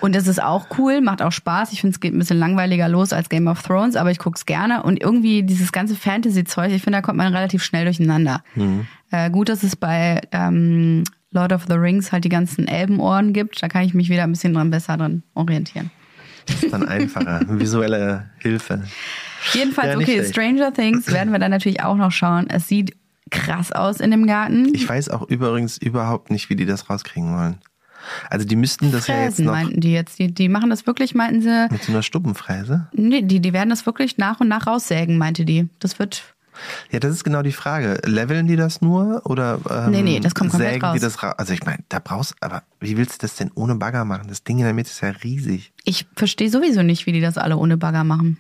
Und 0.01 0.15
es 0.17 0.27
ist 0.27 0.43
auch 0.43 0.67
cool, 0.79 1.01
macht 1.01 1.23
auch 1.23 1.33
Spaß. 1.33 1.73
Ich 1.73 1.81
finde, 1.81 1.95
es 1.95 2.01
geht 2.01 2.15
ein 2.15 2.19
bisschen 2.19 2.39
langweiliger 2.39 2.89
los 2.89 3.13
als 3.13 3.29
Game 3.29 3.47
of 3.49 3.63
Thrones, 3.63 3.97
aber 3.97 4.11
ich 4.11 4.19
guck's 4.19 4.47
gerne. 4.47 4.83
Und 4.83 5.01
irgendwie 5.01 5.43
dieses 5.43 5.73
ganze 5.73 5.95
Fantasy-Zeug, 5.95 6.73
ich 6.73 6.83
finde, 6.83 6.99
da 6.99 7.03
kommt 7.03 7.19
man 7.19 7.35
relativ 7.35 7.63
schnell 7.63 7.85
durcheinander. 7.85 8.43
Äh, 9.11 9.31
gut, 9.31 9.49
dass 9.49 9.63
es 9.63 9.77
bei 9.77 10.21
ähm, 10.33 11.05
Lord 11.33 11.53
of 11.53 11.65
the 11.69 11.75
Rings 11.75 12.13
halt 12.13 12.25
die 12.25 12.29
ganzen 12.29 12.67
Elbenohren 12.69 13.33
gibt. 13.33 13.63
Da 13.63 13.69
kann 13.69 13.83
ich 13.83 13.95
mich 13.95 14.09
wieder 14.09 14.25
ein 14.25 14.33
bisschen 14.33 14.55
dran 14.55 14.71
besser 14.71 14.97
dran 14.97 15.23
orientieren. 15.35 15.91
Das 16.47 16.63
ist 16.63 16.73
dann 16.73 16.89
einfacher. 16.89 17.41
Visuelle 17.49 18.31
Hilfe. 18.39 18.83
Jedenfalls, 19.53 19.89
Ja, 19.93 19.97
okay, 19.97 20.15
schlecht. 20.17 20.31
Stranger 20.31 20.73
Things 20.73 21.11
werden 21.13 21.33
wir 21.33 21.39
dann 21.39 21.51
natürlich 21.51 21.83
auch 21.83 21.97
noch 21.97 22.11
schauen. 22.13 22.49
Es 22.49 22.69
sieht 22.69 22.97
krass 23.31 23.73
aus 23.73 24.01
in 24.01 24.11
dem 24.11 24.27
Garten. 24.27 24.75
Ich 24.75 24.89
weiß 24.89 25.09
auch 25.09 25.23
übrigens 25.29 25.79
überhaupt 25.79 26.31
nicht, 26.31 26.51
wie 26.51 26.57
die 26.57 26.67
das 26.67 26.91
rauskriegen 26.91 27.37
wollen. 27.37 27.59
Also 28.29 28.47
die 28.47 28.57
müssten 28.57 28.93
das 28.93 29.07
ja 29.07 29.15
jetzt 29.23 29.37
Fräsen, 29.37 29.45
noch 29.47 29.53
meinten 29.53 29.81
die 29.81 29.93
jetzt. 29.93 30.19
Die, 30.19 30.33
die 30.33 30.49
machen 30.49 30.71
das 30.71 30.87
wirklich, 30.87 31.15
meinten 31.15 31.43
sie. 31.43 31.69
mit 31.71 31.83
so 31.83 31.93
einer 31.93 32.03
Stubbenfräse. 32.03 32.89
Nee, 32.93 33.23
die, 33.23 33.41
die 33.41 33.53
werden 33.53 33.71
das 33.71 33.87
wirklich 33.87 34.17
nach 34.19 34.41
und 34.41 34.49
nach 34.49 34.67
raussägen, 34.67 35.19
meinte 35.19 35.45
die. 35.45 35.69
Das 35.81 35.99
wird. 35.99 36.23
Ja, 36.91 36.99
das 36.99 37.13
ist 37.13 37.25
genau 37.25 37.43
die 37.43 37.53
Frage. 37.53 38.01
Leveln 38.05 38.47
die 38.47 38.57
das 38.57 38.81
nur 38.83 39.23
oder 39.25 39.61
ähm, 39.71 39.91
Nee, 39.93 40.03
nee, 40.03 40.21
das 40.21 40.35
kommt 40.35 40.51
komplett 40.51 40.73
sägen 40.73 40.85
raus. 40.85 40.95
die 40.95 41.01
das 41.01 41.23
raus? 41.23 41.35
Also 41.39 41.53
ich 41.53 41.65
meine, 41.65 41.79
da 41.89 41.99
brauchst 42.01 42.35
aber 42.41 42.63
wie 42.81 42.97
willst 42.97 43.23
du 43.23 43.27
das 43.27 43.37
denn 43.37 43.51
ohne 43.55 43.77
Bagger 43.77 44.05
machen? 44.05 44.29
Das 44.29 44.45
Ding 44.45 44.59
in 44.59 44.65
der 44.65 44.75
Mitte 44.75 44.91
ist 44.91 45.01
ja 45.01 45.11
riesig. 45.11 45.73
Ich 45.85 46.07
verstehe 46.17 46.51
sowieso 46.51 46.83
nicht, 46.83 47.07
wie 47.07 47.13
die 47.13 47.21
das 47.21 47.39
alle 47.39 47.57
ohne 47.57 47.77
Bagger 47.77 48.05
machen. 48.05 48.39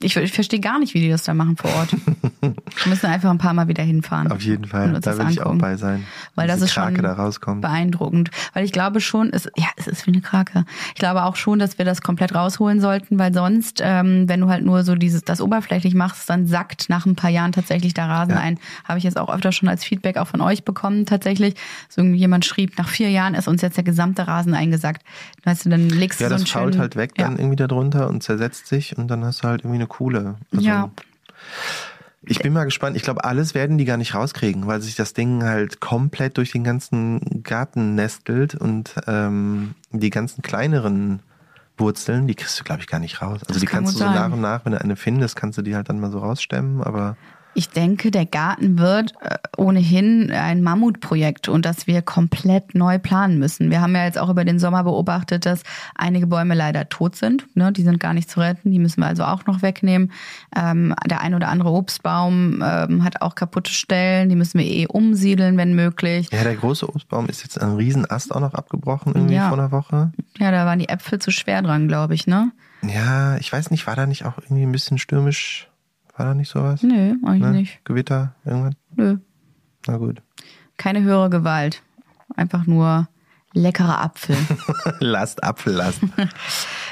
Ich, 0.00 0.16
ich 0.16 0.32
verstehe 0.32 0.60
gar 0.60 0.78
nicht, 0.78 0.94
wie 0.94 1.00
die 1.00 1.08
das 1.08 1.24
da 1.24 1.34
machen 1.34 1.56
vor 1.56 1.70
Ort. 1.74 1.90
Wir 2.40 2.54
müssen 2.86 3.06
einfach 3.06 3.30
ein 3.30 3.38
paar 3.38 3.52
Mal 3.52 3.66
wieder 3.66 3.82
hinfahren. 3.82 4.30
Auf 4.30 4.42
jeden 4.42 4.64
Fall. 4.64 4.92
Da 4.92 5.00
das 5.00 5.18
will 5.18 5.28
ich 5.28 5.40
auch 5.42 5.56
bei 5.56 5.76
sein. 5.76 6.04
Weil 6.36 6.46
das 6.46 6.62
ist 6.62 6.72
schon 6.72 6.84
Krake 6.84 7.02
da 7.02 7.14
rauskommt. 7.14 7.62
beeindruckend. 7.62 8.30
Weil 8.54 8.64
ich 8.64 8.70
glaube 8.70 9.00
schon, 9.00 9.32
es, 9.32 9.48
ja, 9.56 9.66
es 9.76 9.88
ist 9.88 10.06
wie 10.06 10.12
eine 10.12 10.20
Krake. 10.20 10.64
Ich 10.90 11.00
glaube 11.00 11.24
auch 11.24 11.34
schon, 11.34 11.58
dass 11.58 11.78
wir 11.78 11.84
das 11.84 12.00
komplett 12.00 12.32
rausholen 12.32 12.80
sollten, 12.80 13.18
weil 13.18 13.34
sonst, 13.34 13.80
ähm, 13.82 14.28
wenn 14.28 14.40
du 14.40 14.48
halt 14.48 14.64
nur 14.64 14.84
so 14.84 14.94
dieses, 14.94 15.22
das 15.24 15.40
oberflächlich 15.40 15.94
machst, 15.94 16.30
dann 16.30 16.46
sackt 16.46 16.88
nach 16.88 17.04
ein 17.04 17.16
paar 17.16 17.30
Jahren 17.30 17.50
tatsächlich 17.50 17.92
der 17.92 18.08
Rasen 18.08 18.34
Ja. 18.34 18.40
ein. 18.40 18.60
Habe 18.84 18.98
ich 18.98 19.04
jetzt 19.04 19.18
auch 19.18 19.34
öfter 19.34 19.50
schon 19.50 19.68
als 19.68 19.82
Feedback 19.82 20.16
auch 20.16 20.28
von 20.28 20.40
euch 20.40 20.62
bekommen, 20.64 21.06
tatsächlich. 21.06 21.54
So 21.88 22.02
jemand 22.02 22.44
schrieb, 22.44 22.78
nach 22.78 22.88
vier 22.88 23.10
Jahren 23.10 23.34
ist 23.34 23.48
uns 23.48 23.62
jetzt 23.62 23.76
der 23.76 23.84
gesamte 23.84 24.28
Rasen 24.28 24.54
eingesackt. 24.54 25.02
Weißt 25.42 25.66
du, 25.66 25.70
dann 25.70 25.88
legst 25.88 26.20
Ja, 26.20 26.28
du 26.28 26.34
so 26.34 26.34
das 26.34 26.42
einen 26.42 26.46
fault 26.62 26.74
schönen, 26.74 26.80
halt 26.82 26.94
weg 26.94 27.12
ja. 27.18 27.24
dann 27.24 27.36
irgendwie 27.36 27.56
da 27.56 27.66
drunter 27.66 28.08
und 28.08 28.22
zersetzt 28.22 28.68
sich 28.68 28.96
und 28.96 29.08
dann 29.08 29.24
hast 29.24 29.42
du 29.42 29.48
halt 29.48 29.62
irgendwie 29.62 29.78
eine 29.78 29.87
coole. 29.88 30.36
Also, 30.52 30.64
Ja. 30.64 30.90
Ich 32.22 32.40
bin 32.40 32.52
mal 32.52 32.64
gespannt. 32.64 32.94
Ich 32.96 33.02
glaube, 33.02 33.24
alles 33.24 33.54
werden 33.54 33.78
die 33.78 33.84
gar 33.86 33.96
nicht 33.96 34.14
rauskriegen, 34.14 34.66
weil 34.66 34.82
sich 34.82 34.96
das 34.96 35.14
Ding 35.14 35.42
halt 35.44 35.80
komplett 35.80 36.36
durch 36.36 36.50
den 36.52 36.62
ganzen 36.62 37.42
Garten 37.42 37.94
nestelt 37.94 38.54
und 38.54 38.94
ähm, 39.06 39.74
die 39.92 40.10
ganzen 40.10 40.42
kleineren 40.42 41.20
Wurzeln, 41.78 42.26
die 42.26 42.34
kriegst 42.34 42.58
du, 42.60 42.64
glaube 42.64 42.80
ich, 42.82 42.86
gar 42.86 42.98
nicht 43.00 43.22
raus. 43.22 43.40
Also 43.42 43.54
Das 43.54 43.58
die 43.60 43.66
kann 43.66 43.84
kannst 43.84 43.94
du 43.94 43.98
so 44.00 44.04
sein. 44.04 44.14
nach 44.14 44.32
und 44.32 44.40
nach, 44.42 44.64
wenn 44.64 44.72
du 44.72 44.80
eine 44.80 44.96
findest, 44.96 45.36
kannst 45.36 45.56
du 45.58 45.62
die 45.62 45.74
halt 45.74 45.88
dann 45.88 46.00
mal 46.00 46.10
so 46.10 46.18
rausstemmen, 46.18 46.82
aber 46.82 47.16
Ich 47.58 47.70
denke, 47.70 48.12
der 48.12 48.24
Garten 48.24 48.78
wird 48.78 49.14
äh, 49.20 49.36
ohnehin 49.56 50.30
ein 50.30 50.62
Mammutprojekt 50.62 51.48
und 51.48 51.64
dass 51.66 51.88
wir 51.88 52.02
komplett 52.02 52.76
neu 52.76 53.00
planen 53.00 53.40
müssen. 53.40 53.72
Wir 53.72 53.80
haben 53.80 53.96
ja 53.96 54.04
jetzt 54.04 54.16
auch 54.16 54.28
über 54.28 54.44
den 54.44 54.60
Sommer 54.60 54.84
beobachtet, 54.84 55.44
dass 55.44 55.64
einige 55.96 56.28
Bäume 56.28 56.54
leider 56.54 56.88
tot 56.88 57.16
sind. 57.16 57.48
Ne? 57.56 57.72
Die 57.72 57.82
sind 57.82 57.98
gar 57.98 58.14
nicht 58.14 58.30
zu 58.30 58.38
retten, 58.38 58.70
die 58.70 58.78
müssen 58.78 59.00
wir 59.00 59.08
also 59.08 59.24
auch 59.24 59.44
noch 59.46 59.60
wegnehmen. 59.60 60.12
Ähm, 60.54 60.94
der 61.10 61.20
ein 61.20 61.34
oder 61.34 61.48
andere 61.48 61.70
Obstbaum 61.70 62.62
ähm, 62.64 63.02
hat 63.02 63.22
auch 63.22 63.34
kaputte 63.34 63.72
Stellen, 63.72 64.28
die 64.28 64.36
müssen 64.36 64.60
wir 64.60 64.66
eh 64.66 64.86
umsiedeln, 64.86 65.56
wenn 65.56 65.74
möglich. 65.74 66.28
Ja, 66.30 66.44
der 66.44 66.54
große 66.54 66.88
Obstbaum 66.88 67.26
ist 67.26 67.42
jetzt 67.42 67.60
ein 67.60 67.74
Riesenast 67.74 68.32
auch 68.32 68.40
noch 68.40 68.54
abgebrochen 68.54 69.14
irgendwie 69.16 69.34
Ja. 69.34 69.48
vor 69.48 69.58
einer 69.58 69.72
Woche. 69.72 70.12
Ja, 70.38 70.52
da 70.52 70.64
waren 70.64 70.78
die 70.78 70.88
Äpfel 70.88 71.18
zu 71.18 71.32
schwer 71.32 71.60
dran, 71.62 71.88
glaube 71.88 72.14
ich, 72.14 72.28
ne? 72.28 72.52
Ja, 72.82 73.36
ich 73.38 73.52
weiß 73.52 73.72
nicht, 73.72 73.88
war 73.88 73.96
da 73.96 74.06
nicht 74.06 74.24
auch 74.26 74.38
irgendwie 74.38 74.62
ein 74.62 74.70
bisschen 74.70 74.98
stürmisch? 74.98 75.67
War 76.18 76.26
da 76.26 76.34
nicht 76.34 76.50
sowas? 76.50 76.82
Nö, 76.82 77.14
eigentlich 77.24 77.40
Ne? 77.42 77.50
nicht. 77.52 77.84
Gewitter, 77.84 78.34
irgendwas? 78.44 78.74
Nö. 78.96 79.16
Na 79.86 79.96
gut. 79.96 80.20
Keine 80.76 81.02
höhere 81.02 81.30
Gewalt. 81.30 81.82
Einfach 82.36 82.66
nur 82.66 83.08
leckerer 83.54 84.00
Apfel. 84.02 84.36
Last, 85.00 85.42
Apfellast. 85.42 86.00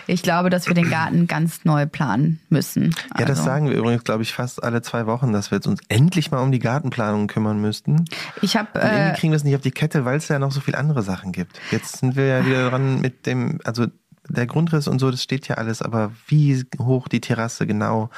Ich 0.08 0.22
glaube, 0.22 0.50
dass 0.50 0.68
wir 0.68 0.74
den 0.74 0.88
Garten 0.88 1.26
ganz 1.26 1.64
neu 1.64 1.84
planen 1.84 2.38
müssen. 2.48 2.94
Ja, 3.18 3.24
das 3.24 3.38
Also, 3.40 3.42
sagen 3.42 3.68
wir 3.68 3.76
übrigens, 3.76 4.04
glaube 4.04 4.22
ich, 4.22 4.32
fast 4.32 4.62
alle 4.62 4.80
zwei 4.80 5.04
Wochen, 5.06 5.32
dass 5.32 5.50
wir 5.50 5.56
jetzt 5.56 5.66
uns 5.66 5.80
endlich 5.88 6.30
mal 6.30 6.38
um 6.44 6.52
die 6.52 6.60
Gartenplanung 6.60 7.26
kümmern 7.26 7.60
müssten. 7.60 8.04
Ich 8.40 8.56
habe 8.56 8.68
Und 8.74 8.82
irgendwie 8.84 9.10
äh, 9.10 9.14
kriegen 9.14 9.32
wir 9.32 9.36
es 9.36 9.42
nicht 9.42 9.56
auf 9.56 9.62
die 9.62 9.72
Kette, 9.72 10.04
weil 10.04 10.18
es 10.18 10.28
ja 10.28 10.38
noch 10.38 10.52
so 10.52 10.60
viele 10.60 10.78
andere 10.78 11.02
Sachen 11.02 11.32
gibt. 11.32 11.58
Jetzt 11.72 11.96
sind 11.96 12.14
wir 12.14 12.26
ja 12.26 12.46
wieder 12.46 12.70
dran 12.70 13.00
mit 13.00 13.26
dem, 13.26 13.58
also 13.64 13.88
der 14.28 14.46
Grundriss 14.46 14.86
und 14.86 15.00
so, 15.00 15.10
das 15.10 15.24
steht 15.24 15.48
ja 15.48 15.56
alles, 15.56 15.82
aber 15.82 16.12
wie 16.28 16.64
hoch 16.78 17.08
die 17.08 17.20
Terrasse 17.20 17.66
genau, 17.66 18.08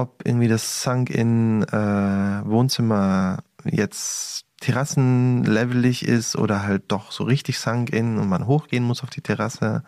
ob 0.00 0.22
irgendwie 0.24 0.48
das 0.48 0.82
Sunk-in 0.82 1.62
äh, 1.64 2.42
Wohnzimmer 2.44 3.38
jetzt 3.64 4.44
terrassenlevelig 4.60 6.06
ist 6.06 6.36
oder 6.36 6.62
halt 6.62 6.84
doch 6.88 7.12
so 7.12 7.24
richtig 7.24 7.58
Sunk-in 7.58 8.18
und 8.18 8.28
man 8.28 8.46
hochgehen 8.46 8.84
muss 8.84 9.02
auf 9.02 9.10
die 9.10 9.22
Terrasse. 9.22 9.82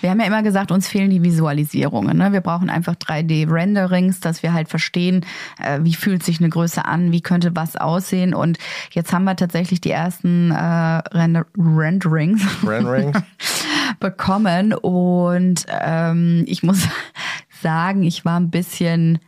Wir 0.00 0.10
haben 0.10 0.20
ja 0.20 0.26
immer 0.26 0.42
gesagt, 0.42 0.72
uns 0.72 0.88
fehlen 0.88 1.10
die 1.10 1.22
Visualisierungen. 1.22 2.16
Ne? 2.16 2.32
Wir 2.32 2.40
brauchen 2.40 2.70
einfach 2.70 2.94
3D-Renderings, 2.94 4.20
dass 4.20 4.42
wir 4.42 4.54
halt 4.54 4.68
verstehen, 4.68 5.26
äh, 5.62 5.80
wie 5.82 5.94
fühlt 5.94 6.22
sich 6.22 6.40
eine 6.40 6.48
Größe 6.48 6.86
an, 6.86 7.12
wie 7.12 7.20
könnte 7.20 7.54
was 7.54 7.76
aussehen. 7.76 8.32
Und 8.32 8.58
jetzt 8.92 9.12
haben 9.12 9.24
wir 9.24 9.36
tatsächlich 9.36 9.80
die 9.80 9.90
ersten 9.90 10.52
äh, 10.52 10.54
Render 10.56 11.44
Renderings 11.58 12.42
Rendering. 12.64 13.12
bekommen. 14.00 14.72
Und 14.72 15.66
ähm, 15.68 16.44
ich 16.46 16.62
muss 16.62 16.88
sagen, 17.60 18.02
ich 18.02 18.24
war 18.24 18.38
ein 18.38 18.50
bisschen 18.50 19.18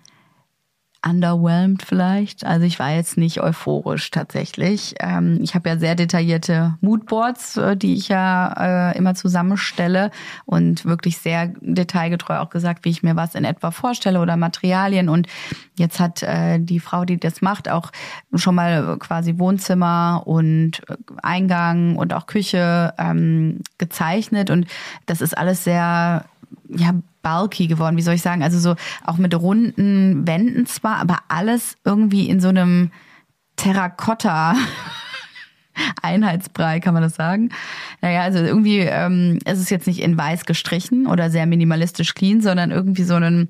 underwhelmed 1.05 1.83
vielleicht. 1.83 2.47
Also 2.47 2.65
ich 2.65 2.79
war 2.79 2.91
jetzt 2.91 3.17
nicht 3.17 3.41
euphorisch 3.41 4.11
tatsächlich. 4.11 4.95
Ähm, 5.01 5.41
ich 5.43 5.55
habe 5.55 5.69
ja 5.69 5.77
sehr 5.77 5.97
detaillierte 5.97 6.77
Moodboards, 6.81 7.57
äh, 7.57 7.77
die 7.77 7.95
ich 7.95 8.09
ja 8.09 8.93
äh, 8.93 8.97
immer 8.97 9.15
zusammenstelle 9.15 10.11
und 10.45 10.85
wirklich 10.85 11.19
sehr 11.19 11.49
detailgetreu 11.61 12.39
auch 12.39 12.51
gesagt, 12.51 12.85
wie 12.85 12.91
ich 12.91 13.03
mir 13.03 13.17
was 13.17 13.35
in 13.35 13.45
etwa 13.45 13.73
vorstelle 13.73 14.21
oder 14.21 14.37
Materialien. 14.37 15.09
Und 15.09 15.27
jetzt 15.77 15.99
hat 15.99 16.23
äh, 16.23 16.61
die 16.61 16.81
Frau, 16.81 17.05
die 17.05 17.19
das 17.19 17.43
macht, 17.43 17.69
auch 17.69 17.91
schon 18.35 18.55
mal 18.55 18.97
quasi 18.99 19.39
Wohnzimmer 19.39 20.23
und 20.25 20.83
Eingang 21.21 21.97
und 21.97 22.15
auch 22.15 22.27
Küche 22.27 22.95
ähm, 22.97 23.59
gezeichnet. 23.79 24.51
Und 24.51 24.67
das 25.07 25.21
ist 25.21 25.37
alles 25.37 25.65
sehr 25.65 26.27
ja, 26.69 26.95
bulky 27.23 27.67
geworden, 27.67 27.97
wie 27.97 28.03
soll 28.03 28.15
ich 28.15 28.23
sagen? 28.23 28.43
Also 28.43 28.59
so 28.59 28.75
auch 29.05 29.17
mit 29.17 29.35
runden 29.35 30.27
Wänden 30.27 30.67
zwar, 30.67 30.97
aber 30.97 31.19
alles 31.29 31.77
irgendwie 31.85 32.29
in 32.29 32.41
so 32.41 32.49
einem 32.49 32.91
Terrakotta. 33.57 34.55
Einheitsbrei, 36.03 36.81
kann 36.81 36.95
man 36.95 37.03
das 37.03 37.15
sagen? 37.15 37.51
Naja, 38.03 38.23
also 38.23 38.39
irgendwie 38.39 38.81
ähm, 38.81 39.39
ist 39.47 39.59
es 39.59 39.71
jetzt 39.71 39.87
nicht 39.87 40.01
in 40.01 40.19
weiß 40.19 40.45
gestrichen 40.45 41.07
oder 41.07 41.31
sehr 41.31 41.47
minimalistisch 41.47 42.15
clean, 42.15 42.43
sondern 42.43 42.71
irgendwie 42.71 43.05
so 43.05 43.15
ein 43.15 43.49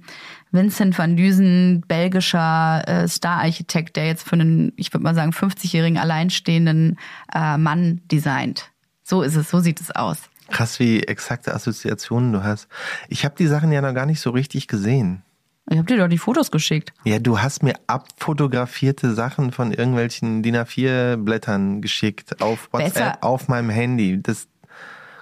Vincent 0.52 0.96
van 0.96 1.16
Düsen, 1.16 1.82
belgischer 1.88 2.86
äh, 2.86 3.08
Star-Architekt, 3.08 3.96
der 3.96 4.06
jetzt 4.06 4.28
für 4.28 4.34
einen, 4.34 4.72
ich 4.76 4.92
würde 4.92 5.02
mal 5.02 5.14
sagen, 5.14 5.32
50-jährigen 5.32 5.98
alleinstehenden 5.98 6.98
äh, 7.34 7.56
Mann 7.56 8.02
designt. 8.10 8.70
So 9.02 9.22
ist 9.22 9.34
es, 9.34 9.50
so 9.50 9.60
sieht 9.60 9.80
es 9.80 9.90
aus. 9.90 10.18
Krass, 10.52 10.78
wie 10.78 11.00
exakte 11.02 11.54
Assoziationen 11.54 12.32
du 12.32 12.44
hast. 12.44 12.68
Ich 13.08 13.24
habe 13.24 13.34
die 13.36 13.46
Sachen 13.48 13.72
ja 13.72 13.80
noch 13.82 13.94
gar 13.94 14.06
nicht 14.06 14.20
so 14.20 14.30
richtig 14.30 14.68
gesehen. 14.68 15.22
Ich 15.70 15.78
habe 15.78 15.86
dir 15.86 15.96
doch 15.96 16.08
die 16.08 16.18
Fotos 16.18 16.50
geschickt. 16.50 16.92
Ja, 17.04 17.18
du 17.18 17.40
hast 17.40 17.62
mir 17.62 17.74
abfotografierte 17.86 19.14
Sachen 19.14 19.52
von 19.52 19.72
irgendwelchen 19.72 20.42
DIN 20.42 20.56
A4-Blättern 20.56 21.80
geschickt 21.80 22.40
auf 22.42 22.68
WhatsApp, 22.72 22.94
Besser- 22.94 23.18
auf 23.24 23.48
meinem 23.48 23.70
Handy. 23.70 24.20
Das 24.22 24.48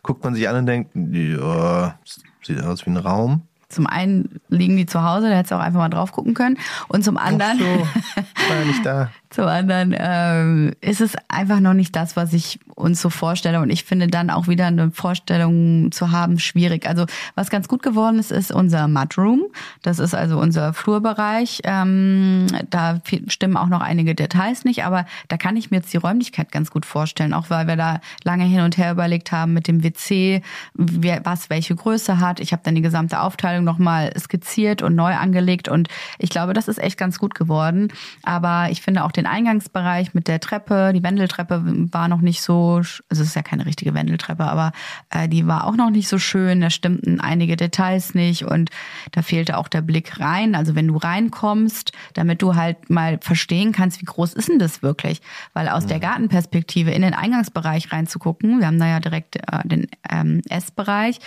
guckt 0.02 0.24
man 0.24 0.34
sich 0.34 0.48
an 0.48 0.56
und 0.56 0.66
denkt, 0.66 0.90
ja, 0.94 1.98
sieht 2.42 2.62
aus 2.62 2.86
wie 2.86 2.90
ein 2.90 2.96
Raum. 2.96 3.42
Zum 3.70 3.86
einen 3.86 4.40
liegen 4.48 4.76
die 4.76 4.86
zu 4.86 5.02
Hause, 5.02 5.30
da 5.30 5.36
hättest 5.36 5.52
du 5.52 5.54
auch 5.54 5.60
einfach 5.60 5.78
mal 5.78 5.88
drauf 5.88 6.12
gucken 6.12 6.34
können. 6.34 6.58
Und 6.88 7.04
zum 7.04 7.16
anderen, 7.16 7.58
So, 7.58 7.64
war 7.64 8.58
ja 8.58 8.64
nicht 8.66 8.84
da. 8.84 9.10
zum 9.30 9.44
anderen 9.44 9.94
ähm, 9.96 10.72
ist 10.80 11.00
es 11.00 11.14
einfach 11.28 11.60
noch 11.60 11.72
nicht 11.72 11.94
das, 11.94 12.16
was 12.16 12.32
ich 12.32 12.58
uns 12.74 13.00
so 13.00 13.10
vorstelle. 13.10 13.60
Und 13.60 13.70
ich 13.70 13.84
finde 13.84 14.08
dann 14.08 14.28
auch 14.28 14.48
wieder 14.48 14.66
eine 14.66 14.90
Vorstellung 14.90 15.92
zu 15.92 16.10
haben 16.10 16.40
schwierig. 16.40 16.88
Also 16.88 17.06
was 17.36 17.48
ganz 17.48 17.68
gut 17.68 17.82
geworden 17.82 18.18
ist, 18.18 18.32
ist 18.32 18.50
unser 18.50 18.88
Mudroom. 18.88 19.42
Das 19.82 20.00
ist 20.00 20.14
also 20.14 20.40
unser 20.40 20.72
Flurbereich. 20.74 21.60
Ähm, 21.62 22.46
da 22.70 23.00
stimmen 23.28 23.56
auch 23.56 23.68
noch 23.68 23.82
einige 23.82 24.16
Details 24.16 24.64
nicht, 24.64 24.84
aber 24.84 25.06
da 25.28 25.36
kann 25.36 25.56
ich 25.56 25.70
mir 25.70 25.76
jetzt 25.78 25.92
die 25.92 25.98
Räumlichkeit 25.98 26.50
ganz 26.50 26.72
gut 26.72 26.84
vorstellen, 26.84 27.32
auch 27.32 27.50
weil 27.50 27.68
wir 27.68 27.76
da 27.76 28.00
lange 28.24 28.44
hin 28.44 28.62
und 28.62 28.78
her 28.78 28.90
überlegt 28.90 29.30
haben 29.30 29.52
mit 29.52 29.68
dem 29.68 29.84
WC, 29.84 30.42
wer, 30.74 31.24
was 31.24 31.50
welche 31.50 31.76
Größe 31.76 32.18
hat. 32.18 32.40
Ich 32.40 32.52
habe 32.52 32.62
dann 32.64 32.74
die 32.74 32.82
gesamte 32.82 33.20
Aufteilung 33.20 33.59
nochmal 33.64 34.12
skizziert 34.18 34.82
und 34.82 34.94
neu 34.94 35.14
angelegt 35.14 35.68
und 35.68 35.88
ich 36.18 36.30
glaube, 36.30 36.52
das 36.52 36.68
ist 36.68 36.78
echt 36.78 36.98
ganz 36.98 37.18
gut 37.18 37.34
geworden. 37.34 37.88
Aber 38.22 38.68
ich 38.70 38.82
finde 38.82 39.04
auch 39.04 39.12
den 39.12 39.26
Eingangsbereich 39.26 40.14
mit 40.14 40.28
der 40.28 40.40
Treppe, 40.40 40.92
die 40.94 41.02
Wendeltreppe 41.02 41.62
war 41.92 42.08
noch 42.08 42.20
nicht 42.20 42.42
so, 42.42 42.76
also 42.76 43.02
es 43.08 43.20
ist 43.20 43.36
ja 43.36 43.42
keine 43.42 43.66
richtige 43.66 43.94
Wendeltreppe, 43.94 44.44
aber 44.44 44.72
äh, 45.10 45.28
die 45.28 45.46
war 45.46 45.66
auch 45.66 45.76
noch 45.76 45.90
nicht 45.90 46.08
so 46.08 46.18
schön. 46.18 46.60
Da 46.60 46.70
stimmten 46.70 47.20
einige 47.20 47.56
Details 47.56 48.14
nicht 48.14 48.44
und 48.44 48.70
da 49.12 49.22
fehlte 49.22 49.58
auch 49.58 49.68
der 49.68 49.82
Blick 49.82 50.20
rein. 50.20 50.54
Also 50.54 50.74
wenn 50.74 50.88
du 50.88 50.96
reinkommst, 50.96 51.92
damit 52.14 52.42
du 52.42 52.54
halt 52.54 52.90
mal 52.90 53.18
verstehen 53.20 53.72
kannst, 53.72 54.00
wie 54.00 54.06
groß 54.06 54.34
ist 54.34 54.48
denn 54.48 54.58
das 54.58 54.82
wirklich? 54.82 55.20
Weil 55.52 55.68
aus 55.68 55.86
der 55.86 56.00
Gartenperspektive 56.00 56.90
in 56.90 57.02
den 57.02 57.14
Eingangsbereich 57.14 57.92
reinzugucken, 57.92 58.60
wir 58.60 58.66
haben 58.66 58.78
da 58.78 58.86
ja 58.86 59.00
direkt 59.00 59.36
äh, 59.36 59.42
den 59.64 59.88
ähm, 60.08 60.42
Essbereich, 60.48 61.20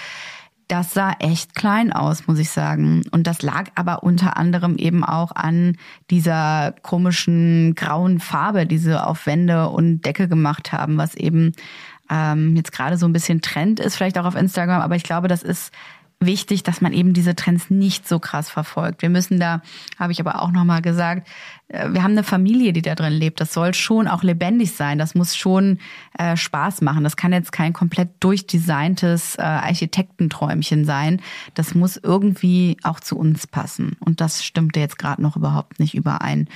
das 0.73 0.91
sah 0.91 1.11
echt 1.19 1.53
klein 1.53 1.93
aus, 1.93 2.25
muss 2.25 2.39
ich 2.39 2.49
sagen. 2.49 3.03
Und 3.11 3.27
das 3.27 3.43
lag 3.43 3.69
aber 3.75 4.01
unter 4.01 4.37
anderem 4.37 4.75
eben 4.77 5.03
auch 5.03 5.31
an 5.35 5.77
dieser 6.09 6.73
komischen 6.81 7.75
grauen 7.75 8.19
Farbe, 8.19 8.65
die 8.65 8.79
sie 8.79 8.99
auf 8.99 9.27
Wände 9.27 9.69
und 9.69 10.01
Decke 10.01 10.27
gemacht 10.27 10.71
haben, 10.71 10.97
was 10.97 11.13
eben 11.13 11.51
ähm, 12.09 12.55
jetzt 12.55 12.71
gerade 12.71 12.97
so 12.97 13.05
ein 13.05 13.13
bisschen 13.13 13.41
Trend 13.41 13.79
ist, 13.79 13.95
vielleicht 13.95 14.17
auch 14.17 14.25
auf 14.25 14.33
Instagram. 14.33 14.81
Aber 14.81 14.95
ich 14.95 15.03
glaube, 15.03 15.27
das 15.27 15.43
ist 15.43 15.71
wichtig, 16.19 16.63
dass 16.63 16.81
man 16.81 16.93
eben 16.93 17.13
diese 17.13 17.35
Trends 17.35 17.69
nicht 17.69 18.07
so 18.07 18.19
krass 18.19 18.49
verfolgt. 18.49 19.01
Wir 19.01 19.09
müssen 19.09 19.39
da, 19.39 19.61
habe 19.99 20.11
ich 20.11 20.19
aber 20.19 20.41
auch 20.41 20.51
nochmal 20.51 20.81
gesagt, 20.81 21.27
äh, 21.67 21.89
wir 21.91 22.03
haben 22.03 22.11
eine 22.11 22.23
Familie, 22.23 22.73
die 22.73 22.81
da 22.81 22.95
drin 22.95 23.13
lebt. 23.13 23.41
Das 23.41 23.53
soll 23.53 23.73
schon 23.73 24.07
auch 24.07 24.23
lebendig 24.23 24.71
sein. 24.73 24.97
Das 24.97 25.15
muss 25.15 25.35
schon 25.35 25.79
äh, 26.17 26.37
Spaß 26.37 26.81
machen. 26.81 27.03
Das 27.03 27.17
kann 27.17 27.33
jetzt 27.33 27.51
kein 27.51 27.73
komplett 27.73 28.09
durchdesigntes 28.19 29.35
äh, 29.35 29.41
Architektenträumchen 29.41 30.85
sein. 30.85 31.21
Das 31.53 31.75
muss 31.75 31.97
irgendwie 31.97 32.77
auch 32.83 32.99
zu 32.99 33.17
uns 33.17 33.47
passen. 33.47 33.97
Und 33.99 34.21
das 34.21 34.43
stimmte 34.43 34.79
jetzt 34.79 34.97
gerade 34.97 35.21
noch 35.21 35.35
überhaupt 35.35 35.79
nicht 35.79 35.93
überein. 35.93 36.47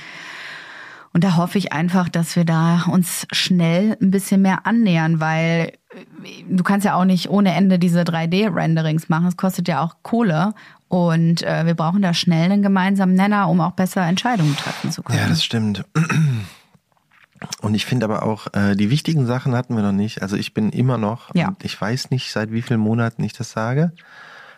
Und 1.18 1.24
da 1.24 1.34
hoffe 1.34 1.58
ich 1.58 1.72
einfach, 1.72 2.08
dass 2.08 2.36
wir 2.36 2.44
da 2.44 2.84
uns 2.92 3.26
schnell 3.32 3.96
ein 4.00 4.12
bisschen 4.12 4.40
mehr 4.40 4.66
annähern, 4.68 5.18
weil 5.18 5.72
äh, 5.92 6.44
du 6.48 6.62
kannst 6.62 6.84
ja 6.86 6.94
auch 6.94 7.04
nicht 7.04 7.28
ohne 7.28 7.54
Ende 7.56 7.80
diese 7.80 8.02
3D-Renderings 8.02 9.08
machen. 9.08 9.26
Es 9.26 9.36
kostet 9.36 9.66
ja 9.66 9.82
auch 9.82 9.96
Kohle. 10.04 10.54
Und 10.86 11.42
äh, 11.42 11.66
wir 11.66 11.74
brauchen 11.74 12.02
da 12.02 12.14
schnell 12.14 12.52
einen 12.52 12.62
gemeinsamen 12.62 13.14
Nenner, 13.16 13.48
um 13.48 13.60
auch 13.60 13.72
besser 13.72 14.02
Entscheidungen 14.02 14.56
treffen 14.56 14.92
zu 14.92 15.02
können. 15.02 15.18
Ja, 15.18 15.28
das 15.28 15.42
stimmt. 15.42 15.84
Und 17.62 17.74
ich 17.74 17.84
finde 17.84 18.04
aber 18.06 18.22
auch, 18.22 18.46
äh, 18.54 18.76
die 18.76 18.88
wichtigen 18.90 19.26
Sachen 19.26 19.56
hatten 19.56 19.74
wir 19.74 19.82
noch 19.82 19.90
nicht. 19.90 20.22
Also 20.22 20.36
ich 20.36 20.54
bin 20.54 20.70
immer 20.70 20.98
noch, 20.98 21.34
Ja. 21.34 21.56
ich 21.62 21.80
weiß 21.80 22.12
nicht, 22.12 22.30
seit 22.30 22.52
wie 22.52 22.62
vielen 22.62 22.78
Monaten 22.78 23.24
ich 23.24 23.32
das 23.32 23.50
sage, 23.50 23.90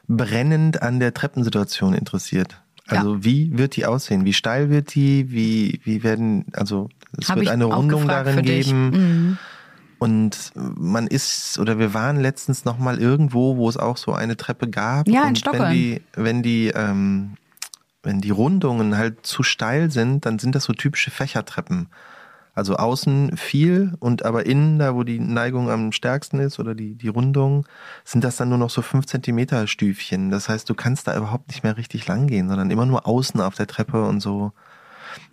brennend 0.09 0.83
an 0.83 1.01
der 1.01 1.15
Treppensituation 1.15 1.95
interessiert. 1.95 2.61
Also 2.99 3.25
wie 3.25 3.57
wird 3.57 3.77
die 3.77 3.87
aussehen? 3.87 4.25
Wie 4.25 4.33
steil 4.33 4.71
wird 4.71 4.95
die? 4.95 5.31
Wie, 5.31 5.81
wie 5.85 6.03
werden, 6.03 6.47
also 6.53 6.89
es 7.19 7.29
Hab 7.29 7.37
wird 7.37 7.49
eine 7.49 7.65
Rundung 7.65 8.07
darin 8.09 8.43
geben. 8.43 8.91
Mhm. 8.91 9.39
Und 9.99 10.53
man 10.55 11.07
ist, 11.07 11.59
oder 11.59 11.79
wir 11.79 11.93
waren 11.93 12.19
letztens 12.21 12.65
noch 12.65 12.79
mal 12.79 12.99
irgendwo, 12.99 13.57
wo 13.57 13.69
es 13.69 13.77
auch 13.77 13.99
so 13.99 14.15
eine 14.15 14.37
Treppe 14.37 14.69
gab. 14.69 15.09
Ja, 15.09 15.23
in 15.23 15.29
und 15.29 15.39
Stockholm. 15.39 15.65
Wenn 15.65 15.73
die, 15.73 16.03
wenn 16.15 16.43
die 16.43 16.69
ähm, 16.69 17.37
wenn 18.03 18.21
die 18.21 18.31
Rundungen 18.31 18.97
halt 18.97 19.27
zu 19.27 19.43
steil 19.43 19.91
sind, 19.91 20.25
dann 20.25 20.39
sind 20.39 20.55
das 20.55 20.65
so 20.65 20.73
typische 20.73 21.11
Fächertreppen. 21.11 21.89
Also 22.55 22.77
außen 22.77 23.37
viel 23.37 23.95
und 24.01 24.25
aber 24.25 24.47
innen, 24.47 24.79
da 24.79 24.95
wo 24.95 25.05
die 25.05 25.21
Neigung 25.21 25.71
am 25.71 25.93
stärksten 25.93 26.41
ist 26.41 26.59
oder 26.59 26.75
die, 26.75 26.95
die 26.95 27.09
Rundung, 27.09 27.67
sind 28.05 28.25
das 28.25 28.37
dann 28.37 28.49
nur 28.49 28.59
noch 28.59 28.71
so 28.71 28.83
fünf 28.83 29.07
Zentimeter 29.07 29.67
Stüfchen. 29.67 30.31
Das 30.31 30.49
heißt, 30.49 30.69
du 30.69 30.75
kannst 30.75 31.07
da 31.07 31.17
überhaupt 31.17 31.49
nicht 31.49 31.63
mehr 31.63 31.77
richtig 31.77 32.07
lang 32.07 32.27
gehen, 32.27 32.49
sondern 32.49 32.71
immer 32.71 32.87
nur 32.87 33.07
außen 33.07 33.41
auf 33.41 33.55
der 33.55 33.67
Treppe 33.67 34.05
und 34.05 34.21
so. 34.21 34.53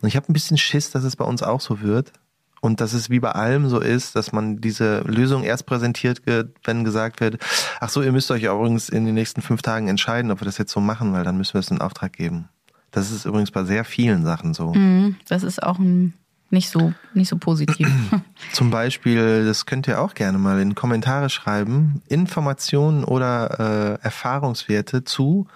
Und 0.02 0.08
ich 0.08 0.16
habe 0.16 0.32
ein 0.32 0.34
bisschen 0.34 0.58
Schiss, 0.58 0.92
dass 0.92 1.04
es 1.04 1.16
bei 1.16 1.26
uns 1.26 1.44
auch 1.44 1.62
so 1.62 1.82
wird. 1.82 2.14
Und 2.60 2.82
dass 2.82 2.94
es 2.94 3.10
wie 3.10 3.20
bei 3.20 3.32
allem 3.32 3.70
so 3.70 3.80
ist, 3.80 4.16
dass 4.16 4.32
man 4.32 4.62
diese 4.62 5.02
Lösung 5.02 5.44
erst 5.44 5.68
präsentiert 5.68 6.24
wenn 6.64 6.84
gesagt 6.84 7.20
wird, 7.20 7.38
ach 7.80 7.90
so, 7.90 8.02
ihr 8.02 8.12
müsst 8.12 8.32
euch 8.32 8.44
übrigens 8.44 8.90
in 8.90 9.06
den 9.06 9.14
nächsten 9.14 9.42
fünf 9.42 9.62
Tagen 9.62 9.88
entscheiden, 9.88 10.32
ob 10.32 10.42
wir 10.42 10.46
das 10.46 10.58
jetzt 10.58 10.72
so 10.72 10.80
machen, 10.80 11.14
weil 11.14 11.24
dann 11.24 11.38
müssen 11.38 11.54
wir 11.54 11.60
es 11.60 11.70
in 11.70 11.82
Auftrag 11.82 12.14
geben. 12.14 12.50
Das 12.92 13.12
ist 13.12 13.26
übrigens 13.26 13.52
bei 13.52 13.64
sehr 13.64 13.86
vielen 13.86 14.24
Sachen 14.24 14.54
so. 14.54 14.74
Mhm, 14.74 15.18
das 15.28 15.44
ist 15.44 15.62
auch 15.62 15.78
ein 15.78 16.14
nicht 16.50 16.70
so, 16.70 16.94
nicht 17.14 17.30
so 17.30 17.38
positiv. 17.38 17.88
Zum 18.54 18.72
Beispiel, 18.72 19.46
das 19.46 19.66
könnt 19.66 19.88
ihr 19.88 20.02
auch 20.02 20.14
gerne 20.14 20.38
mal 20.38 20.60
in 20.60 20.76
Kommentare 20.76 21.30
schreiben, 21.30 22.02
Informationen 22.08 23.04
oder 23.04 23.98
äh, 24.00 24.04
Erfahrungswerte 24.04 25.04
zu 25.04 25.48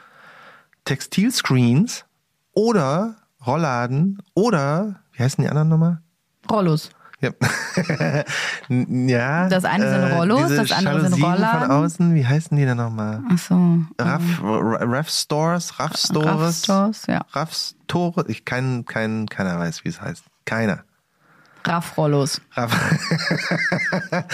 Textilscreens 0.85 2.05
oder 2.53 3.15
Rollladen 3.45 4.21
oder, 4.33 5.01
wie 5.13 5.23
heißen 5.23 5.43
die 5.43 5.49
anderen 5.49 5.69
nochmal? 5.69 6.01
Rollos. 6.49 6.89
Ja. 7.21 7.29
ja. 8.67 9.47
Das 9.47 9.63
eine 9.63 9.89
sind 9.89 10.01
äh, 10.01 10.15
Rollos, 10.15 10.47
diese 10.47 10.55
das 10.61 10.71
andere 10.71 11.01
sind 11.01 11.19
Jalousien 11.19 11.31
Rollladen. 11.31 11.61
von 11.61 11.71
außen, 11.71 12.15
wie 12.15 12.25
heißen 12.25 12.57
die 12.57 12.65
denn 12.65 12.77
nochmal? 12.77 13.21
Ach 13.29 13.37
so. 13.37 13.83
Raff, 13.99 14.21
Raff 14.41 15.09
Stores, 15.09 15.79
Raff 15.79 15.97
Stores, 15.97 16.25
Raff 16.25 16.55
Stores, 16.55 17.05
ja. 17.07 17.21
Raff 17.33 17.53
Store, 17.53 18.25
ich 18.27 18.43
kein, 18.43 18.85
kein, 18.85 19.27
keiner 19.27 19.59
weiß, 19.59 19.83
wie 19.85 19.89
es 19.89 20.01
heißt. 20.01 20.23
Keiner. 20.51 20.83
Raff-Rollos. 21.63 22.41
Raff. 22.55 22.77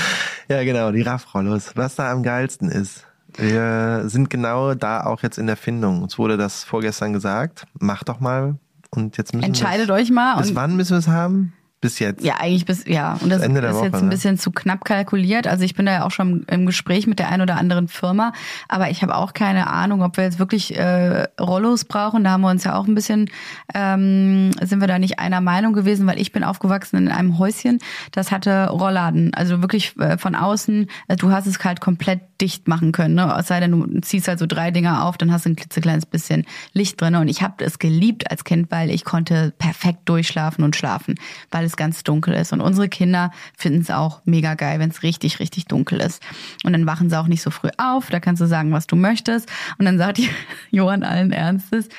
ja, 0.49 0.63
genau, 0.63 0.91
die 0.91 1.03
Raff-Rollos. 1.03 1.73
Was 1.75 1.93
da 1.93 2.11
am 2.11 2.23
geilsten 2.23 2.71
ist. 2.71 3.05
Wir 3.35 4.01
sind 4.07 4.31
genau 4.31 4.73
da 4.73 5.03
auch 5.03 5.21
jetzt 5.21 5.37
in 5.37 5.45
der 5.45 5.57
Findung. 5.57 6.01
Uns 6.01 6.17
wurde 6.17 6.35
das 6.35 6.63
vorgestern 6.63 7.13
gesagt. 7.13 7.67
Macht 7.79 8.09
doch 8.09 8.19
mal. 8.19 8.55
Und 8.89 9.17
jetzt 9.17 9.35
müssen 9.35 9.45
Entscheidet 9.45 9.91
euch 9.91 10.09
mal. 10.09 10.37
Bis 10.37 10.55
wann 10.55 10.75
müssen 10.75 10.93
wir 10.93 10.97
es 10.97 11.07
haben? 11.07 11.53
Bis 11.79 11.99
jetzt. 11.99 12.23
Ja, 12.23 12.37
eigentlich 12.39 12.65
bis, 12.65 12.85
ja. 12.85 13.19
Und 13.21 13.29
das 13.29 13.41
der 13.41 13.51
ist 13.51 13.75
Woche, 13.75 13.85
jetzt 13.85 13.95
ein 13.95 14.05
ne? 14.05 14.09
bisschen 14.09 14.39
zu 14.39 14.49
knapp 14.49 14.83
kalkuliert. 14.83 15.45
Also 15.45 15.63
ich 15.63 15.75
bin 15.75 15.85
da 15.85 15.91
ja 15.93 16.05
auch 16.05 16.11
schon 16.11 16.43
im 16.49 16.65
Gespräch 16.65 17.05
mit 17.05 17.19
der 17.19 17.29
einen 17.29 17.43
oder 17.43 17.55
anderen 17.55 17.87
Firma, 17.87 18.33
aber 18.67 18.89
ich 18.89 19.03
habe 19.03 19.15
auch 19.15 19.33
keine 19.33 19.67
Ahnung, 19.67 20.01
ob 20.01 20.17
wir 20.17 20.23
jetzt 20.23 20.39
wirklich 20.39 20.75
äh, 20.75 21.27
Rollos 21.39 21.85
brauchen. 21.85 22.23
Da 22.23 22.31
haben 22.31 22.41
wir 22.41 22.49
uns 22.49 22.63
ja 22.63 22.75
auch 22.75 22.87
ein 22.87 22.95
bisschen, 22.95 23.29
ähm, 23.75 24.49
sind 24.59 24.81
wir 24.81 24.87
da 24.87 24.97
nicht 24.97 25.19
einer 25.19 25.39
Meinung 25.39 25.73
gewesen, 25.73 26.07
weil 26.07 26.19
ich 26.19 26.31
bin 26.31 26.43
aufgewachsen 26.43 26.97
in 26.97 27.09
einem 27.09 27.37
Häuschen, 27.37 27.77
das 28.11 28.31
hatte 28.31 28.69
Rollladen. 28.69 29.35
Also 29.35 29.61
wirklich 29.61 29.95
äh, 29.99 30.17
von 30.17 30.33
außen, 30.33 30.89
äh, 31.09 31.15
du 31.15 31.31
hast 31.31 31.45
es 31.45 31.63
halt 31.63 31.79
komplett 31.79 32.21
dicht 32.41 32.67
machen 32.67 32.91
können. 32.91 33.15
Ne? 33.15 33.35
Es 33.37 33.47
sei 33.47 33.59
denn, 33.59 33.71
du 33.71 34.01
ziehst 34.01 34.27
halt 34.27 34.39
so 34.39 34.47
drei 34.47 34.71
Dinger 34.71 35.05
auf, 35.05 35.17
dann 35.17 35.31
hast 35.31 35.45
du 35.45 35.49
ein 35.49 35.55
klitzekleines 35.55 36.07
bisschen 36.07 36.45
Licht 36.73 36.99
drin. 36.99 37.15
Und 37.15 37.27
ich 37.27 37.43
habe 37.43 37.63
es 37.63 37.77
geliebt 37.77 38.31
als 38.31 38.43
Kind, 38.43 38.71
weil 38.71 38.89
ich 38.89 39.05
konnte 39.05 39.53
perfekt 39.57 39.99
durchschlafen 40.05 40.63
und 40.63 40.75
schlafen, 40.75 41.15
weil 41.51 41.66
es 41.67 41.77
ganz 41.77 42.03
dunkel 42.03 42.33
ist. 42.33 42.53
Und 42.53 42.61
unsere 42.61 42.89
Kinder 42.89 43.31
finden 43.57 43.81
es 43.81 43.91
auch 43.91 44.21
mega 44.25 44.55
geil, 44.55 44.79
wenn 44.79 44.89
es 44.89 45.03
richtig, 45.03 45.39
richtig 45.39 45.65
dunkel 45.65 45.99
ist. 45.99 46.21
Und 46.63 46.73
dann 46.73 46.85
wachen 46.85 47.09
sie 47.09 47.19
auch 47.19 47.27
nicht 47.27 47.41
so 47.41 47.51
früh 47.51 47.69
auf. 47.77 48.09
Da 48.09 48.19
kannst 48.19 48.41
du 48.41 48.47
sagen, 48.47 48.71
was 48.71 48.87
du 48.87 48.95
möchtest. 48.95 49.49
Und 49.77 49.85
dann 49.85 49.97
sagt 49.97 50.19
Johann 50.71 51.03
allen 51.03 51.31
Ernstes, 51.31 51.89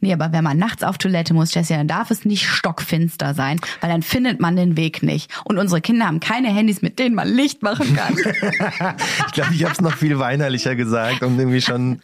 Nee, 0.00 0.12
aber 0.12 0.32
wenn 0.32 0.44
man 0.44 0.58
nachts 0.58 0.82
auf 0.82 0.98
Toilette 0.98 1.34
muss, 1.34 1.54
Jessie, 1.54 1.74
dann 1.74 1.88
darf 1.88 2.10
es 2.10 2.24
nicht 2.24 2.46
stockfinster 2.46 3.34
sein, 3.34 3.60
weil 3.80 3.90
dann 3.90 4.02
findet 4.02 4.40
man 4.40 4.56
den 4.56 4.76
Weg 4.76 5.02
nicht. 5.02 5.30
Und 5.44 5.58
unsere 5.58 5.80
Kinder 5.80 6.06
haben 6.06 6.20
keine 6.20 6.48
Handys, 6.48 6.82
mit 6.82 6.98
denen 6.98 7.14
man 7.14 7.28
Licht 7.28 7.62
machen 7.62 7.96
kann. 7.96 8.16
Ich 9.26 9.32
glaube, 9.32 9.54
ich 9.54 9.64
habe 9.64 9.72
es 9.72 9.80
noch 9.80 9.94
viel 9.94 10.18
weinerlicher 10.18 10.74
gesagt 10.76 11.22
und 11.22 11.38
irgendwie 11.38 11.60
schon 11.60 12.00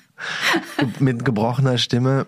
mit 0.98 1.24
gebrochener 1.24 1.78
Stimme. 1.78 2.26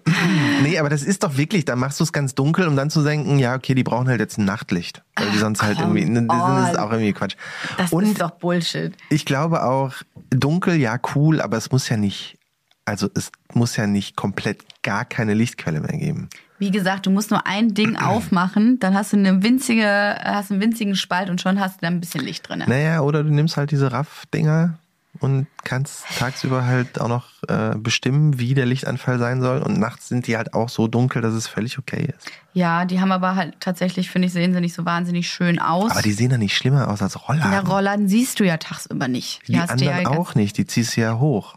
Nee, 0.62 0.78
aber 0.78 0.88
das 0.88 1.02
ist 1.02 1.22
doch 1.22 1.36
wirklich, 1.36 1.64
da 1.64 1.76
machst 1.76 2.00
du 2.00 2.04
es 2.04 2.12
ganz 2.12 2.34
dunkel, 2.34 2.66
um 2.66 2.76
dann 2.76 2.90
zu 2.90 3.02
denken, 3.02 3.38
ja, 3.38 3.54
okay, 3.54 3.74
die 3.74 3.82
brauchen 3.82 4.08
halt 4.08 4.20
jetzt 4.20 4.38
ein 4.38 4.44
Nachtlicht. 4.44 5.02
Weil 5.16 5.30
die 5.30 5.38
sonst 5.38 5.62
halt 5.62 5.78
come 5.78 6.00
irgendwie, 6.00 6.20
ne, 6.20 6.26
das 6.26 6.70
ist 6.70 6.78
auch 6.78 6.90
irgendwie 6.90 7.12
Quatsch. 7.12 7.36
Das 7.76 7.92
und 7.92 8.04
ist 8.04 8.20
doch 8.20 8.32
Bullshit. 8.32 8.94
ich 9.10 9.24
glaube 9.24 9.64
auch, 9.64 9.92
dunkel, 10.30 10.76
ja, 10.76 10.98
cool, 11.14 11.40
aber 11.40 11.56
es 11.56 11.70
muss 11.70 11.88
ja 11.88 11.96
nicht, 11.96 12.36
also 12.84 13.08
es 13.14 13.32
muss 13.52 13.76
ja 13.76 13.86
nicht 13.86 14.16
komplett 14.16 14.82
gar 14.82 15.04
keine 15.04 15.34
Lichtquelle 15.34 15.80
mehr 15.80 15.96
geben. 15.98 16.28
Wie 16.58 16.70
gesagt, 16.70 17.06
du 17.06 17.10
musst 17.10 17.30
nur 17.30 17.46
ein 17.46 17.74
Ding 17.74 17.96
aufmachen, 18.00 18.78
dann 18.78 18.94
hast 18.94 19.12
du 19.12 19.16
eine 19.16 19.42
winzige, 19.42 19.86
hast 20.22 20.50
einen 20.50 20.60
winzigen 20.60 20.96
Spalt 20.96 21.30
und 21.30 21.40
schon 21.40 21.60
hast 21.60 21.76
du 21.76 21.80
da 21.82 21.88
ein 21.88 22.00
bisschen 22.00 22.24
Licht 22.24 22.48
drin. 22.48 22.62
Naja, 22.66 23.00
oder 23.00 23.22
du 23.22 23.30
nimmst 23.30 23.56
halt 23.56 23.70
diese 23.70 23.92
Raff-Dinger 23.92 24.78
und 25.20 25.46
kannst 25.62 26.04
tagsüber 26.18 26.64
halt 26.66 27.00
auch 27.00 27.08
noch 27.08 27.28
äh, 27.48 27.76
bestimmen, 27.76 28.38
wie 28.38 28.54
der 28.54 28.66
Lichtanfall 28.66 29.18
sein 29.18 29.40
soll. 29.40 29.62
Und 29.62 29.78
nachts 29.78 30.08
sind 30.08 30.26
die 30.26 30.36
halt 30.36 30.54
auch 30.54 30.68
so 30.68 30.88
dunkel, 30.88 31.22
dass 31.22 31.34
es 31.34 31.46
völlig 31.46 31.78
okay 31.78 32.12
ist. 32.16 32.30
Ja, 32.52 32.84
die 32.84 33.00
haben 33.00 33.12
aber 33.12 33.36
halt 33.36 33.54
tatsächlich, 33.60 34.10
finde 34.10 34.26
ich, 34.26 34.32
sehen 34.32 34.52
sie 34.52 34.60
nicht 34.60 34.74
so 34.74 34.84
wahnsinnig 34.84 35.30
schön 35.30 35.60
aus. 35.60 35.92
Aber 35.92 36.02
die 36.02 36.12
sehen 36.12 36.30
ja 36.32 36.38
nicht 36.38 36.56
schlimmer 36.56 36.88
aus 36.88 37.00
als 37.00 37.14
In 37.14 37.20
der 37.20 37.42
Rollladen. 37.44 37.66
Rollladen 37.66 38.08
siehst 38.08 38.40
du 38.40 38.44
ja 38.44 38.56
tagsüber 38.56 39.06
nicht. 39.06 39.46
die 39.46 39.52
du 39.52 39.60
anderen 39.62 40.02
ja 40.02 40.08
auch 40.08 40.34
nicht, 40.34 40.58
die 40.58 40.66
ziehst 40.66 40.96
du 40.96 41.02
ja 41.02 41.18
hoch. 41.18 41.56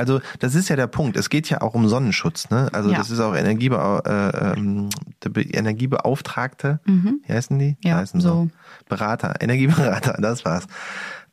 Also 0.00 0.20
das 0.40 0.54
ist 0.56 0.68
ja 0.68 0.76
der 0.76 0.86
Punkt. 0.88 1.16
Es 1.16 1.30
geht 1.30 1.48
ja 1.50 1.60
auch 1.60 1.74
um 1.74 1.88
Sonnenschutz. 1.88 2.50
Ne? 2.50 2.68
Also 2.72 2.90
Ja. 2.90 2.98
das 2.98 3.10
ist 3.10 3.20
auch 3.20 3.34
Energiebea 3.36 3.98
äh, 4.54 5.28
Be 5.30 5.42
Energiebeauftragte. 5.42 6.80
Wie 6.84 7.32
heißen 7.32 7.58
die? 7.58 7.70
Mhm. 7.70 7.76
Ja, 7.88 7.96
heißen 7.96 8.20
so. 8.20 8.48
Berater, 8.88 9.34
Energieberater, 9.40 10.16
das 10.20 10.44
war's. 10.44 10.66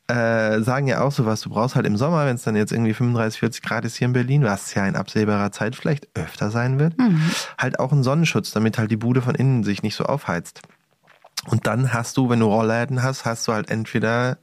Äh, 0.09 0.61
sagen 0.61 0.87
ja 0.87 1.01
auch 1.01 1.11
sowas, 1.11 1.41
du 1.41 1.49
brauchst 1.49 1.75
halt 1.75 1.85
im 1.85 1.97
Sommer, 1.97 2.25
wenn 2.25 2.35
es 2.35 2.43
dann 2.43 2.55
jetzt 2.55 2.71
irgendwie 2.71 2.93
35, 2.93 3.39
40 3.41 3.61
Grad 3.61 3.83
ist 3.83 3.97
hier 3.97 4.07
in 4.07 4.13
Berlin, 4.13 4.43
was 4.43 4.73
ja 4.73 4.87
in 4.87 4.95
absehbarer 4.95 5.51
Zeit 5.51 5.75
vielleicht 5.75 6.07
öfter 6.15 6.49
sein 6.49 6.79
wird, 6.79 6.97
Mhm. 6.97 7.19
halt 7.57 7.79
auch 7.79 7.91
einen 7.91 8.03
Sonnenschutz, 8.03 8.51
damit 8.51 8.77
halt 8.77 8.89
die 8.89 8.95
Bude 8.95 9.21
von 9.21 9.35
innen 9.35 9.65
sich 9.65 9.83
nicht 9.83 9.95
so 9.95 10.05
aufheizt. 10.05 10.61
Und 11.47 11.67
dann 11.67 11.91
hast 11.93 12.15
du, 12.15 12.29
wenn 12.29 12.39
du 12.39 12.45
Rollläden 12.45 13.03
hast, 13.03 13.25
hast 13.25 13.47
du 13.49 13.53
halt 13.53 13.69
entweder 13.69 14.37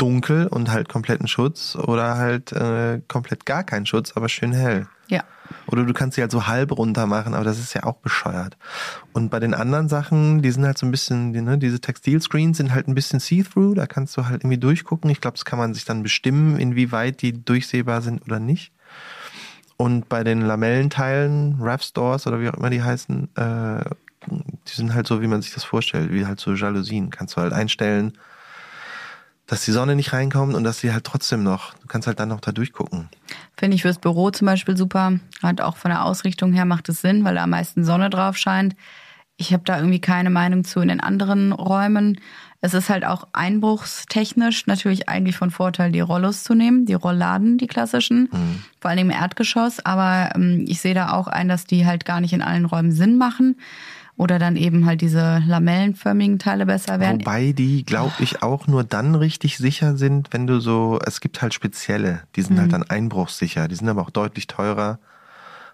dunkel 0.00 0.46
und 0.46 0.70
halt 0.70 0.88
kompletten 0.88 1.28
Schutz 1.28 1.76
oder 1.76 2.16
halt 2.16 2.52
äh, 2.52 3.00
komplett 3.08 3.44
gar 3.44 3.64
keinen 3.64 3.86
Schutz, 3.86 4.12
aber 4.14 4.28
schön 4.28 4.52
hell. 4.52 4.86
Ja. 5.08 5.24
Oder 5.66 5.84
du 5.84 5.92
kannst 5.92 6.14
sie 6.14 6.22
halt 6.22 6.30
so 6.30 6.46
halb 6.46 6.72
runter 6.72 7.06
machen, 7.06 7.34
aber 7.34 7.44
das 7.44 7.58
ist 7.58 7.74
ja 7.74 7.82
auch 7.84 7.96
bescheuert. 7.96 8.56
Und 9.12 9.30
bei 9.30 9.40
den 9.40 9.52
anderen 9.52 9.88
Sachen, 9.88 10.42
die 10.42 10.50
sind 10.50 10.64
halt 10.64 10.78
so 10.78 10.86
ein 10.86 10.90
bisschen, 10.90 11.32
die, 11.32 11.42
ne, 11.42 11.58
diese 11.58 11.80
Textilscreens 11.80 12.56
sind 12.56 12.72
halt 12.72 12.88
ein 12.88 12.94
bisschen 12.94 13.20
see-through, 13.20 13.74
da 13.74 13.86
kannst 13.86 14.16
du 14.16 14.26
halt 14.26 14.42
irgendwie 14.42 14.58
durchgucken. 14.58 15.10
Ich 15.10 15.20
glaube, 15.20 15.36
das 15.36 15.44
kann 15.44 15.58
man 15.58 15.74
sich 15.74 15.84
dann 15.84 16.02
bestimmen, 16.02 16.58
inwieweit 16.58 17.20
die 17.22 17.44
durchsehbar 17.44 18.00
sind 18.00 18.22
oder 18.22 18.38
nicht. 18.38 18.72
Und 19.76 20.08
bei 20.08 20.24
den 20.24 20.42
Lamellenteilen, 20.42 21.56
Rav 21.60 21.82
Stores 21.82 22.26
oder 22.26 22.40
wie 22.40 22.48
auch 22.48 22.54
immer 22.54 22.70
die 22.70 22.82
heißen, 22.82 23.28
äh, 23.36 23.84
die 24.30 24.72
sind 24.72 24.94
halt 24.94 25.06
so, 25.06 25.22
wie 25.22 25.26
man 25.26 25.42
sich 25.42 25.52
das 25.52 25.64
vorstellt, 25.64 26.12
wie 26.12 26.26
halt 26.26 26.38
so 26.38 26.52
Jalousien. 26.52 27.10
Kannst 27.10 27.36
du 27.36 27.40
halt 27.40 27.52
einstellen, 27.52 28.12
dass 29.50 29.64
die 29.64 29.72
Sonne 29.72 29.96
nicht 29.96 30.12
reinkommt 30.12 30.54
und 30.54 30.62
dass 30.62 30.78
sie 30.78 30.92
halt 30.92 31.02
trotzdem 31.02 31.42
noch, 31.42 31.74
du 31.74 31.88
kannst 31.88 32.06
halt 32.06 32.20
dann 32.20 32.28
noch 32.28 32.40
da 32.40 32.52
durchgucken. 32.52 33.08
Finde 33.56 33.74
ich 33.74 33.82
fürs 33.82 33.98
Büro 33.98 34.30
zum 34.30 34.46
Beispiel 34.46 34.76
super. 34.76 35.18
Hat 35.42 35.60
auch 35.60 35.76
von 35.76 35.90
der 35.90 36.04
Ausrichtung 36.04 36.52
her 36.52 36.64
macht 36.64 36.88
es 36.88 37.00
Sinn, 37.00 37.24
weil 37.24 37.34
da 37.34 37.42
am 37.42 37.50
meisten 37.50 37.84
Sonne 37.84 38.10
drauf 38.10 38.36
scheint. 38.36 38.76
Ich 39.36 39.52
habe 39.52 39.64
da 39.64 39.78
irgendwie 39.78 40.00
keine 40.00 40.30
Meinung 40.30 40.62
zu 40.62 40.78
in 40.80 40.86
den 40.86 41.00
anderen 41.00 41.50
Räumen. 41.50 42.20
Es 42.60 42.74
ist 42.74 42.90
halt 42.90 43.04
auch 43.04 43.26
einbruchstechnisch 43.32 44.68
natürlich 44.68 45.08
eigentlich 45.08 45.36
von 45.36 45.50
Vorteil, 45.50 45.90
die 45.90 46.00
Rollos 46.00 46.44
zu 46.44 46.54
nehmen, 46.54 46.86
die 46.86 46.94
Rollladen, 46.94 47.58
die 47.58 47.66
klassischen, 47.66 48.28
vor 48.80 48.90
allen 48.90 48.98
Dingen 48.98 49.10
im 49.10 49.16
Erdgeschoss. 49.16 49.84
Aber 49.84 50.30
ähm, 50.36 50.64
ich 50.68 50.80
sehe 50.80 50.94
da 50.94 51.10
auch 51.12 51.26
ein, 51.26 51.48
dass 51.48 51.64
die 51.64 51.86
halt 51.86 52.04
gar 52.04 52.20
nicht 52.20 52.34
in 52.34 52.42
allen 52.42 52.66
Räumen 52.66 52.92
Sinn 52.92 53.18
machen. 53.18 53.56
Oder 54.20 54.38
dann 54.38 54.56
eben 54.56 54.84
halt 54.84 55.00
diese 55.00 55.42
lamellenförmigen 55.46 56.38
Teile 56.38 56.66
besser 56.66 57.00
werden. 57.00 57.20
Wobei 57.22 57.52
die, 57.52 57.86
glaube 57.86 58.12
ich, 58.18 58.42
auch 58.42 58.66
nur 58.66 58.84
dann 58.84 59.14
richtig 59.14 59.56
sicher 59.56 59.96
sind, 59.96 60.28
wenn 60.32 60.46
du 60.46 60.60
so, 60.60 60.98
es 61.06 61.20
gibt 61.22 61.40
halt 61.40 61.54
spezielle, 61.54 62.20
die 62.36 62.42
sind 62.42 62.56
Mhm. 62.56 62.60
halt 62.60 62.72
dann 62.74 62.82
einbruchssicher, 62.82 63.66
die 63.66 63.76
sind 63.76 63.88
aber 63.88 64.02
auch 64.02 64.10
deutlich 64.10 64.46
teurer 64.46 64.98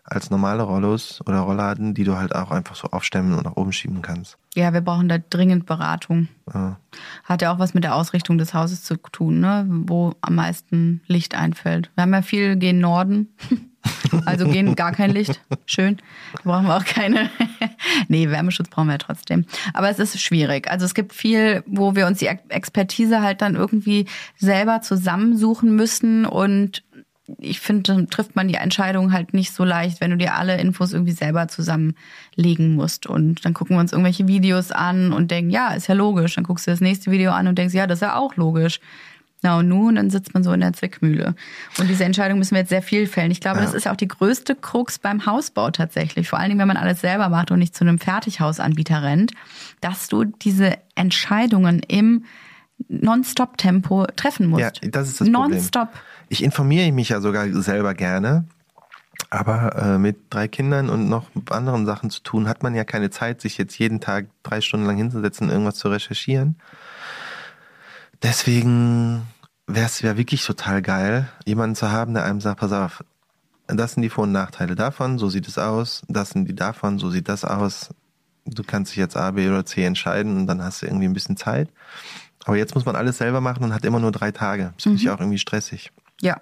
als 0.04 0.30
normale 0.30 0.62
Rollos 0.62 1.20
oder 1.26 1.40
Rollladen, 1.40 1.92
die 1.92 2.04
du 2.04 2.16
halt 2.16 2.36
auch 2.36 2.52
einfach 2.52 2.76
so 2.76 2.86
aufstemmen 2.92 3.34
und 3.34 3.44
nach 3.44 3.56
oben 3.56 3.72
schieben 3.72 4.00
kannst. 4.02 4.38
Ja, 4.54 4.72
wir 4.72 4.80
brauchen 4.80 5.08
da 5.08 5.18
dringend 5.18 5.66
Beratung. 5.66 6.28
Ja. 6.54 6.76
Hat 7.24 7.42
ja 7.42 7.52
auch 7.52 7.58
was 7.58 7.74
mit 7.74 7.82
der 7.82 7.96
Ausrichtung 7.96 8.38
des 8.38 8.54
Hauses 8.54 8.84
zu 8.84 8.96
tun, 8.96 9.40
ne? 9.40 9.66
wo 9.68 10.14
am 10.20 10.36
meisten 10.36 11.00
Licht 11.08 11.34
einfällt. 11.34 11.90
Wir 11.96 12.02
haben 12.02 12.14
ja 12.14 12.22
viel 12.22 12.54
gehen 12.54 12.78
Norden, 12.78 13.34
also 14.24 14.48
gehen 14.48 14.74
gar 14.74 14.92
kein 14.92 15.10
Licht. 15.10 15.40
Schön. 15.66 15.98
Brauchen 16.44 16.66
wir 16.66 16.76
auch 16.76 16.84
keine. 16.84 17.30
nee, 18.08 18.28
Wärmeschutz 18.28 18.68
brauchen 18.68 18.86
wir 18.88 18.94
ja 18.94 18.98
trotzdem. 18.98 19.44
Aber 19.74 19.90
es 19.90 19.98
ist 19.98 20.20
schwierig. 20.20 20.70
Also 20.70 20.84
es 20.84 20.94
gibt 20.94 21.12
viel, 21.12 21.62
wo 21.66 21.94
wir 21.94 22.06
uns 22.06 22.18
die 22.18 22.26
Expertise 22.26 23.22
halt 23.22 23.42
dann 23.42 23.54
irgendwie 23.54 24.06
selber 24.36 24.80
zusammensuchen 24.80 25.74
müssen 25.74 26.26
und 26.26 26.82
ich 27.38 27.60
finde, 27.60 27.82
dann 27.82 28.08
trifft 28.08 28.36
man 28.36 28.48
die 28.48 28.54
Entscheidung 28.54 29.12
halt 29.12 29.34
nicht 29.34 29.52
so 29.52 29.64
leicht, 29.64 30.00
wenn 30.00 30.10
du 30.10 30.16
dir 30.16 30.34
alle 30.34 30.60
Infos 30.60 30.92
irgendwie 30.92 31.12
selber 31.12 31.48
zusammenlegen 31.48 32.74
musst. 32.74 33.06
Und 33.06 33.44
dann 33.44 33.52
gucken 33.52 33.76
wir 33.76 33.80
uns 33.80 33.92
irgendwelche 33.92 34.28
Videos 34.28 34.70
an 34.70 35.12
und 35.12 35.30
denken, 35.30 35.50
ja, 35.50 35.74
ist 35.74 35.88
ja 35.88 35.94
logisch. 35.94 36.36
Dann 36.36 36.44
guckst 36.44 36.66
du 36.66 36.70
das 36.70 36.80
nächste 36.80 37.10
Video 37.10 37.32
an 37.32 37.48
und 37.48 37.58
denkst, 37.58 37.74
ja, 37.74 37.86
das 37.86 37.98
ist 37.98 38.02
ja 38.02 38.16
auch 38.16 38.36
logisch. 38.36 38.80
Ja, 39.42 39.58
und 39.58 39.68
nun, 39.68 39.96
dann 39.96 40.10
sitzt 40.10 40.34
man 40.34 40.42
so 40.42 40.52
in 40.52 40.60
der 40.60 40.72
Zwickmühle. 40.72 41.34
Und 41.78 41.88
diese 41.88 42.04
Entscheidung 42.04 42.38
müssen 42.38 42.52
wir 42.52 42.60
jetzt 42.60 42.70
sehr 42.70 42.82
viel 42.82 43.06
fällen. 43.06 43.30
Ich 43.30 43.40
glaube, 43.40 43.58
Ja. 43.58 43.64
das 43.64 43.74
ist 43.74 43.84
ja 43.84 43.92
auch 43.92 43.96
die 43.96 44.08
größte 44.08 44.56
Krux 44.56 44.98
beim 44.98 45.26
Hausbau 45.26 45.70
tatsächlich. 45.70 46.28
Vor 46.28 46.38
allen 46.38 46.48
Dingen, 46.48 46.58
wenn 46.58 46.68
man 46.68 46.78
alles 46.78 47.00
selber 47.02 47.28
macht 47.28 47.50
und 47.50 47.58
nicht 47.58 47.76
zu 47.76 47.84
einem 47.84 47.98
Fertighausanbieter 47.98 49.02
rennt, 49.02 49.32
dass 49.80 50.08
du 50.08 50.24
diese 50.24 50.78
Entscheidungen 50.94 51.80
im 51.80 52.24
Non-Stop-Tempo 52.88 54.06
treffen 54.16 54.48
musst. 54.48 54.60
Ja, 54.62 54.70
das 54.90 55.08
ist 55.08 55.20
das 55.20 55.30
Problem. 55.30 55.50
Non-Stop. 55.52 55.88
Ich 56.28 56.42
informiere 56.42 56.90
mich 56.92 57.10
ja 57.10 57.20
sogar 57.20 57.46
selber 57.62 57.94
gerne. 57.94 58.44
Aber 59.30 59.76
äh, 59.76 59.98
mit 59.98 60.16
drei 60.30 60.46
Kindern 60.46 60.90
und 60.90 61.08
noch 61.08 61.26
anderen 61.50 61.86
Sachen 61.86 62.10
zu 62.10 62.22
tun, 62.22 62.48
hat 62.48 62.62
man 62.62 62.74
ja 62.74 62.84
keine 62.84 63.10
Zeit, 63.10 63.40
sich 63.40 63.56
jetzt 63.56 63.78
jeden 63.78 64.00
Tag 64.00 64.26
drei 64.42 64.60
Stunden 64.60 64.86
lang 64.86 64.96
hinzusetzen 64.98 65.46
und 65.46 65.52
irgendwas 65.52 65.76
zu 65.76 65.88
recherchieren. 65.88 66.56
Deswegen 68.22 69.26
wäre 69.66 69.86
es 69.86 70.00
ja 70.00 70.16
wirklich 70.16 70.44
total 70.44 70.82
geil, 70.82 71.28
jemanden 71.44 71.76
zu 71.76 71.90
haben, 71.90 72.14
der 72.14 72.24
einem 72.24 72.40
sagt, 72.40 72.60
pass 72.60 72.72
auf, 72.72 73.04
das 73.66 73.94
sind 73.94 74.02
die 74.02 74.10
Vor- 74.10 74.24
und 74.24 74.32
Nachteile 74.32 74.74
davon, 74.74 75.18
so 75.18 75.28
sieht 75.28 75.48
es 75.48 75.58
aus, 75.58 76.02
das 76.08 76.30
sind 76.30 76.46
die 76.48 76.54
davon, 76.54 76.98
so 76.98 77.10
sieht 77.10 77.28
das 77.28 77.44
aus. 77.44 77.90
Du 78.44 78.62
kannst 78.62 78.92
dich 78.92 78.98
jetzt 78.98 79.16
A, 79.16 79.32
B 79.32 79.48
oder 79.48 79.66
C 79.66 79.84
entscheiden 79.84 80.36
und 80.36 80.46
dann 80.46 80.62
hast 80.62 80.82
du 80.82 80.86
irgendwie 80.86 81.06
ein 81.06 81.12
bisschen 81.12 81.36
Zeit. 81.36 81.68
Aber 82.44 82.56
jetzt 82.56 82.76
muss 82.76 82.84
man 82.84 82.94
alles 82.94 83.18
selber 83.18 83.40
machen 83.40 83.64
und 83.64 83.74
hat 83.74 83.84
immer 83.84 83.98
nur 83.98 84.12
drei 84.12 84.30
Tage. 84.30 84.72
Das 84.76 84.84
finde 84.84 85.02
ich 85.02 85.10
auch 85.10 85.18
irgendwie 85.18 85.38
stressig. 85.38 85.90
Ja. 86.20 86.40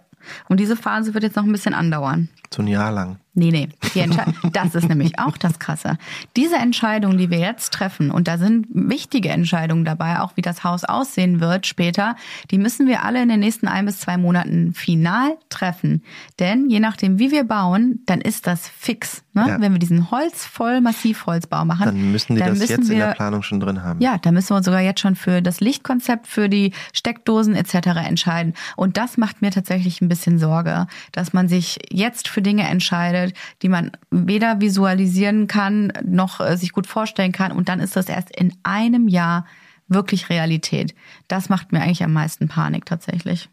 Und 0.48 0.60
diese 0.60 0.76
Phase 0.76 1.14
wird 1.14 1.24
jetzt 1.24 1.36
noch 1.36 1.44
ein 1.44 1.52
bisschen 1.52 1.72
andauern. 1.72 2.28
So 2.52 2.60
ein 2.60 2.68
Jahr 2.68 2.92
lang. 2.92 3.20
Nee, 3.36 3.50
nee. 3.50 3.68
Die 3.94 4.00
Entsche- 4.00 4.32
das 4.52 4.74
ist 4.74 4.88
nämlich 4.88 5.18
auch 5.18 5.36
das 5.36 5.58
Krasse. 5.58 5.98
Diese 6.36 6.56
Entscheidung, 6.56 7.18
die 7.18 7.30
wir 7.30 7.38
jetzt 7.38 7.72
treffen, 7.72 8.10
und 8.10 8.28
da 8.28 8.38
sind 8.38 8.66
wichtige 8.70 9.30
Entscheidungen 9.30 9.84
dabei, 9.84 10.20
auch 10.20 10.36
wie 10.36 10.42
das 10.42 10.62
Haus 10.64 10.84
aussehen 10.84 11.40
wird 11.40 11.66
später, 11.66 12.16
die 12.50 12.58
müssen 12.58 12.86
wir 12.86 13.04
alle 13.04 13.22
in 13.22 13.28
den 13.28 13.40
nächsten 13.40 13.66
ein 13.66 13.86
bis 13.86 13.98
zwei 14.00 14.16
Monaten 14.16 14.72
final 14.74 15.36
treffen. 15.48 16.02
Denn 16.38 16.70
je 16.70 16.78
nachdem, 16.80 17.18
wie 17.18 17.30
wir 17.32 17.44
bauen, 17.44 18.00
dann 18.06 18.20
ist 18.20 18.46
das 18.46 18.68
fix. 18.68 19.22
Ne? 19.32 19.46
Ja. 19.48 19.60
Wenn 19.60 19.72
wir 19.72 19.78
diesen 19.80 20.12
Holz 20.12 20.44
voll 20.46 20.80
Massivholzbau 20.80 21.64
machen, 21.64 21.86
Dann 21.86 22.12
müssen 22.12 22.34
die 22.34 22.40
dann 22.40 22.50
das 22.50 22.58
müssen 22.60 22.70
jetzt 22.82 22.90
in 22.90 22.96
wir 22.98 23.06
der 23.06 23.12
Planung 23.14 23.42
schon 23.42 23.58
drin 23.58 23.82
haben. 23.82 24.00
ja, 24.00 24.16
da 24.18 24.30
müssen 24.30 24.50
wir 24.50 24.56
uns 24.58 24.66
sogar 24.66 24.80
jetzt 24.80 25.00
schon 25.00 25.16
für 25.16 25.42
das 25.42 25.58
Lichtkonzept, 25.60 26.28
für 26.28 26.48
die 26.48 26.72
Steckdosen 26.92 27.56
etc. 27.56 27.74
entscheiden. 28.06 28.54
Und 28.76 28.96
das 28.96 29.16
macht 29.16 29.42
mir 29.42 29.50
tatsächlich 29.50 30.00
ein 30.00 30.08
bisschen 30.08 30.38
Sorge, 30.38 30.86
dass 31.10 31.32
man 31.32 31.48
sich 31.48 31.78
jetzt 31.90 32.28
für 32.28 32.42
Dinge 32.42 32.68
entscheidet, 32.68 33.23
die 33.62 33.68
man 33.68 33.92
weder 34.10 34.60
visualisieren 34.60 35.46
kann, 35.46 35.92
noch 36.04 36.40
äh, 36.40 36.56
sich 36.56 36.72
gut 36.72 36.86
vorstellen 36.86 37.32
kann. 37.32 37.52
Und 37.52 37.68
dann 37.68 37.80
ist 37.80 37.96
das 37.96 38.08
erst 38.08 38.30
in 38.36 38.52
einem 38.62 39.08
Jahr 39.08 39.46
wirklich 39.88 40.28
Realität. 40.30 40.94
Das 41.28 41.48
macht 41.48 41.72
mir 41.72 41.80
eigentlich 41.82 42.02
am 42.04 42.12
meisten 42.12 42.48
Panik 42.48 42.86
tatsächlich. 42.86 43.48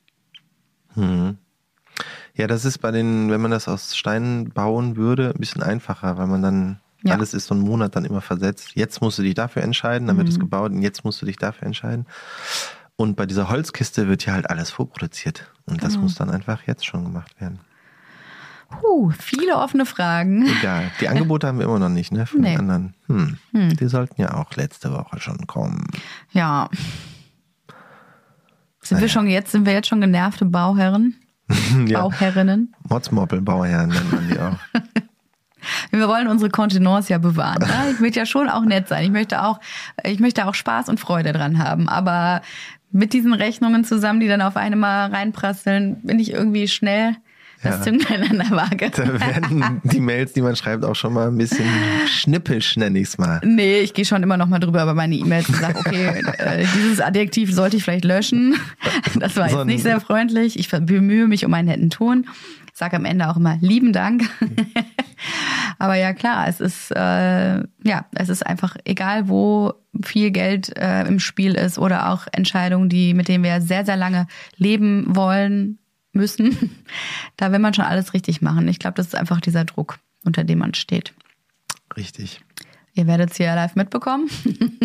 Ja, 0.95 2.47
das 2.47 2.65
ist 2.65 2.79
bei 2.79 2.91
den, 2.91 3.29
wenn 3.29 3.41
man 3.41 3.51
das 3.51 3.67
aus 3.67 3.95
Steinen 3.95 4.49
bauen 4.49 4.95
würde, 4.95 5.29
ein 5.35 5.39
bisschen 5.39 5.63
einfacher, 5.63 6.17
weil 6.17 6.27
man 6.27 6.41
dann, 6.41 6.79
Ja. 7.03 7.13
alles 7.15 7.33
ist 7.33 7.47
so 7.47 7.53
einen 7.55 7.63
Monat 7.63 7.95
dann 7.95 8.05
immer 8.05 8.21
versetzt. 8.21 8.71
Jetzt 8.75 9.01
musst 9.01 9.17
du 9.19 9.23
dich 9.23 9.33
dafür 9.35 9.63
entscheiden, 9.63 10.07
dann 10.07 10.17
wird 10.17 10.27
Mhm. 10.27 10.33
es 10.33 10.39
gebaut 10.39 10.71
und 10.71 10.81
jetzt 10.81 11.03
musst 11.03 11.21
du 11.21 11.25
dich 11.25 11.37
dafür 11.37 11.65
entscheiden. 11.65 12.05
Und 12.95 13.15
bei 13.15 13.25
dieser 13.25 13.49
Holzkiste 13.49 14.07
wird 14.07 14.25
ja 14.25 14.33
halt 14.33 14.49
alles 14.49 14.69
vorproduziert. 14.69 15.51
Und 15.65 15.83
das 15.83 15.93
Genau. 15.93 16.03
muss 16.03 16.15
dann 16.15 16.29
einfach 16.29 16.63
jetzt 16.67 16.85
schon 16.85 17.03
gemacht 17.03 17.39
werden. 17.41 17.59
Puh, 18.71 19.11
viele 19.19 19.57
offene 19.57 19.85
Fragen. 19.85 20.47
Egal. 20.59 20.89
Die 20.99 21.07
Angebote 21.07 21.47
haben 21.47 21.59
wir 21.59 21.65
immer 21.65 21.79
noch 21.79 21.89
nicht, 21.89 22.11
ne? 22.11 22.25
Von 22.25 22.41
Nee. 22.41 22.51
den 22.51 22.59
anderen. 22.71 22.95
Hm. 23.07 23.75
Die 23.77 23.87
sollten 23.87 24.19
ja 24.21 24.33
auch 24.35 24.55
letzte 24.55 24.91
Woche 24.91 25.19
schon 25.19 25.45
kommen. 25.47 25.85
Ja. 26.31 26.69
Sind 28.81 28.99
wir 29.01 29.09
schon 29.09 29.27
jetzt, 29.27 29.51
sind 29.51 29.65
wir 29.65 29.73
jetzt 29.73 29.87
schon 29.87 30.01
genervte 30.01 30.45
Bauherren? 30.45 31.15
ja. 31.87 32.01
Bauherrinnen? 32.01 32.73
Motzmoppel, 32.89 33.41
Bauherren 33.41 33.89
nennt 33.89 34.11
man 34.11 34.27
die 34.29 34.39
auch. 34.39 34.57
Wir 35.91 36.07
wollen 36.07 36.27
unsere 36.27 36.49
Kontenance 36.49 37.09
ja 37.13 37.19
bewahren. 37.19 37.59
Ne? 37.61 37.91
Ich 37.91 37.99
möchte 37.99 38.17
ja 38.17 38.25
schon 38.25 38.49
auch 38.49 38.63
nett 38.63 38.87
sein. 38.87 39.03
Ich 39.03 39.11
möchte 39.11 39.43
auch, 39.43 39.59
ich 40.03 40.19
möchte 40.19 40.47
auch 40.47 40.55
Spaß 40.55 40.89
und 40.89 40.99
Freude 40.99 41.33
dran 41.33 41.59
haben. 41.59 41.87
Aber 41.87 42.41
mit 42.91 43.13
diesen 43.13 43.33
Rechnungen 43.33 43.83
zusammen, 43.83 44.19
die 44.19 44.27
dann 44.27 44.41
auf 44.41 44.57
einmal 44.57 45.11
reinprasseln, 45.11 46.01
bin 46.01 46.17
ich 46.17 46.31
irgendwie 46.33 46.67
schnell 46.67 47.15
das 47.63 47.77
Ja. 47.77 47.81
Zünglein 47.83 48.43
Waage. 48.49 48.89
Da 48.89 49.19
werden 49.19 49.81
die 49.83 49.99
Mails, 49.99 50.33
die 50.33 50.41
man 50.41 50.55
schreibt, 50.55 50.83
auch 50.83 50.95
schon 50.95 51.13
mal 51.13 51.27
ein 51.27 51.37
bisschen 51.37 51.65
schnippisch, 52.07 52.77
nenne 52.77 52.99
ich 52.99 53.09
es 53.09 53.17
mal. 53.17 53.39
Nee, 53.43 53.79
ich 53.79 53.93
gehe 53.93 54.05
schon 54.05 54.23
immer 54.23 54.37
noch 54.37 54.47
mal 54.47 54.59
drüber 54.59 54.83
über 54.83 54.93
meine 54.93 55.15
E-Mails 55.15 55.47
und 55.49 55.55
sage, 55.57 55.79
okay, 55.79 56.23
äh, 56.37 56.65
dieses 56.75 56.99
Adjektiv 56.99 57.53
sollte 57.53 57.77
ich 57.77 57.83
vielleicht 57.83 58.05
löschen. 58.05 58.55
Das 59.19 59.35
war 59.35 59.49
So 59.49 59.57
jetzt 59.57 59.67
nicht 59.67 59.83
sehr 59.83 59.99
freundlich. 59.99 60.57
Ich 60.57 60.69
bemühe 60.69 61.27
mich 61.27 61.45
um 61.45 61.53
einen 61.53 61.67
netten 61.67 61.89
Ton. 61.89 62.25
Sag 62.73 62.93
am 62.93 63.05
Ende 63.05 63.29
auch 63.29 63.37
immer 63.37 63.57
lieben 63.61 63.93
Dank. 63.93 64.23
Aber 65.79 65.95
ja 65.95 66.13
klar, 66.13 66.47
es 66.47 66.59
ist 66.59 66.91
äh, 66.91 67.55
ja, 67.57 68.05
es 68.15 68.29
ist 68.29 68.45
einfach 68.45 68.75
egal, 68.85 69.27
wo 69.29 69.73
viel 70.03 70.31
Geld 70.31 70.75
äh, 70.77 71.03
im 71.05 71.19
Spiel 71.19 71.55
ist 71.55 71.77
oder 71.77 72.09
auch 72.11 72.27
Entscheidungen, 72.31 72.87
die 72.89 73.13
mit 73.13 73.27
denen 73.27 73.43
wir 73.43 73.61
sehr 73.61 73.85
sehr 73.85 73.97
lange 73.97 74.27
leben 74.57 75.05
wollen 75.09 75.79
müssen. 76.13 76.81
Da 77.37 77.51
will 77.51 77.59
man 77.59 77.73
schon 77.73 77.85
alles 77.85 78.13
richtig 78.13 78.41
machen. 78.41 78.67
Ich 78.67 78.77
glaube, 78.77 78.95
das 78.95 79.07
ist 79.07 79.15
einfach 79.15 79.41
dieser 79.41 79.65
Druck, 79.65 79.97
unter 80.23 80.43
dem 80.43 80.59
man 80.59 80.75
steht. 80.75 81.13
Richtig. 81.97 82.41
Ihr 82.93 83.07
werdet 83.07 83.31
es 83.31 83.37
hier 83.37 83.55
live 83.55 83.75
mitbekommen, 83.75 84.29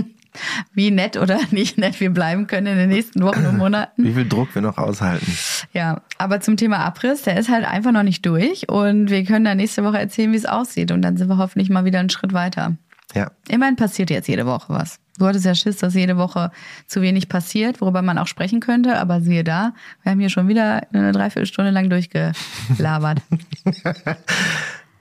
wie 0.73 0.91
nett 0.91 1.17
oder 1.17 1.39
nicht 1.51 1.77
nett 1.77 2.01
wir 2.01 2.11
bleiben 2.11 2.47
können 2.47 2.69
in 2.69 2.79
den 2.79 2.89
nächsten 2.89 3.23
Wochen 3.23 3.45
und 3.45 3.59
Monaten. 3.59 4.05
Wie 4.05 4.15
viel 4.15 4.29
Druck 4.29 4.55
wir 4.55 4.63
noch 4.63 4.79
aushalten. 4.79 5.31
Ja, 5.73 6.03
aber 6.17 6.41
zum 6.41 6.57
Thema 6.57 6.79
Abriss, 6.79 7.23
der 7.23 7.37
ist 7.39 7.51
halt 7.51 7.67
einfach 7.67 7.93
noch 7.93 8.05
nicht 8.05 8.25
durch 8.25 8.69
und 8.69 9.11
wir 9.11 9.25
können 9.25 9.45
dann 9.45 9.59
nächste 9.59 9.85
Woche 9.85 9.99
erzählen, 9.99 10.33
wie 10.33 10.37
es 10.37 10.47
aussieht 10.47 10.93
und 10.93 11.03
dann 11.03 11.17
sind 11.17 11.29
wir 11.29 11.37
hoffentlich 11.37 11.69
mal 11.69 11.85
wieder 11.85 12.01
einen 12.01 12.11
Schritt 12.11 12.33
weiter. 12.33 12.77
Ja. 13.17 13.31
Immerhin 13.49 13.77
passiert 13.77 14.11
jetzt 14.11 14.29
jede 14.29 14.47
Woche 14.47 14.67
was. 14.69 14.99
Du 15.19 15.27
hattest 15.27 15.47
ja 15.47 15.55
Schiss, 15.55 15.79
dass 15.79 15.95
jede 15.95 16.19
Woche 16.19 16.51
zu 16.87 17.01
wenig 17.01 17.29
passiert, 17.31 17.81
worüber 17.81 18.03
man 18.03 18.19
auch 18.19 18.27
sprechen 18.27 18.61
könnte, 18.61 18.99
aber 18.99 19.23
siehe 19.23 19.43
da, 19.43 19.73
wir 20.03 20.13
haben 20.13 20.21
hier 20.21 20.29
schon 20.29 20.49
wieder 20.49 20.87
eine 20.93 21.13
Dreiviertelstunde 21.13 21.71
lang 21.71 21.89
durchgelabert. 21.89 23.23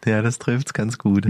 Ja, 0.05 0.21
das 0.21 0.37
trifft's 0.37 0.73
ganz 0.73 0.97
gut. 0.97 1.25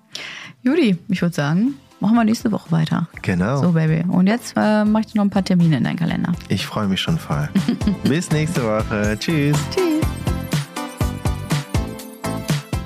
Judy, 0.62 0.96
ich 1.08 1.20
würde 1.20 1.34
sagen, 1.34 1.74
machen 2.00 2.14
wir 2.14 2.24
nächste 2.24 2.50
Woche 2.50 2.72
weiter. 2.72 3.08
Genau. 3.22 3.60
So, 3.60 3.72
Baby. 3.72 4.04
Und 4.08 4.26
jetzt 4.26 4.54
äh, 4.56 4.84
mach 4.84 5.00
ich 5.00 5.06
dir 5.08 5.18
noch 5.18 5.24
ein 5.24 5.30
paar 5.30 5.44
Termine 5.44 5.76
in 5.76 5.84
deinen 5.84 5.98
Kalender. 5.98 6.32
Ich 6.48 6.66
freue 6.66 6.88
mich 6.88 7.00
schon 7.00 7.18
voll. 7.18 7.48
Bis 8.04 8.30
nächste 8.30 8.62
Woche. 8.62 9.18
Tschüss. 9.20 9.58
Tschüss. 9.70 9.95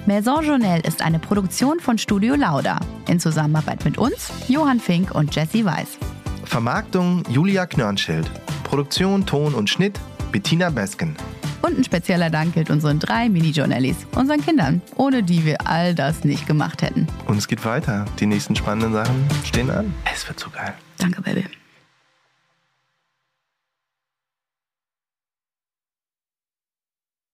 Maison 0.06 0.42
Journal 0.42 0.80
ist 0.80 1.02
eine 1.02 1.18
Produktion 1.18 1.78
von 1.78 1.98
Studio 1.98 2.34
Lauda 2.34 2.80
in 3.08 3.20
Zusammenarbeit 3.20 3.84
mit 3.84 3.98
uns, 3.98 4.32
Johann 4.48 4.80
Fink 4.80 5.14
und 5.14 5.34
Jesse 5.34 5.64
Weiß. 5.64 5.98
Vermarktung 6.44 7.22
Julia 7.28 7.66
Knörnschild. 7.66 8.30
Produktion, 8.64 9.26
Ton 9.26 9.54
und 9.54 9.68
Schnitt 9.68 10.00
Bettina 10.32 10.70
Besken. 10.70 11.16
Und 11.62 11.78
ein 11.78 11.84
spezieller 11.84 12.30
Dank 12.30 12.54
gilt 12.54 12.70
unseren 12.70 12.98
drei 12.98 13.28
Mini-Journallies, 13.28 14.06
unseren 14.16 14.40
Kindern, 14.40 14.80
ohne 14.96 15.22
die 15.22 15.44
wir 15.44 15.68
all 15.68 15.94
das 15.94 16.24
nicht 16.24 16.46
gemacht 16.46 16.80
hätten. 16.80 17.06
Und 17.26 17.36
es 17.36 17.46
geht 17.46 17.64
weiter. 17.66 18.06
Die 18.18 18.26
nächsten 18.26 18.56
spannenden 18.56 18.94
Sachen 18.94 19.26
stehen 19.44 19.70
an. 19.70 19.92
Es 20.12 20.26
wird 20.26 20.40
so 20.40 20.48
geil. 20.48 20.72
Danke, 20.96 21.20
Baby. 21.20 21.44